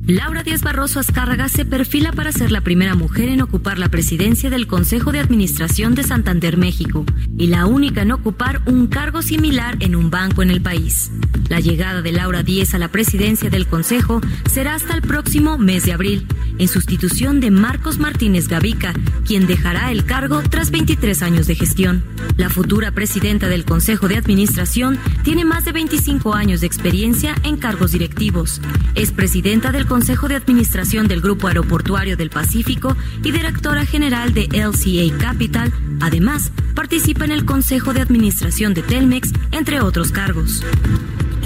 Laura 0.07 0.43
Díaz 0.43 0.61
Barroso 0.61 0.99
Azcárraga 0.99 1.49
se 1.49 1.65
perfila 1.65 2.11
para 2.11 2.31
ser 2.31 2.51
la 2.51 2.61
primera 2.61 2.93
mujer 2.93 3.27
en 3.27 3.41
ocupar 3.41 3.79
la 3.79 3.89
presidencia 3.89 4.51
del 4.51 4.67
Consejo 4.67 5.11
de 5.11 5.19
Administración 5.19 5.95
de 5.95 6.03
Santander, 6.03 6.57
México, 6.57 7.05
y 7.39 7.47
la 7.47 7.65
única 7.65 8.03
en 8.03 8.11
ocupar 8.11 8.61
un 8.67 8.85
cargo 8.85 9.23
similar 9.23 9.77
en 9.79 9.95
un 9.95 10.11
banco 10.11 10.43
en 10.43 10.51
el 10.51 10.61
país. 10.61 11.09
La 11.49 11.59
llegada 11.59 12.03
de 12.03 12.11
Laura 12.11 12.43
Díez 12.43 12.75
a 12.75 12.77
la 12.77 12.89
presidencia 12.89 13.49
del 13.49 13.65
Consejo 13.65 14.21
será 14.47 14.75
hasta 14.75 14.93
el 14.93 15.01
próximo 15.01 15.57
mes 15.57 15.85
de 15.85 15.93
abril, 15.93 16.27
en 16.59 16.67
sustitución 16.67 17.39
de 17.39 17.49
Marcos 17.49 17.97
Martínez 17.97 18.47
Gavica, 18.47 18.93
quien 19.25 19.47
dejará 19.47 19.91
el 19.91 20.05
cargo 20.05 20.43
tras 20.47 20.69
23 20.69 21.23
años 21.23 21.47
de 21.47 21.55
gestión. 21.55 22.03
La 22.37 22.49
futura 22.49 22.91
presidenta 22.91 23.47
del 23.47 23.65
Consejo 23.65 24.07
de 24.07 24.17
Administración 24.17 24.99
tiene 25.23 25.45
más 25.45 25.65
de 25.65 25.71
25 25.71 26.35
años 26.35 26.61
de 26.61 26.67
experiencia 26.67 27.33
en 27.43 27.57
cargos 27.57 27.91
directivos. 27.91 28.61
Es 28.93 29.11
presidenta 29.11 29.71
del 29.71 29.87
de 29.95 30.35
Administración 30.35 31.07
del 31.07 31.21
Grupo 31.21 31.47
Aeroportuario 31.47 32.17
del 32.17 32.29
Pacífico 32.29 32.97
y 33.23 33.31
directora 33.31 33.85
general 33.85 34.33
de 34.33 34.49
LCA 34.51 35.17
Capital. 35.17 35.71
Además, 36.01 36.51
participa 36.75 37.23
en 37.23 37.31
el 37.31 37.45
Consejo 37.45 37.93
de 37.93 38.01
Administración 38.01 38.73
de 38.73 38.83
Telmex, 38.83 39.31
entre 39.51 39.79
otros 39.79 40.11
cargos. 40.11 40.63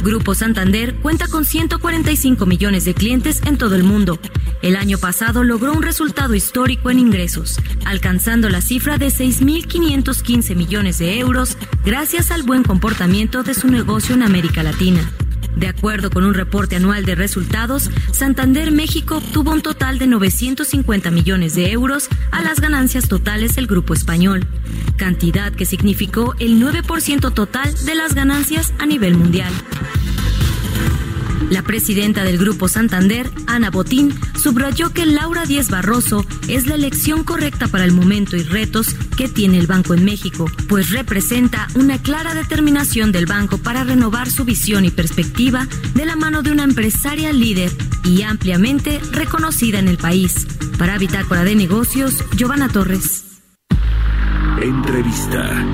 Grupo 0.03 0.33
Santander 0.33 0.95
cuenta 0.95 1.27
con 1.27 1.45
145 1.45 2.47
millones 2.47 2.85
de 2.85 2.95
clientes 2.95 3.43
en 3.45 3.59
todo 3.59 3.75
el 3.75 3.83
mundo. 3.83 4.17
El 4.63 4.77
año 4.77 4.97
pasado 4.97 5.43
logró 5.43 5.73
un 5.73 5.83
resultado 5.83 6.33
histórico 6.33 6.89
en 6.89 6.97
ingresos, 6.97 7.59
alcanzando 7.85 8.49
la 8.49 8.61
cifra 8.61 8.97
de 8.97 9.09
6.515 9.09 10.55
millones 10.55 10.97
de 10.97 11.19
euros 11.19 11.55
gracias 11.85 12.31
al 12.31 12.41
buen 12.41 12.63
comportamiento 12.63 13.43
de 13.43 13.53
su 13.53 13.67
negocio 13.67 14.15
en 14.15 14.23
América 14.23 14.63
Latina. 14.63 15.07
De 15.55 15.67
acuerdo 15.67 16.09
con 16.09 16.23
un 16.23 16.33
reporte 16.33 16.75
anual 16.75 17.05
de 17.05 17.15
resultados, 17.15 17.89
Santander 18.11 18.71
México 18.71 19.17
obtuvo 19.17 19.51
un 19.51 19.61
total 19.61 19.99
de 19.99 20.07
950 20.07 21.11
millones 21.11 21.55
de 21.55 21.71
euros 21.71 22.07
a 22.31 22.41
las 22.41 22.59
ganancias 22.59 23.07
totales 23.07 23.55
del 23.55 23.67
grupo 23.67 23.93
español, 23.93 24.47
cantidad 24.97 25.51
que 25.51 25.65
significó 25.65 26.35
el 26.39 26.61
9% 26.61 27.33
total 27.33 27.73
de 27.85 27.95
las 27.95 28.13
ganancias 28.13 28.73
a 28.79 28.85
nivel 28.85 29.17
mundial. 29.17 29.51
La 31.49 31.63
presidenta 31.63 32.23
del 32.23 32.37
Grupo 32.37 32.67
Santander, 32.67 33.29
Ana 33.47 33.71
Botín, 33.71 34.13
subrayó 34.41 34.93
que 34.93 35.05
Laura 35.05 35.45
Díez 35.45 35.69
Barroso 35.69 36.25
es 36.47 36.67
la 36.67 36.75
elección 36.75 37.23
correcta 37.23 37.67
para 37.67 37.85
el 37.85 37.91
momento 37.91 38.35
y 38.35 38.43
retos 38.43 38.93
que 39.17 39.27
tiene 39.27 39.57
el 39.57 39.65
banco 39.65 39.95
en 39.95 40.05
México, 40.05 40.45
pues 40.67 40.91
representa 40.91 41.67
una 41.73 41.97
clara 41.99 42.35
determinación 42.35 43.11
del 43.11 43.25
banco 43.25 43.57
para 43.57 43.83
renovar 43.83 44.29
su 44.29 44.45
visión 44.45 44.85
y 44.85 44.91
perspectiva 44.91 45.67
de 45.95 46.05
la 46.05 46.15
mano 46.15 46.43
de 46.43 46.51
una 46.51 46.63
empresaria 46.63 47.33
líder 47.33 47.71
y 48.03 48.21
ampliamente 48.21 48.99
reconocida 49.11 49.79
en 49.79 49.87
el 49.87 49.97
país. 49.97 50.45
Para 50.77 50.97
Bitácora 50.97 51.43
de 51.43 51.55
Negocios, 51.55 52.23
Giovanna 52.35 52.69
Torres. 52.69 53.25
Entrevista. 54.61 55.65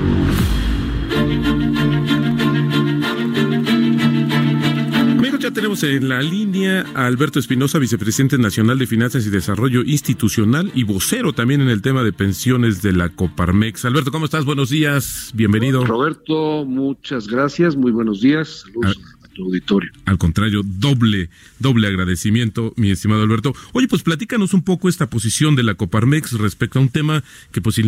Ya 5.46 5.52
tenemos 5.52 5.80
en 5.84 6.08
la 6.08 6.22
línea 6.22 6.84
a 6.96 7.06
Alberto 7.06 7.38
Espinosa, 7.38 7.78
vicepresidente 7.78 8.36
nacional 8.36 8.80
de 8.80 8.86
Finanzas 8.88 9.24
y 9.26 9.30
Desarrollo 9.30 9.84
Institucional 9.84 10.72
y 10.74 10.82
vocero 10.82 11.34
también 11.34 11.60
en 11.60 11.68
el 11.68 11.82
tema 11.82 12.02
de 12.02 12.12
pensiones 12.12 12.82
de 12.82 12.92
la 12.92 13.10
Coparmex. 13.10 13.84
Alberto, 13.84 14.10
¿cómo 14.10 14.24
estás? 14.24 14.44
Buenos 14.44 14.70
días, 14.70 15.30
bienvenido. 15.34 15.84
Roberto, 15.84 16.64
muchas 16.64 17.28
gracias, 17.28 17.76
muy 17.76 17.92
buenos 17.92 18.20
días. 18.22 18.64
Saludos 18.66 18.98
a, 18.98 19.40
auditorio. 19.40 19.92
Al 20.04 20.18
contrario, 20.18 20.62
doble, 20.64 21.30
doble 21.60 21.86
agradecimiento, 21.86 22.72
mi 22.74 22.90
estimado 22.90 23.22
Alberto. 23.22 23.54
Oye, 23.72 23.86
pues 23.86 24.02
platícanos 24.02 24.52
un 24.52 24.64
poco 24.64 24.88
esta 24.88 25.08
posición 25.08 25.54
de 25.54 25.62
la 25.62 25.76
Coparmex 25.76 26.32
respecto 26.40 26.80
a 26.80 26.82
un 26.82 26.88
tema 26.88 27.22
que 27.52 27.60
pues 27.60 27.80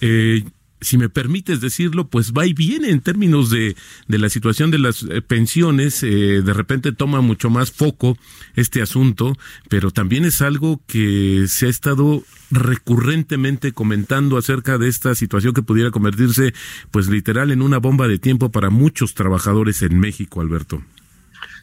eh, 0.00 0.44
si 0.80 0.98
me 0.98 1.08
permites 1.08 1.60
decirlo, 1.60 2.08
pues 2.08 2.32
va 2.32 2.46
y 2.46 2.52
viene 2.52 2.90
en 2.90 3.00
términos 3.00 3.50
de, 3.50 3.76
de 4.06 4.18
la 4.18 4.28
situación 4.28 4.70
de 4.70 4.78
las 4.78 5.02
eh, 5.04 5.22
pensiones. 5.22 6.02
Eh, 6.02 6.42
de 6.42 6.52
repente 6.52 6.92
toma 6.92 7.20
mucho 7.20 7.50
más 7.50 7.70
foco 7.72 8.16
este 8.54 8.82
asunto, 8.82 9.36
pero 9.68 9.90
también 9.90 10.24
es 10.24 10.42
algo 10.42 10.80
que 10.86 11.46
se 11.48 11.66
ha 11.66 11.70
estado 11.70 12.22
recurrentemente 12.50 13.72
comentando 13.72 14.36
acerca 14.36 14.78
de 14.78 14.88
esta 14.88 15.14
situación 15.14 15.54
que 15.54 15.62
pudiera 15.62 15.90
convertirse, 15.90 16.52
pues 16.90 17.08
literal, 17.08 17.50
en 17.50 17.62
una 17.62 17.78
bomba 17.78 18.06
de 18.06 18.18
tiempo 18.18 18.50
para 18.50 18.70
muchos 18.70 19.14
trabajadores 19.14 19.82
en 19.82 19.98
México, 19.98 20.40
Alberto. 20.40 20.82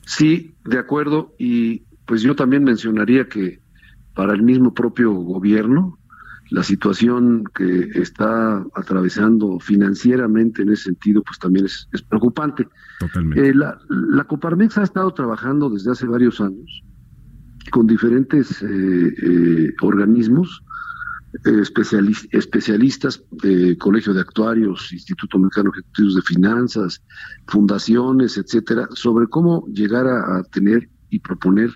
Sí, 0.06 0.54
de 0.66 0.80
acuerdo. 0.80 1.36
Y 1.38 1.84
pues 2.06 2.22
yo 2.22 2.36
también 2.36 2.64
mencionaría 2.64 3.28
que 3.30 3.60
para 4.14 4.34
el 4.34 4.42
mismo 4.42 4.74
propio 4.74 5.12
gobierno, 5.12 5.98
la 6.52 6.64
situación 6.64 7.46
que 7.56 7.90
está 7.96 8.64
atravesando 8.76 9.58
financieramente 9.60 10.62
en 10.62 10.70
ese 10.70 10.84
sentido, 10.84 11.24
pues 11.24 11.40
también 11.40 11.66
es, 11.66 11.88
preocupante. 12.10 12.68
Totalmente. 13.00 13.50
Eh, 13.50 13.56
la, 13.56 13.80
la, 13.88 14.26
Coparmex 14.26 14.78
ha 14.78 14.84
estado 14.84 15.14
trabajando 15.14 15.70
desde 15.70 15.92
hace 15.92 16.06
varios 16.08 16.42
años 16.42 16.84
con 17.72 17.88
diferentes 17.88 18.62
eh, 18.62 18.68
eh, 18.68 19.74
organismos, 19.82 20.62
especialistas, 22.34 23.24
Colegio 23.80 24.14
de 24.14 24.20
Actuarios, 24.20 24.92
Instituto 24.92 25.40
Mexicano 25.40 25.72
de 25.72 25.80
Ejecutivos 25.80 26.16
de 26.16 26.22
Finanzas, 26.24 27.02
fundaciones, 27.48 28.38
etcétera, 28.38 28.90
sobre 28.94 29.28
cómo 29.28 29.66
llegar 29.68 30.08
a 30.08 30.44
tener 30.52 30.90
y 31.10 31.20
proponer 31.20 31.72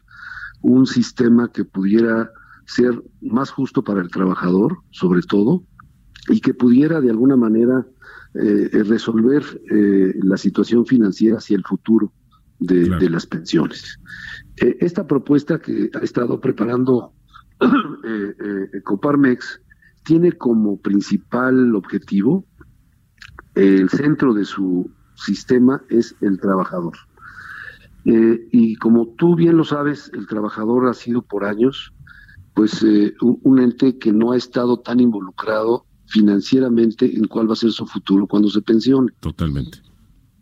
un 0.61 0.85
sistema 0.85 1.49
que 1.49 1.63
pudiera 1.63 2.29
ser 2.65 3.01
más 3.21 3.51
justo 3.51 3.83
para 3.83 4.01
el 4.01 4.09
trabajador, 4.09 4.79
sobre 4.91 5.21
todo, 5.21 5.63
y 6.29 6.41
que 6.41 6.53
pudiera 6.53 7.01
de 7.01 7.09
alguna 7.11 7.35
manera 7.35 7.85
eh, 8.33 8.83
resolver 8.83 9.43
eh, 9.71 10.13
la 10.21 10.35
situación 10.35 10.85
financiera 10.85 11.37
hacia 11.37 11.55
el 11.55 11.63
futuro 11.63 12.11
de, 12.59 13.09
las 13.09 13.25
pensiones. 13.25 13.97
Eh, 14.57 14.77
esta 14.81 15.07
propuesta 15.07 15.59
que 15.59 15.89
ha 15.93 15.99
estado 15.99 16.41
preparando 16.41 17.13
Coparmex 18.83 19.61
tiene 20.03 20.33
como 20.33 20.81
principal 20.81 21.75
objetivo, 21.75 22.45
el 23.53 23.89
centro 23.89 24.33
de 24.33 24.43
su 24.43 24.91
sistema 25.15 25.81
es 25.89 26.13
el 26.19 26.37
trabajador. 26.39 26.97
y 28.03 28.75
como 28.75 29.07
tú 29.17 29.35
bien 29.35 29.55
lo 29.55 29.63
sabes, 29.63 30.11
el 30.13 30.27
trabajador 30.27 30.87
ha 30.87 30.93
sido 30.93 31.21
por 31.21 31.45
años 31.45 31.94
pues 32.55 32.81
eh, 32.83 33.13
un 33.21 33.59
ente 33.59 33.99
que 33.99 34.11
no 34.11 34.31
ha 34.31 34.37
estado 34.37 34.79
tan 34.79 34.99
involucrado 34.99 35.85
financieramente 36.07 37.15
en 37.15 37.25
cuál 37.27 37.49
va 37.49 37.53
a 37.53 37.57
ser 37.57 37.71
su 37.71 37.85
futuro 37.85 38.25
cuando 38.25 38.49
se 38.49 38.61
pensione. 38.61 39.11
Totalmente. 39.19 39.79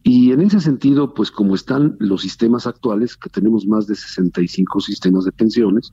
Y 0.03 0.31
en 0.31 0.41
ese 0.41 0.59
sentido, 0.59 1.13
pues 1.13 1.31
como 1.31 1.55
están 1.55 1.95
los 1.99 2.21
sistemas 2.21 2.67
actuales, 2.67 3.17
que 3.17 3.29
tenemos 3.29 3.65
más 3.65 3.87
de 3.87 3.95
65 3.95 4.79
sistemas 4.81 5.25
de 5.25 5.31
pensiones, 5.31 5.91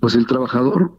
pues 0.00 0.14
el 0.14 0.26
trabajador 0.26 0.96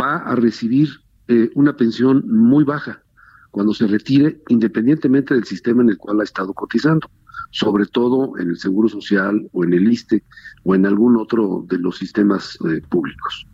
va 0.00 0.16
a 0.16 0.34
recibir 0.34 0.88
eh, 1.28 1.50
una 1.54 1.76
pensión 1.76 2.24
muy 2.28 2.64
baja 2.64 3.02
cuando 3.50 3.72
se 3.72 3.86
retire, 3.86 4.42
independientemente 4.48 5.32
del 5.32 5.44
sistema 5.44 5.82
en 5.82 5.90
el 5.90 5.96
cual 5.96 6.20
ha 6.20 6.24
estado 6.24 6.52
cotizando, 6.52 7.08
sobre 7.54 7.86
todo 7.86 8.36
en 8.38 8.48
el 8.48 8.58
Seguro 8.58 8.88
Social 8.88 9.48
o 9.52 9.62
en 9.62 9.74
el 9.74 9.88
ISTE 9.88 10.24
o 10.64 10.74
en 10.74 10.86
algún 10.86 11.16
otro 11.16 11.64
de 11.68 11.78
los 11.78 11.96
sistemas 11.96 12.58
eh, 12.68 12.82
públicos. 12.88 13.46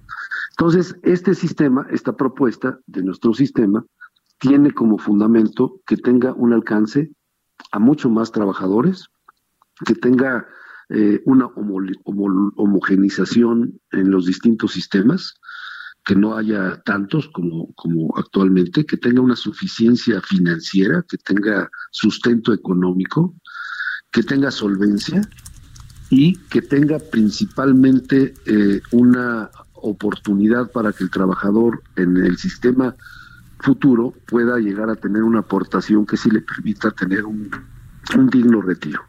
Entonces, 0.52 0.96
este 1.02 1.34
sistema, 1.34 1.86
esta 1.90 2.16
propuesta 2.16 2.78
de 2.86 3.02
nuestro 3.02 3.34
sistema, 3.34 3.84
tiene 4.38 4.72
como 4.72 4.96
fundamento 4.96 5.82
que 5.86 5.98
tenga 5.98 6.32
un 6.32 6.54
alcance 6.54 7.10
a 7.72 7.78
mucho 7.78 8.08
más 8.08 8.32
trabajadores, 8.32 9.04
que 9.84 9.94
tenga 9.94 10.46
eh, 10.88 11.20
una 11.26 11.48
homogenización 12.56 13.78
en 13.92 14.10
los 14.10 14.24
distintos 14.24 14.72
sistemas, 14.72 15.34
que 16.06 16.14
no 16.14 16.38
haya 16.38 16.80
tantos 16.86 17.28
como 17.28 18.14
actualmente, 18.16 18.86
que 18.86 18.96
tenga 18.96 19.20
una 19.20 19.36
suficiencia 19.36 20.22
financiera, 20.22 21.04
que 21.06 21.18
tenga 21.18 21.68
sustento 21.90 22.54
económico, 22.54 23.34
que 24.10 24.22
tenga 24.22 24.50
solvencia 24.50 25.28
y 26.10 26.36
que 26.36 26.62
tenga 26.62 26.98
principalmente 26.98 28.34
eh, 28.46 28.80
una 28.90 29.50
oportunidad 29.74 30.70
para 30.70 30.92
que 30.92 31.04
el 31.04 31.10
trabajador 31.10 31.82
en 31.96 32.16
el 32.16 32.36
sistema 32.36 32.96
futuro 33.60 34.14
pueda 34.26 34.58
llegar 34.58 34.90
a 34.90 34.96
tener 34.96 35.22
una 35.22 35.40
aportación 35.40 36.06
que 36.06 36.16
sí 36.16 36.30
le 36.30 36.40
permita 36.40 36.90
tener 36.90 37.24
un, 37.24 37.50
digno 38.30 38.60
retiro. 38.60 39.02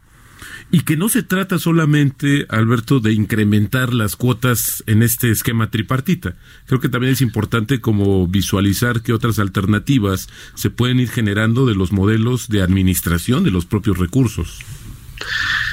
Y 0.70 0.80
que 0.80 0.96
no 0.96 1.08
se 1.08 1.22
trata 1.22 1.58
solamente, 1.58 2.46
Alberto, 2.48 3.00
de 3.00 3.12
incrementar 3.12 3.92
las 3.92 4.16
cuotas 4.16 4.82
en 4.86 5.02
este 5.02 5.30
esquema 5.30 5.70
tripartita. 5.70 6.36
Creo 6.66 6.80
que 6.80 6.88
también 6.88 7.12
es 7.12 7.20
importante 7.20 7.80
como 7.80 8.26
visualizar 8.26 9.02
que 9.02 9.12
otras 9.12 9.38
alternativas 9.38 10.28
se 10.54 10.70
pueden 10.70 11.00
ir 11.00 11.10
generando 11.10 11.66
de 11.66 11.74
los 11.74 11.92
modelos 11.92 12.48
de 12.48 12.62
administración 12.62 13.44
de 13.44 13.50
los 13.50 13.66
propios 13.66 13.98
recursos. 13.98 14.60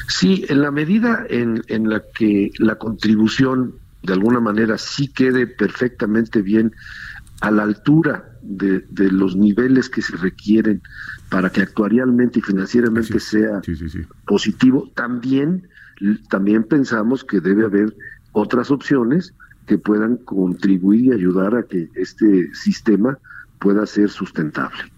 Sí, 0.07 0.45
en 0.49 0.61
la 0.61 0.71
medida 0.71 1.25
en, 1.29 1.63
en 1.67 1.89
la 1.89 2.03
que 2.13 2.51
la 2.59 2.75
contribución 2.75 3.75
de 4.03 4.13
alguna 4.13 4.39
manera 4.39 4.77
sí 4.77 5.07
quede 5.07 5.47
perfectamente 5.47 6.41
bien 6.41 6.73
a 7.41 7.51
la 7.51 7.63
altura 7.63 8.37
de, 8.41 8.83
los 9.11 9.35
niveles 9.35 9.89
que 9.89 10.01
se 10.01 10.15
requieren 10.17 10.81
para 11.29 11.49
que 11.49 11.61
actuarialmente 11.61 12.39
y 12.39 12.41
financieramente 12.41 13.19
sea 13.19 13.61
positivo, 14.25 14.91
también, 14.95 15.67
también 16.29 16.63
pensamos 16.63 17.23
que 17.23 17.39
debe 17.39 17.65
haber 17.65 17.95
otras 18.31 18.71
opciones 18.71 19.33
que 19.67 19.77
puedan 19.77 20.17
contribuir 20.17 21.05
y 21.05 21.11
ayudar 21.13 21.55
a 21.55 21.63
que 21.63 21.89
este 21.95 22.53
sistema 22.53 23.17
pueda 23.59 23.85
ser 23.85 24.09
sustentable. 24.09 24.91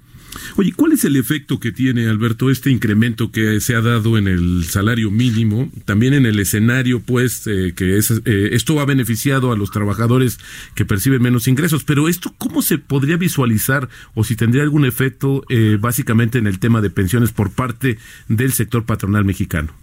Oye, 0.57 0.73
¿cuál 0.75 0.93
es 0.93 1.03
el 1.05 1.15
efecto 1.15 1.59
que 1.59 1.71
tiene, 1.71 2.07
Alberto, 2.07 2.49
este 2.49 2.69
incremento 2.69 3.31
que 3.31 3.59
se 3.59 3.75
ha 3.75 3.81
dado 3.81 4.17
en 4.17 4.27
el 4.27 4.65
salario 4.65 5.11
mínimo? 5.11 5.71
También 5.85 6.13
en 6.13 6.25
el 6.25 6.39
escenario, 6.39 7.01
pues, 7.01 7.47
eh, 7.47 7.73
que 7.75 7.97
es, 7.97 8.11
eh, 8.25 8.49
esto 8.53 8.79
ha 8.79 8.85
beneficiado 8.85 9.51
a 9.51 9.57
los 9.57 9.71
trabajadores 9.71 10.39
que 10.75 10.85
perciben 10.85 11.21
menos 11.21 11.47
ingresos, 11.47 11.83
pero 11.83 12.07
esto, 12.07 12.33
¿cómo 12.37 12.61
se 12.61 12.77
podría 12.77 13.17
visualizar 13.17 13.89
o 14.13 14.23
si 14.23 14.35
tendría 14.35 14.63
algún 14.63 14.85
efecto 14.85 15.43
eh, 15.49 15.77
básicamente 15.79 16.37
en 16.37 16.47
el 16.47 16.59
tema 16.59 16.81
de 16.81 16.89
pensiones 16.89 17.31
por 17.31 17.51
parte 17.51 17.97
del 18.27 18.53
sector 18.53 18.85
patronal 18.85 19.25
mexicano? 19.25 19.73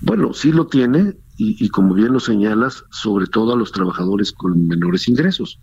Bueno, 0.00 0.32
sí 0.34 0.52
lo 0.52 0.66
tiene 0.66 1.14
y, 1.40 1.68
como 1.68 1.94
bien 1.94 2.12
lo 2.12 2.18
señalas, 2.18 2.84
sobre 2.90 3.28
todo 3.28 3.52
a 3.52 3.56
los 3.56 3.70
trabajadores 3.70 4.32
con 4.32 4.66
menores 4.66 5.08
ingresos, 5.08 5.60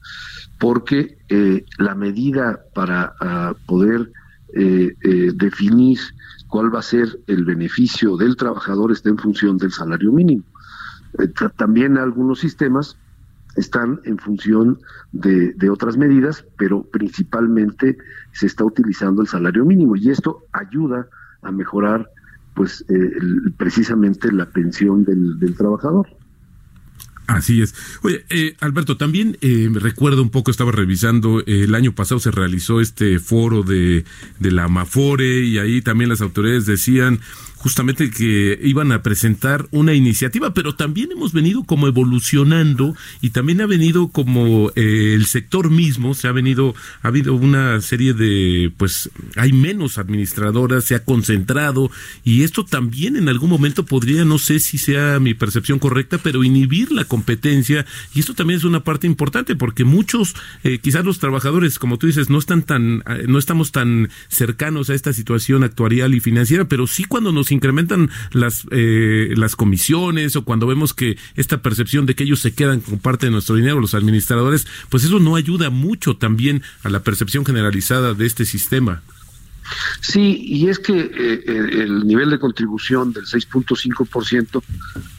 porque 0.57 1.17
eh, 1.27 1.65
la 1.77 1.93
medida 1.95 2.61
para 2.73 3.13
ah, 3.19 3.53
poder 3.65 4.09
eh, 4.53 4.95
eh, 5.03 5.31
definir 5.35 5.99
cuál 6.47 6.73
va 6.73 6.79
a 6.79 6.83
ser 6.83 7.19
el 7.27 7.43
beneficio 7.43 8.15
del 8.15 8.37
trabajador 8.37 8.93
está 8.93 9.09
en 9.09 9.17
función 9.17 9.57
del 9.57 9.71
salario 9.71 10.13
mínimo. 10.13 10.43
también 11.57 11.97
algunos 11.97 12.39
sistemas 12.39 12.97
están 13.57 13.99
en 14.05 14.17
función 14.17 14.79
de, 15.11 15.51
de, 15.53 15.69
otras 15.69 15.97
medidas, 15.97 16.45
pero 16.57 16.83
principalmente 16.83 17.97
se 18.31 18.45
está 18.45 18.63
utilizando 18.63 19.21
el 19.21 19.27
salario 19.27 19.65
mínimo 19.65 19.97
y 19.97 20.09
esto 20.09 20.43
ayuda 20.53 21.07
a 21.41 21.51
mejorar 21.51 22.09
pues 22.55 22.85
eh, 22.89 23.11
precisamente 23.57 24.31
la 24.31 24.49
pensión 24.49 25.03
del, 25.03 25.37
del 25.39 25.55
trabajador. 25.55 26.07
Así 27.27 27.61
es. 27.61 27.73
Oye, 28.03 28.23
eh, 28.29 28.55
Alberto, 28.59 28.97
también 28.97 29.37
eh, 29.41 29.69
recuerdo 29.73 30.21
un 30.21 30.29
poco, 30.29 30.51
estaba 30.51 30.71
revisando, 30.71 31.39
eh, 31.41 31.63
el 31.63 31.73
año 31.73 31.93
pasado 31.93 32.19
se 32.19 32.29
realizó 32.31 32.81
este 32.81 33.19
foro 33.19 33.63
de, 33.63 34.05
de 34.39 34.51
la 34.51 34.65
Amafore 34.65 35.43
y 35.43 35.57
ahí 35.57 35.81
también 35.81 36.09
las 36.09 36.21
autoridades 36.21 36.65
decían 36.67 37.19
justamente 37.65 38.11
que 38.11 38.59
iban 38.61 38.91
a 38.91 39.01
presentar 39.01 39.67
una 39.71 39.95
iniciativa, 39.95 40.53
pero 40.53 40.75
también 40.75 41.11
hemos 41.11 41.33
venido 41.33 41.63
como 41.63 41.87
evolucionando 41.87 42.95
y 43.21 43.31
también 43.31 43.59
ha 43.59 43.65
venido 43.65 44.09
como 44.09 44.69
eh, 44.75 45.15
el 45.15 45.25
sector 45.25 45.71
mismo, 45.71 46.13
se 46.13 46.27
ha 46.27 46.31
venido, 46.31 46.75
ha 47.01 47.07
habido 47.07 47.33
una 47.33 47.81
serie 47.81 48.13
de, 48.13 48.71
pues 48.77 49.09
hay 49.35 49.51
menos 49.51 49.97
administradoras, 49.97 50.83
se 50.83 50.93
ha 50.93 51.03
concentrado 51.03 51.89
y 52.23 52.43
esto 52.43 52.65
también 52.65 53.15
en 53.15 53.29
algún 53.29 53.49
momento 53.49 53.83
podría, 53.83 54.25
no 54.25 54.37
sé 54.37 54.59
si 54.59 54.77
sea 54.77 55.19
mi 55.19 55.33
percepción 55.33 55.79
correcta, 55.79 56.19
pero 56.19 56.43
inhibir 56.43 56.91
la 56.91 57.05
competencia 57.05 57.83
y 58.13 58.19
esto 58.19 58.35
también 58.35 58.59
es 58.59 58.63
una 58.63 58.83
parte 58.83 59.07
importante 59.07 59.55
porque 59.55 59.85
muchos, 59.85 60.35
eh, 60.63 60.77
quizás 60.77 61.03
los 61.03 61.17
trabajadores, 61.17 61.79
como 61.79 61.97
tú 61.97 62.05
dices, 62.05 62.29
no 62.29 62.37
están 62.37 62.61
tan, 62.61 63.01
eh, 63.07 63.25
no 63.27 63.39
estamos 63.39 63.71
tan 63.71 64.11
cercanos 64.27 64.91
a 64.91 64.93
esta 64.93 65.13
situación 65.13 65.63
actuarial 65.63 66.13
y 66.13 66.19
financiera, 66.19 66.65
pero 66.65 66.85
sí 66.85 67.05
cuando 67.05 67.31
nos 67.31 67.54
incrementan 67.55 68.09
las, 68.31 68.65
eh, 68.71 69.33
las 69.35 69.55
comisiones 69.55 70.35
o 70.35 70.43
cuando 70.43 70.67
vemos 70.67 70.93
que 70.93 71.17
esta 71.35 71.61
percepción 71.61 72.05
de 72.05 72.15
que 72.15 72.23
ellos 72.23 72.39
se 72.39 72.53
quedan 72.53 72.81
con 72.81 72.99
parte 72.99 73.25
de 73.25 73.31
nuestro 73.31 73.55
dinero, 73.55 73.79
los 73.79 73.95
administradores, 73.95 74.67
pues 74.89 75.03
eso 75.03 75.19
no 75.19 75.35
ayuda 75.35 75.69
mucho 75.69 76.17
también 76.17 76.61
a 76.83 76.89
la 76.89 77.01
percepción 77.01 77.45
generalizada 77.45 78.13
de 78.13 78.25
este 78.25 78.45
sistema. 78.45 79.01
Sí, 80.01 80.37
y 80.45 80.69
es 80.69 80.77
que 80.79 80.93
eh, 80.93 81.43
el 81.47 82.05
nivel 82.05 82.29
de 82.29 82.39
contribución 82.39 83.13
del 83.13 83.25
6.5%, 83.25 84.61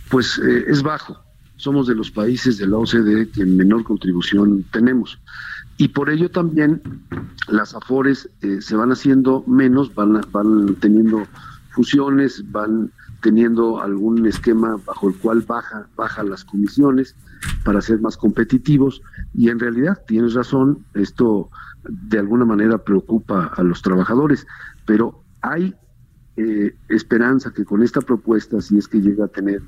pues 0.09 0.39
eh, 0.39 0.65
es 0.69 0.83
bajo. 0.83 1.19
Somos 1.57 1.87
de 1.87 1.95
los 1.95 2.11
países 2.11 2.59
de 2.59 2.67
la 2.69 2.77
OCDE 2.77 3.31
que 3.31 3.45
menor 3.45 3.83
contribución 3.83 4.65
tenemos. 4.71 5.19
Y 5.79 5.89
por 5.89 6.11
ello 6.11 6.31
también 6.31 6.81
las 7.49 7.75
afores 7.75 8.31
se 8.61 8.77
van 8.77 8.93
haciendo 8.93 9.45
menos, 9.47 9.95
van, 9.95 10.21
van 10.31 10.75
teniendo 10.77 11.27
fusiones, 11.77 12.43
van 12.51 12.91
teniendo 13.21 13.83
algún 13.83 14.27
esquema 14.27 14.79
bajo 14.87 15.09
el 15.11 15.15
cual 15.17 15.43
baja, 15.43 15.87
baja 15.95 16.23
las 16.23 16.43
comisiones 16.43 17.15
para 17.65 17.83
ser 17.83 18.01
más 18.01 18.17
competitivos 18.17 19.03
y 19.35 19.51
en 19.51 19.59
realidad 19.59 20.03
tienes 20.07 20.33
razón, 20.33 20.85
esto 20.95 21.51
de 21.85 22.19
alguna 22.19 22.47
manera 22.47 22.79
preocupa 22.79 23.53
a 23.55 23.63
los 23.63 23.83
trabajadores, 23.83 24.47
pero 24.87 25.23
hay 25.43 25.75
eh, 26.39 26.75
esperanza 26.89 27.53
que 27.53 27.67
con 27.67 27.83
esta 27.83 28.01
propuesta, 28.01 28.61
si 28.63 28.79
es 28.79 28.89
que 28.89 29.03
llega 29.03 29.27
a 29.27 29.29
tener 29.29 29.61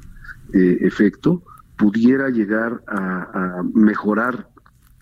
eh, 0.54 0.78
efecto, 0.80 1.42
pudiera 1.76 2.30
llegar 2.30 2.82
a, 2.88 3.62
mejorar 3.74 4.48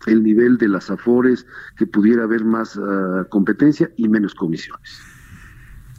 el 0.07 0.25
nivel 0.25 0.59
de 0.59 0.69
las 0.69 0.91
afores, 0.91 1.47
que 1.77 1.87
pudiera 1.87 2.25
haber 2.25 2.45
más 2.45 2.77
ah, 2.77 3.27
competencia 3.31 3.91
y 3.97 4.09
menos 4.09 4.35
comisiones. 4.35 5.16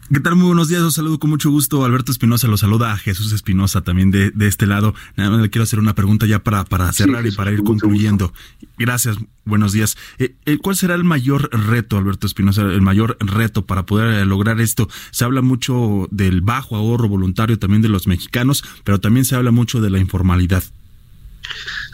¿Qué 0.10 0.22
tal? 0.22 0.38
Muy 0.38 0.48
buenos 0.48 0.70
días, 0.70 0.82
los 0.82 0.94
saludo 0.94 1.20
con 1.20 1.30
mucho 1.30 1.52
gusto. 1.52 1.84
Alberto 1.84 2.14
Espinosa 2.14 2.48
lo 2.48 2.56
saluda 2.56 2.94
a 2.94 2.98
Jesús 2.98 3.34
Espinosa 3.34 3.82
también 3.82 4.10
de, 4.10 4.32
de, 4.32 4.48
este 4.48 4.66
lado. 4.66 4.96
Nada 5.18 5.32
más 5.32 5.42
le 5.42 5.50
quiero 5.50 5.64
hacer 5.64 5.80
una 5.80 5.96
pregunta 5.96 6.26
ya 6.26 6.40
para, 6.40 6.64
para 6.64 6.94
cerrar 6.94 7.28
y 7.28 7.32
para 7.32 7.52
ir 7.52 7.62
concluyendo. 7.62 8.32
Gracias, 8.78 9.18
buenos 9.44 9.74
días. 9.74 9.98
Eh, 10.18 10.34
eh, 10.46 10.60
¿Cuál 10.60 10.78
será 10.78 10.96
el 10.96 11.04
mayor 11.04 11.50
reto, 11.52 11.98
Alberto 11.98 12.26
Espinosa, 12.26 12.62
el 12.62 12.82
mayor 12.82 13.18
reto 13.20 13.66
para 13.66 13.86
poder 13.86 14.14
eh, 14.14 14.26
lograr 14.26 14.62
esto? 14.62 14.88
Se 15.12 15.26
habla 15.26 15.42
mucho 15.42 16.08
del 16.10 16.40
bajo 16.40 16.78
ahorro 16.78 17.10
voluntario 17.10 17.60
también 17.60 17.82
de 17.82 17.90
los 17.90 18.08
mexicanos, 18.08 18.64
pero 18.86 19.02
también 19.02 19.26
se 19.26 19.36
habla 19.36 19.52
mucho 19.52 19.82
de 19.82 19.90
la 19.90 20.00
informalidad. 20.00 20.64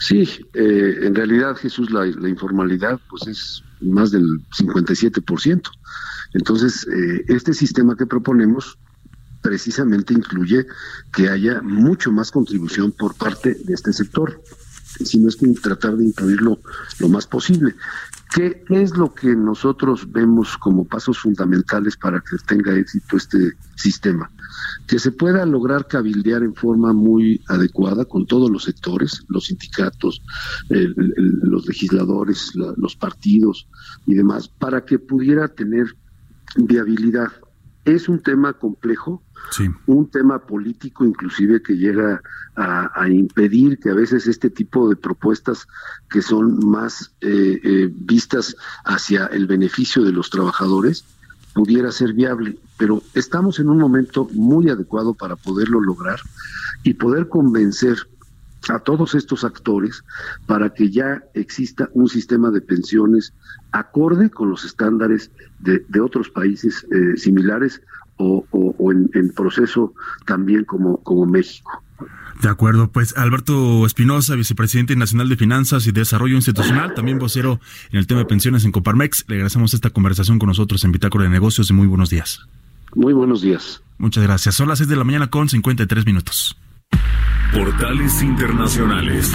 Sí, 0.06 0.28
en 0.52 1.14
realidad, 1.14 1.56
Jesús, 1.56 1.90
la, 1.90 2.04
la 2.04 2.28
informalidad 2.28 3.00
pues 3.08 3.26
es 3.26 3.62
más 3.80 4.10
del 4.10 4.42
57%. 4.50 5.62
Entonces, 6.34 6.86
eh, 6.88 7.24
este 7.28 7.54
sistema 7.54 7.96
que 7.96 8.04
proponemos 8.04 8.76
precisamente 9.40 10.12
incluye 10.12 10.66
que 11.10 11.30
haya 11.30 11.62
mucho 11.62 12.12
más 12.12 12.30
contribución 12.30 12.92
por 12.92 13.14
parte 13.14 13.54
de 13.54 13.72
este 13.72 13.94
sector, 13.94 14.42
si 15.02 15.16
no 15.18 15.30
es 15.30 15.36
que 15.36 15.46
tratar 15.54 15.96
de 15.96 16.04
incluirlo 16.04 16.60
lo 16.98 17.08
más 17.08 17.26
posible. 17.26 17.74
¿Qué, 18.34 18.64
es 18.70 18.96
lo 18.96 19.14
que 19.14 19.36
nosotros 19.36 20.10
vemos 20.10 20.58
como 20.58 20.84
pasos 20.84 21.20
fundamentales 21.20 21.96
para 21.96 22.18
que 22.18 22.36
tenga 22.44 22.76
éxito 22.76 23.16
este 23.16 23.52
sistema? 23.76 24.28
Que 24.88 24.98
se 24.98 25.12
pueda 25.12 25.46
lograr 25.46 25.86
cabildear 25.86 26.42
en 26.42 26.52
forma 26.52 26.92
muy 26.92 27.40
adecuada 27.46 28.04
con 28.04 28.26
todos 28.26 28.50
los 28.50 28.64
sectores, 28.64 29.24
los 29.28 29.46
sindicatos, 29.46 30.20
los 30.68 31.68
legisladores, 31.68 32.50
los 32.76 32.96
partidos 32.96 33.68
y 34.04 34.14
demás, 34.14 34.48
para 34.48 34.84
que 34.84 34.98
pudiera 34.98 35.46
tener 35.46 35.94
viabilidad. 36.56 37.30
Es 37.84 38.08
un 38.08 38.20
tema 38.20 38.54
complejo, 38.54 39.22
un 39.86 40.10
tema 40.10 40.38
político 40.40 41.04
inclusive 41.04 41.62
que 41.62 41.76
llega 41.76 42.20
a, 42.56 43.08
impedir 43.08 43.78
que 43.78 43.90
a 43.90 43.94
veces 43.94 44.26
este 44.26 44.48
tipo 44.50 44.88
de 44.88 44.96
propuestas 44.96 45.66
que 46.08 46.22
son 46.22 46.64
más 46.68 47.12
eh, 47.20 47.60
eh, 47.62 47.90
vistas 47.92 48.56
hacia 48.84 49.26
el 49.26 49.46
beneficio 49.46 50.04
de 50.04 50.12
los 50.12 50.30
trabajadores 50.30 51.04
pudiera 51.52 51.90
ser 51.92 52.12
viable. 52.12 52.58
Pero 52.76 53.02
estamos 53.14 53.58
en 53.60 53.68
un 53.68 53.78
momento 53.78 54.28
muy 54.32 54.68
adecuado 54.68 55.14
para 55.14 55.36
poderlo 55.36 55.80
lograr 55.80 56.20
y 56.82 56.94
poder 56.94 57.28
convencer 57.28 57.96
a 58.68 58.78
todos 58.78 59.14
estos 59.14 59.44
actores 59.44 60.02
para 60.46 60.72
que 60.72 60.90
ya 60.90 61.22
exista 61.34 61.90
un 61.92 62.08
sistema 62.08 62.50
de 62.50 62.60
pensiones 62.60 63.32
acorde 63.72 64.30
con 64.30 64.50
los 64.50 64.64
estándares 64.64 65.30
de, 65.60 66.00
otros 66.00 66.30
países 66.30 66.86
eh, 66.90 67.16
similares 67.16 67.80
o, 68.16 68.92
en, 68.92 69.32
proceso 69.34 69.92
también 70.26 70.64
como, 70.64 70.98
como 70.98 71.26
México. 71.26 71.82
De 72.42 72.48
acuerdo, 72.48 72.90
pues 72.90 73.16
Alberto 73.16 73.86
Espinosa, 73.86 74.34
vicepresidente 74.34 74.96
nacional 74.96 75.28
de 75.28 75.36
Finanzas 75.36 75.86
y 75.86 75.92
Desarrollo 75.92 76.34
Institucional, 76.34 76.94
también 76.94 77.18
vocero 77.18 77.60
en 77.90 77.98
el 77.98 78.06
tema 78.06 78.20
de 78.20 78.26
pensiones 78.26 78.64
en 78.64 78.72
Coparmex. 78.72 79.24
Le 79.28 79.36
agradecemos 79.36 79.72
esta 79.72 79.90
conversación 79.90 80.38
con 80.38 80.48
nosotros 80.48 80.84
en 80.84 80.92
Bitácora 80.92 81.24
de 81.24 81.30
Negocios 81.30 81.70
y 81.70 81.72
muy 81.72 81.86
buenos 81.86 82.10
días. 82.10 82.40
Muy 82.94 83.12
buenos 83.12 83.42
días. 83.42 83.82
Muchas 83.98 84.24
gracias. 84.24 84.54
Son 84.56 84.68
las 84.68 84.78
6 84.78 84.88
de 84.88 84.96
la 84.96 85.04
mañana 85.04 85.28
con 85.28 85.48
53 85.48 86.06
minutos. 86.06 86.56
Portales 87.52 88.22
Internacionales. 88.22 89.32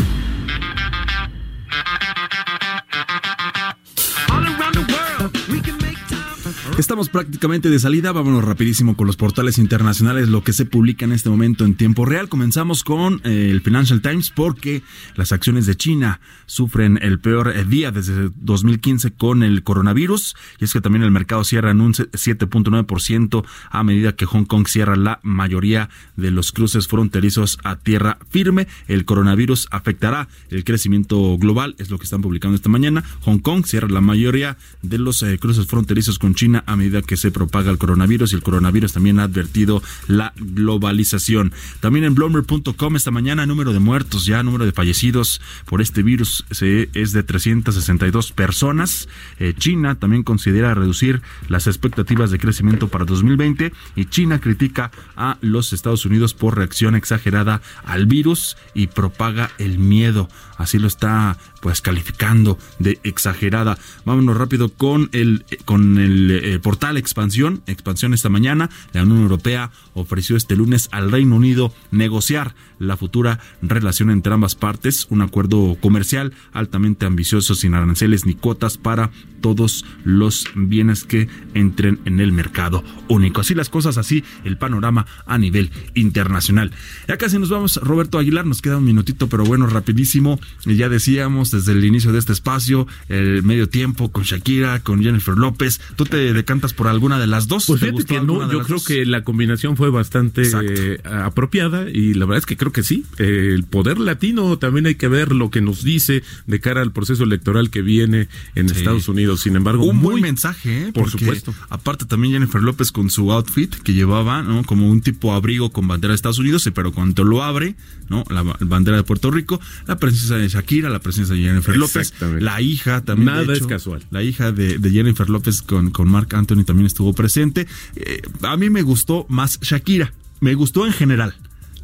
Estamos 6.79 7.09
prácticamente 7.09 7.69
de 7.69 7.77
salida, 7.77 8.13
vámonos 8.13 8.45
rapidísimo 8.45 8.95
con 8.95 9.05
los 9.05 9.17
portales 9.17 9.57
internacionales, 9.57 10.29
lo 10.29 10.45
que 10.45 10.53
se 10.53 10.63
publica 10.63 11.03
en 11.03 11.11
este 11.11 11.29
momento 11.29 11.65
en 11.65 11.75
tiempo 11.75 12.05
real. 12.05 12.29
Comenzamos 12.29 12.85
con 12.85 13.19
eh, 13.25 13.49
el 13.51 13.59
Financial 13.59 14.01
Times 14.01 14.29
porque 14.29 14.81
las 15.17 15.33
acciones 15.33 15.65
de 15.65 15.75
China 15.75 16.21
sufren 16.45 16.97
el 17.01 17.19
peor 17.19 17.49
eh, 17.49 17.65
día 17.65 17.91
desde 17.91 18.31
2015 18.33 19.11
con 19.11 19.43
el 19.43 19.61
coronavirus 19.61 20.37
y 20.61 20.63
es 20.63 20.71
que 20.71 20.79
también 20.79 21.03
el 21.03 21.11
mercado 21.11 21.43
cierra 21.43 21.71
en 21.71 21.81
un 21.81 21.91
7.9% 21.91 23.45
a 23.71 23.83
medida 23.83 24.15
que 24.15 24.25
Hong 24.25 24.45
Kong 24.45 24.65
cierra 24.69 24.95
la 24.95 25.19
mayoría 25.21 25.89
de 26.15 26.31
los 26.31 26.53
cruces 26.53 26.87
fronterizos 26.87 27.59
a 27.65 27.75
tierra 27.75 28.19
firme. 28.29 28.69
El 28.87 29.03
coronavirus 29.03 29.67
afectará 29.71 30.29
el 30.49 30.63
crecimiento 30.63 31.37
global, 31.37 31.75
es 31.77 31.89
lo 31.89 31.97
que 31.97 32.05
están 32.05 32.21
publicando 32.21 32.55
esta 32.55 32.69
mañana. 32.69 33.03
Hong 33.23 33.39
Kong 33.39 33.65
cierra 33.65 33.89
la 33.89 33.99
mayoría 33.99 34.55
de 34.81 34.97
los 34.97 35.21
eh, 35.23 35.37
cruces 35.39 35.67
fronterizos 35.67 36.17
con 36.17 36.35
China 36.35 36.63
a 36.69 36.75
medida 36.75 37.01
que 37.01 37.17
se 37.17 37.31
propaga 37.31 37.71
el 37.71 37.77
coronavirus 37.77 38.31
y 38.31 38.35
el 38.35 38.43
coronavirus 38.43 38.93
también 38.93 39.19
ha 39.19 39.23
advertido 39.23 39.81
la 40.07 40.33
globalización. 40.37 41.51
También 41.79 42.05
en 42.05 42.15
Bloomberg.com 42.15 42.95
esta 42.95 43.11
mañana 43.11 43.45
número 43.45 43.73
de 43.73 43.79
muertos, 43.79 44.25
ya 44.25 44.43
número 44.43 44.65
de 44.65 44.71
fallecidos 44.71 45.41
por 45.65 45.81
este 45.81 46.03
virus 46.03 46.45
se, 46.51 46.89
es 46.93 47.11
de 47.11 47.23
362 47.23 48.31
personas. 48.31 49.09
Eh, 49.39 49.53
China 49.57 49.95
también 49.95 50.23
considera 50.23 50.73
reducir 50.75 51.21
las 51.47 51.65
expectativas 51.65 52.29
de 52.29 52.39
crecimiento 52.39 52.87
para 52.87 53.05
2020 53.05 53.73
y 53.95 54.05
China 54.05 54.39
critica 54.39 54.91
a 55.15 55.37
los 55.41 55.73
Estados 55.73 56.05
Unidos 56.05 56.33
por 56.35 56.55
reacción 56.55 56.95
exagerada 56.95 57.61
al 57.83 58.05
virus 58.05 58.57
y 58.75 58.87
propaga 58.87 59.49
el 59.57 59.79
miedo. 59.79 60.29
Así 60.57 60.77
lo 60.77 60.87
está 60.87 61.37
pues 61.61 61.81
calificando 61.81 62.57
de 62.79 62.99
exagerada. 63.03 63.77
Vámonos 64.05 64.37
rápido 64.37 64.69
con 64.69 65.09
el 65.13 65.45
con 65.65 65.97
el 65.97 66.31
eh, 66.49 66.59
portal 66.59 66.97
Expansión, 66.97 67.61
Expansión 67.67 68.13
esta 68.15 68.29
mañana, 68.29 68.71
la 68.93 69.03
Unión 69.03 69.21
Europea 69.21 69.71
ofreció 69.93 70.35
este 70.35 70.55
lunes 70.55 70.89
al 70.91 71.11
Reino 71.11 71.35
Unido 71.35 71.71
negociar 71.91 72.55
la 72.79 72.97
futura 72.97 73.39
relación 73.61 74.09
entre 74.09 74.33
ambas 74.33 74.55
partes, 74.55 75.05
un 75.09 75.21
acuerdo 75.21 75.77
comercial 75.79 76.33
altamente 76.51 77.05
ambicioso 77.05 77.53
sin 77.53 77.75
aranceles 77.75 78.25
ni 78.25 78.33
cuotas 78.33 78.77
para 78.77 79.11
todos 79.41 79.85
los 80.03 80.45
bienes 80.55 81.03
que 81.03 81.29
entren 81.53 81.99
en 82.05 82.19
el 82.19 82.31
mercado 82.31 82.83
único. 83.07 83.41
Así 83.41 83.53
las 83.55 83.69
cosas, 83.69 83.97
así 83.97 84.23
el 84.43 84.57
panorama 84.57 85.05
a 85.25 85.37
nivel 85.37 85.71
internacional. 85.93 86.71
Ya 87.07 87.17
casi 87.17 87.37
nos 87.39 87.49
vamos, 87.49 87.77
Roberto 87.77 88.17
Aguilar, 88.17 88.45
nos 88.45 88.61
queda 88.61 88.77
un 88.77 88.85
minutito, 88.85 89.29
pero 89.29 89.43
bueno, 89.45 89.67
rapidísimo. 89.67 90.39
Ya 90.65 90.89
decíamos 90.89 91.51
desde 91.51 91.73
el 91.73 91.85
inicio 91.85 92.11
de 92.11 92.19
este 92.19 92.33
espacio, 92.33 92.87
el 93.07 93.43
medio 93.43 93.69
tiempo 93.69 94.11
con 94.11 94.23
Shakira, 94.23 94.79
con 94.81 95.01
Jennifer 95.01 95.35
López. 95.35 95.79
¿Tú 95.95 96.05
te 96.05 96.33
decantas 96.39 96.73
por 96.73 96.87
alguna 96.87 97.19
de 97.19 97.27
las 97.27 97.47
dos? 97.47 97.65
Pues 97.67 97.81
fíjate 97.81 98.05
que 98.05 98.21
no, 98.21 98.51
yo 98.51 98.63
creo 98.63 98.83
que 98.83 99.05
la 99.05 99.23
combinación 99.23 99.77
fue 99.77 99.89
bastante 99.89 100.43
eh, 100.43 101.01
apropiada 101.03 101.89
y 101.89 102.13
la 102.13 102.25
verdad 102.25 102.39
es 102.39 102.45
que 102.45 102.57
creo 102.57 102.71
que 102.71 102.83
sí. 102.83 103.05
el 103.17 103.63
poder 103.63 103.99
latino 103.99 104.57
también 104.57 104.85
hay 104.85 104.95
que 104.95 105.07
ver 105.07 105.33
lo 105.33 105.49
que 105.49 105.61
nos 105.61 105.83
dice 105.83 106.23
de 106.47 106.59
cara 106.59 106.81
al 106.81 106.91
proceso 106.91 107.23
electoral 107.23 107.69
que 107.69 107.81
viene 107.81 108.27
en 108.55 108.67
Estados 108.67 109.07
Unidos. 109.07 109.41
Sin 109.41 109.55
embargo, 109.55 109.85
un 109.85 109.97
muy 109.97 110.11
buen 110.11 110.21
mensaje, 110.21 110.87
¿eh? 110.87 110.91
por 110.93 111.09
supuesto. 111.09 111.53
Aparte 111.69 112.05
también 112.05 112.33
Jennifer 112.33 112.61
López 112.61 112.91
con 112.91 113.09
su 113.09 113.31
outfit 113.31 113.73
que 113.75 113.93
llevaba, 113.93 114.41
¿no? 114.41 114.63
Como 114.63 114.89
un 114.89 115.01
tipo 115.01 115.33
abrigo 115.33 115.71
con 115.71 115.87
bandera 115.87 116.11
de 116.11 116.15
Estados 116.15 116.39
Unidos, 116.39 116.69
pero 116.73 116.91
cuando 116.91 117.23
lo 117.23 117.43
abre, 117.43 117.75
¿no? 118.09 118.23
La 118.29 118.43
bandera 118.43 118.97
de 118.97 119.03
Puerto 119.03 119.31
Rico, 119.31 119.59
la 119.87 119.97
presencia 119.97 120.37
de 120.37 120.47
Shakira, 120.47 120.89
la 120.89 120.99
presencia 120.99 121.35
de 121.35 121.41
Jennifer 121.41 121.77
López, 121.77 122.13
la 122.39 122.61
hija 122.61 123.01
también. 123.01 123.25
Nada 123.25 123.53
es 123.53 123.65
casual. 123.67 124.03
La 124.11 124.23
hija 124.23 124.51
de, 124.51 124.79
Jennifer 124.89 125.29
López 125.29 125.61
con, 125.61 125.91
con 125.91 126.09
Mark 126.09 126.28
Anthony 126.33 126.63
también 126.63 126.87
estuvo 126.87 127.13
presente. 127.13 127.67
Eh, 127.95 128.21
a 128.41 128.57
mí 128.57 128.69
me 128.69 128.81
gustó 128.81 129.25
más 129.29 129.59
Shakira. 129.61 130.13
Me 130.39 130.53
gustó 130.53 130.85
en 130.85 130.93
general 130.93 131.35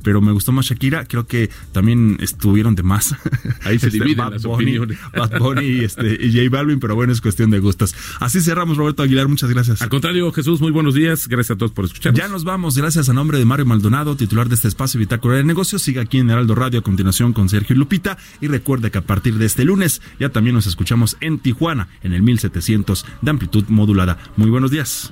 pero 0.06 0.22
me 0.22 0.32
gustó 0.32 0.52
más 0.52 0.68
Shakira. 0.68 1.06
Creo 1.06 1.26
que 1.26 1.50
también 1.72 2.18
estuvieron 2.22 2.76
de 2.76 2.84
más. 2.84 3.16
Ahí 3.66 3.80
se 3.80 3.88
este, 3.88 4.00
dividen 4.00 4.30
las 4.30 4.46
opiniones. 4.46 5.00
Bad 5.18 5.40
Bunny 5.40 5.66
y, 5.66 5.84
este, 5.84 6.24
y 6.24 6.32
J 6.32 6.56
Balvin, 6.56 6.80
pero 6.80 6.96
bueno, 6.96 7.12
es 7.12 7.22
cuestión 7.22 7.50
de 7.50 7.60
gustos. 7.60 7.96
Así 8.20 8.40
cerramos, 8.40 8.78
Roberto 8.78 9.02
Aguilar. 9.02 9.28
Muchas 9.28 9.50
gracias. 9.50 9.82
Al 9.82 9.90
contrario, 9.90 10.32
Jesús, 10.32 10.62
muy 10.62 10.72
buenos 10.72 10.94
días. 10.94 11.28
Gracias 11.28 11.56
a 11.56 11.58
todos 11.58 11.72
por 11.72 11.86
escuchar. 11.86 12.14
Ya 12.14 12.28
nos 12.28 12.44
vamos. 12.44 12.78
Gracias 12.78 13.10
a 13.10 13.14
nombre 13.14 13.40
de 13.40 13.46
Mario 13.46 13.66
Maldonado, 13.66 14.16
titular 14.16 14.48
de 14.48 14.54
este 14.54 14.68
espacio 14.68 15.00
Bitácora 15.00 15.38
de 15.38 15.44
Negocios. 15.44 15.82
Siga 15.82 16.04
aquí 16.04 16.20
en 16.20 16.30
Heraldo 16.30 16.54
Radio 16.54 16.82
a 16.82 16.84
continuación 16.84 17.34
con 17.34 17.50
Sergio 17.50 17.76
Lupita. 17.76 18.20
Y 18.42 18.48
recuerde 18.48 18.92
que 18.92 19.00
a 19.00 19.02
partir 19.02 19.40
de 19.40 19.48
este 19.48 19.66
lunes 19.66 20.04
ya 20.20 20.30
también 20.30 20.56
nos 20.56 20.68
escuchamos 20.68 21.18
en 21.20 21.40
Tijuana, 21.40 21.88
en 22.04 22.14
el 22.14 22.22
1700 22.22 23.08
de 23.24 23.32
amplitud 23.32 23.64
modulada. 23.70 24.20
Muy 24.38 24.52
buenos 24.52 24.70
días. 24.70 25.12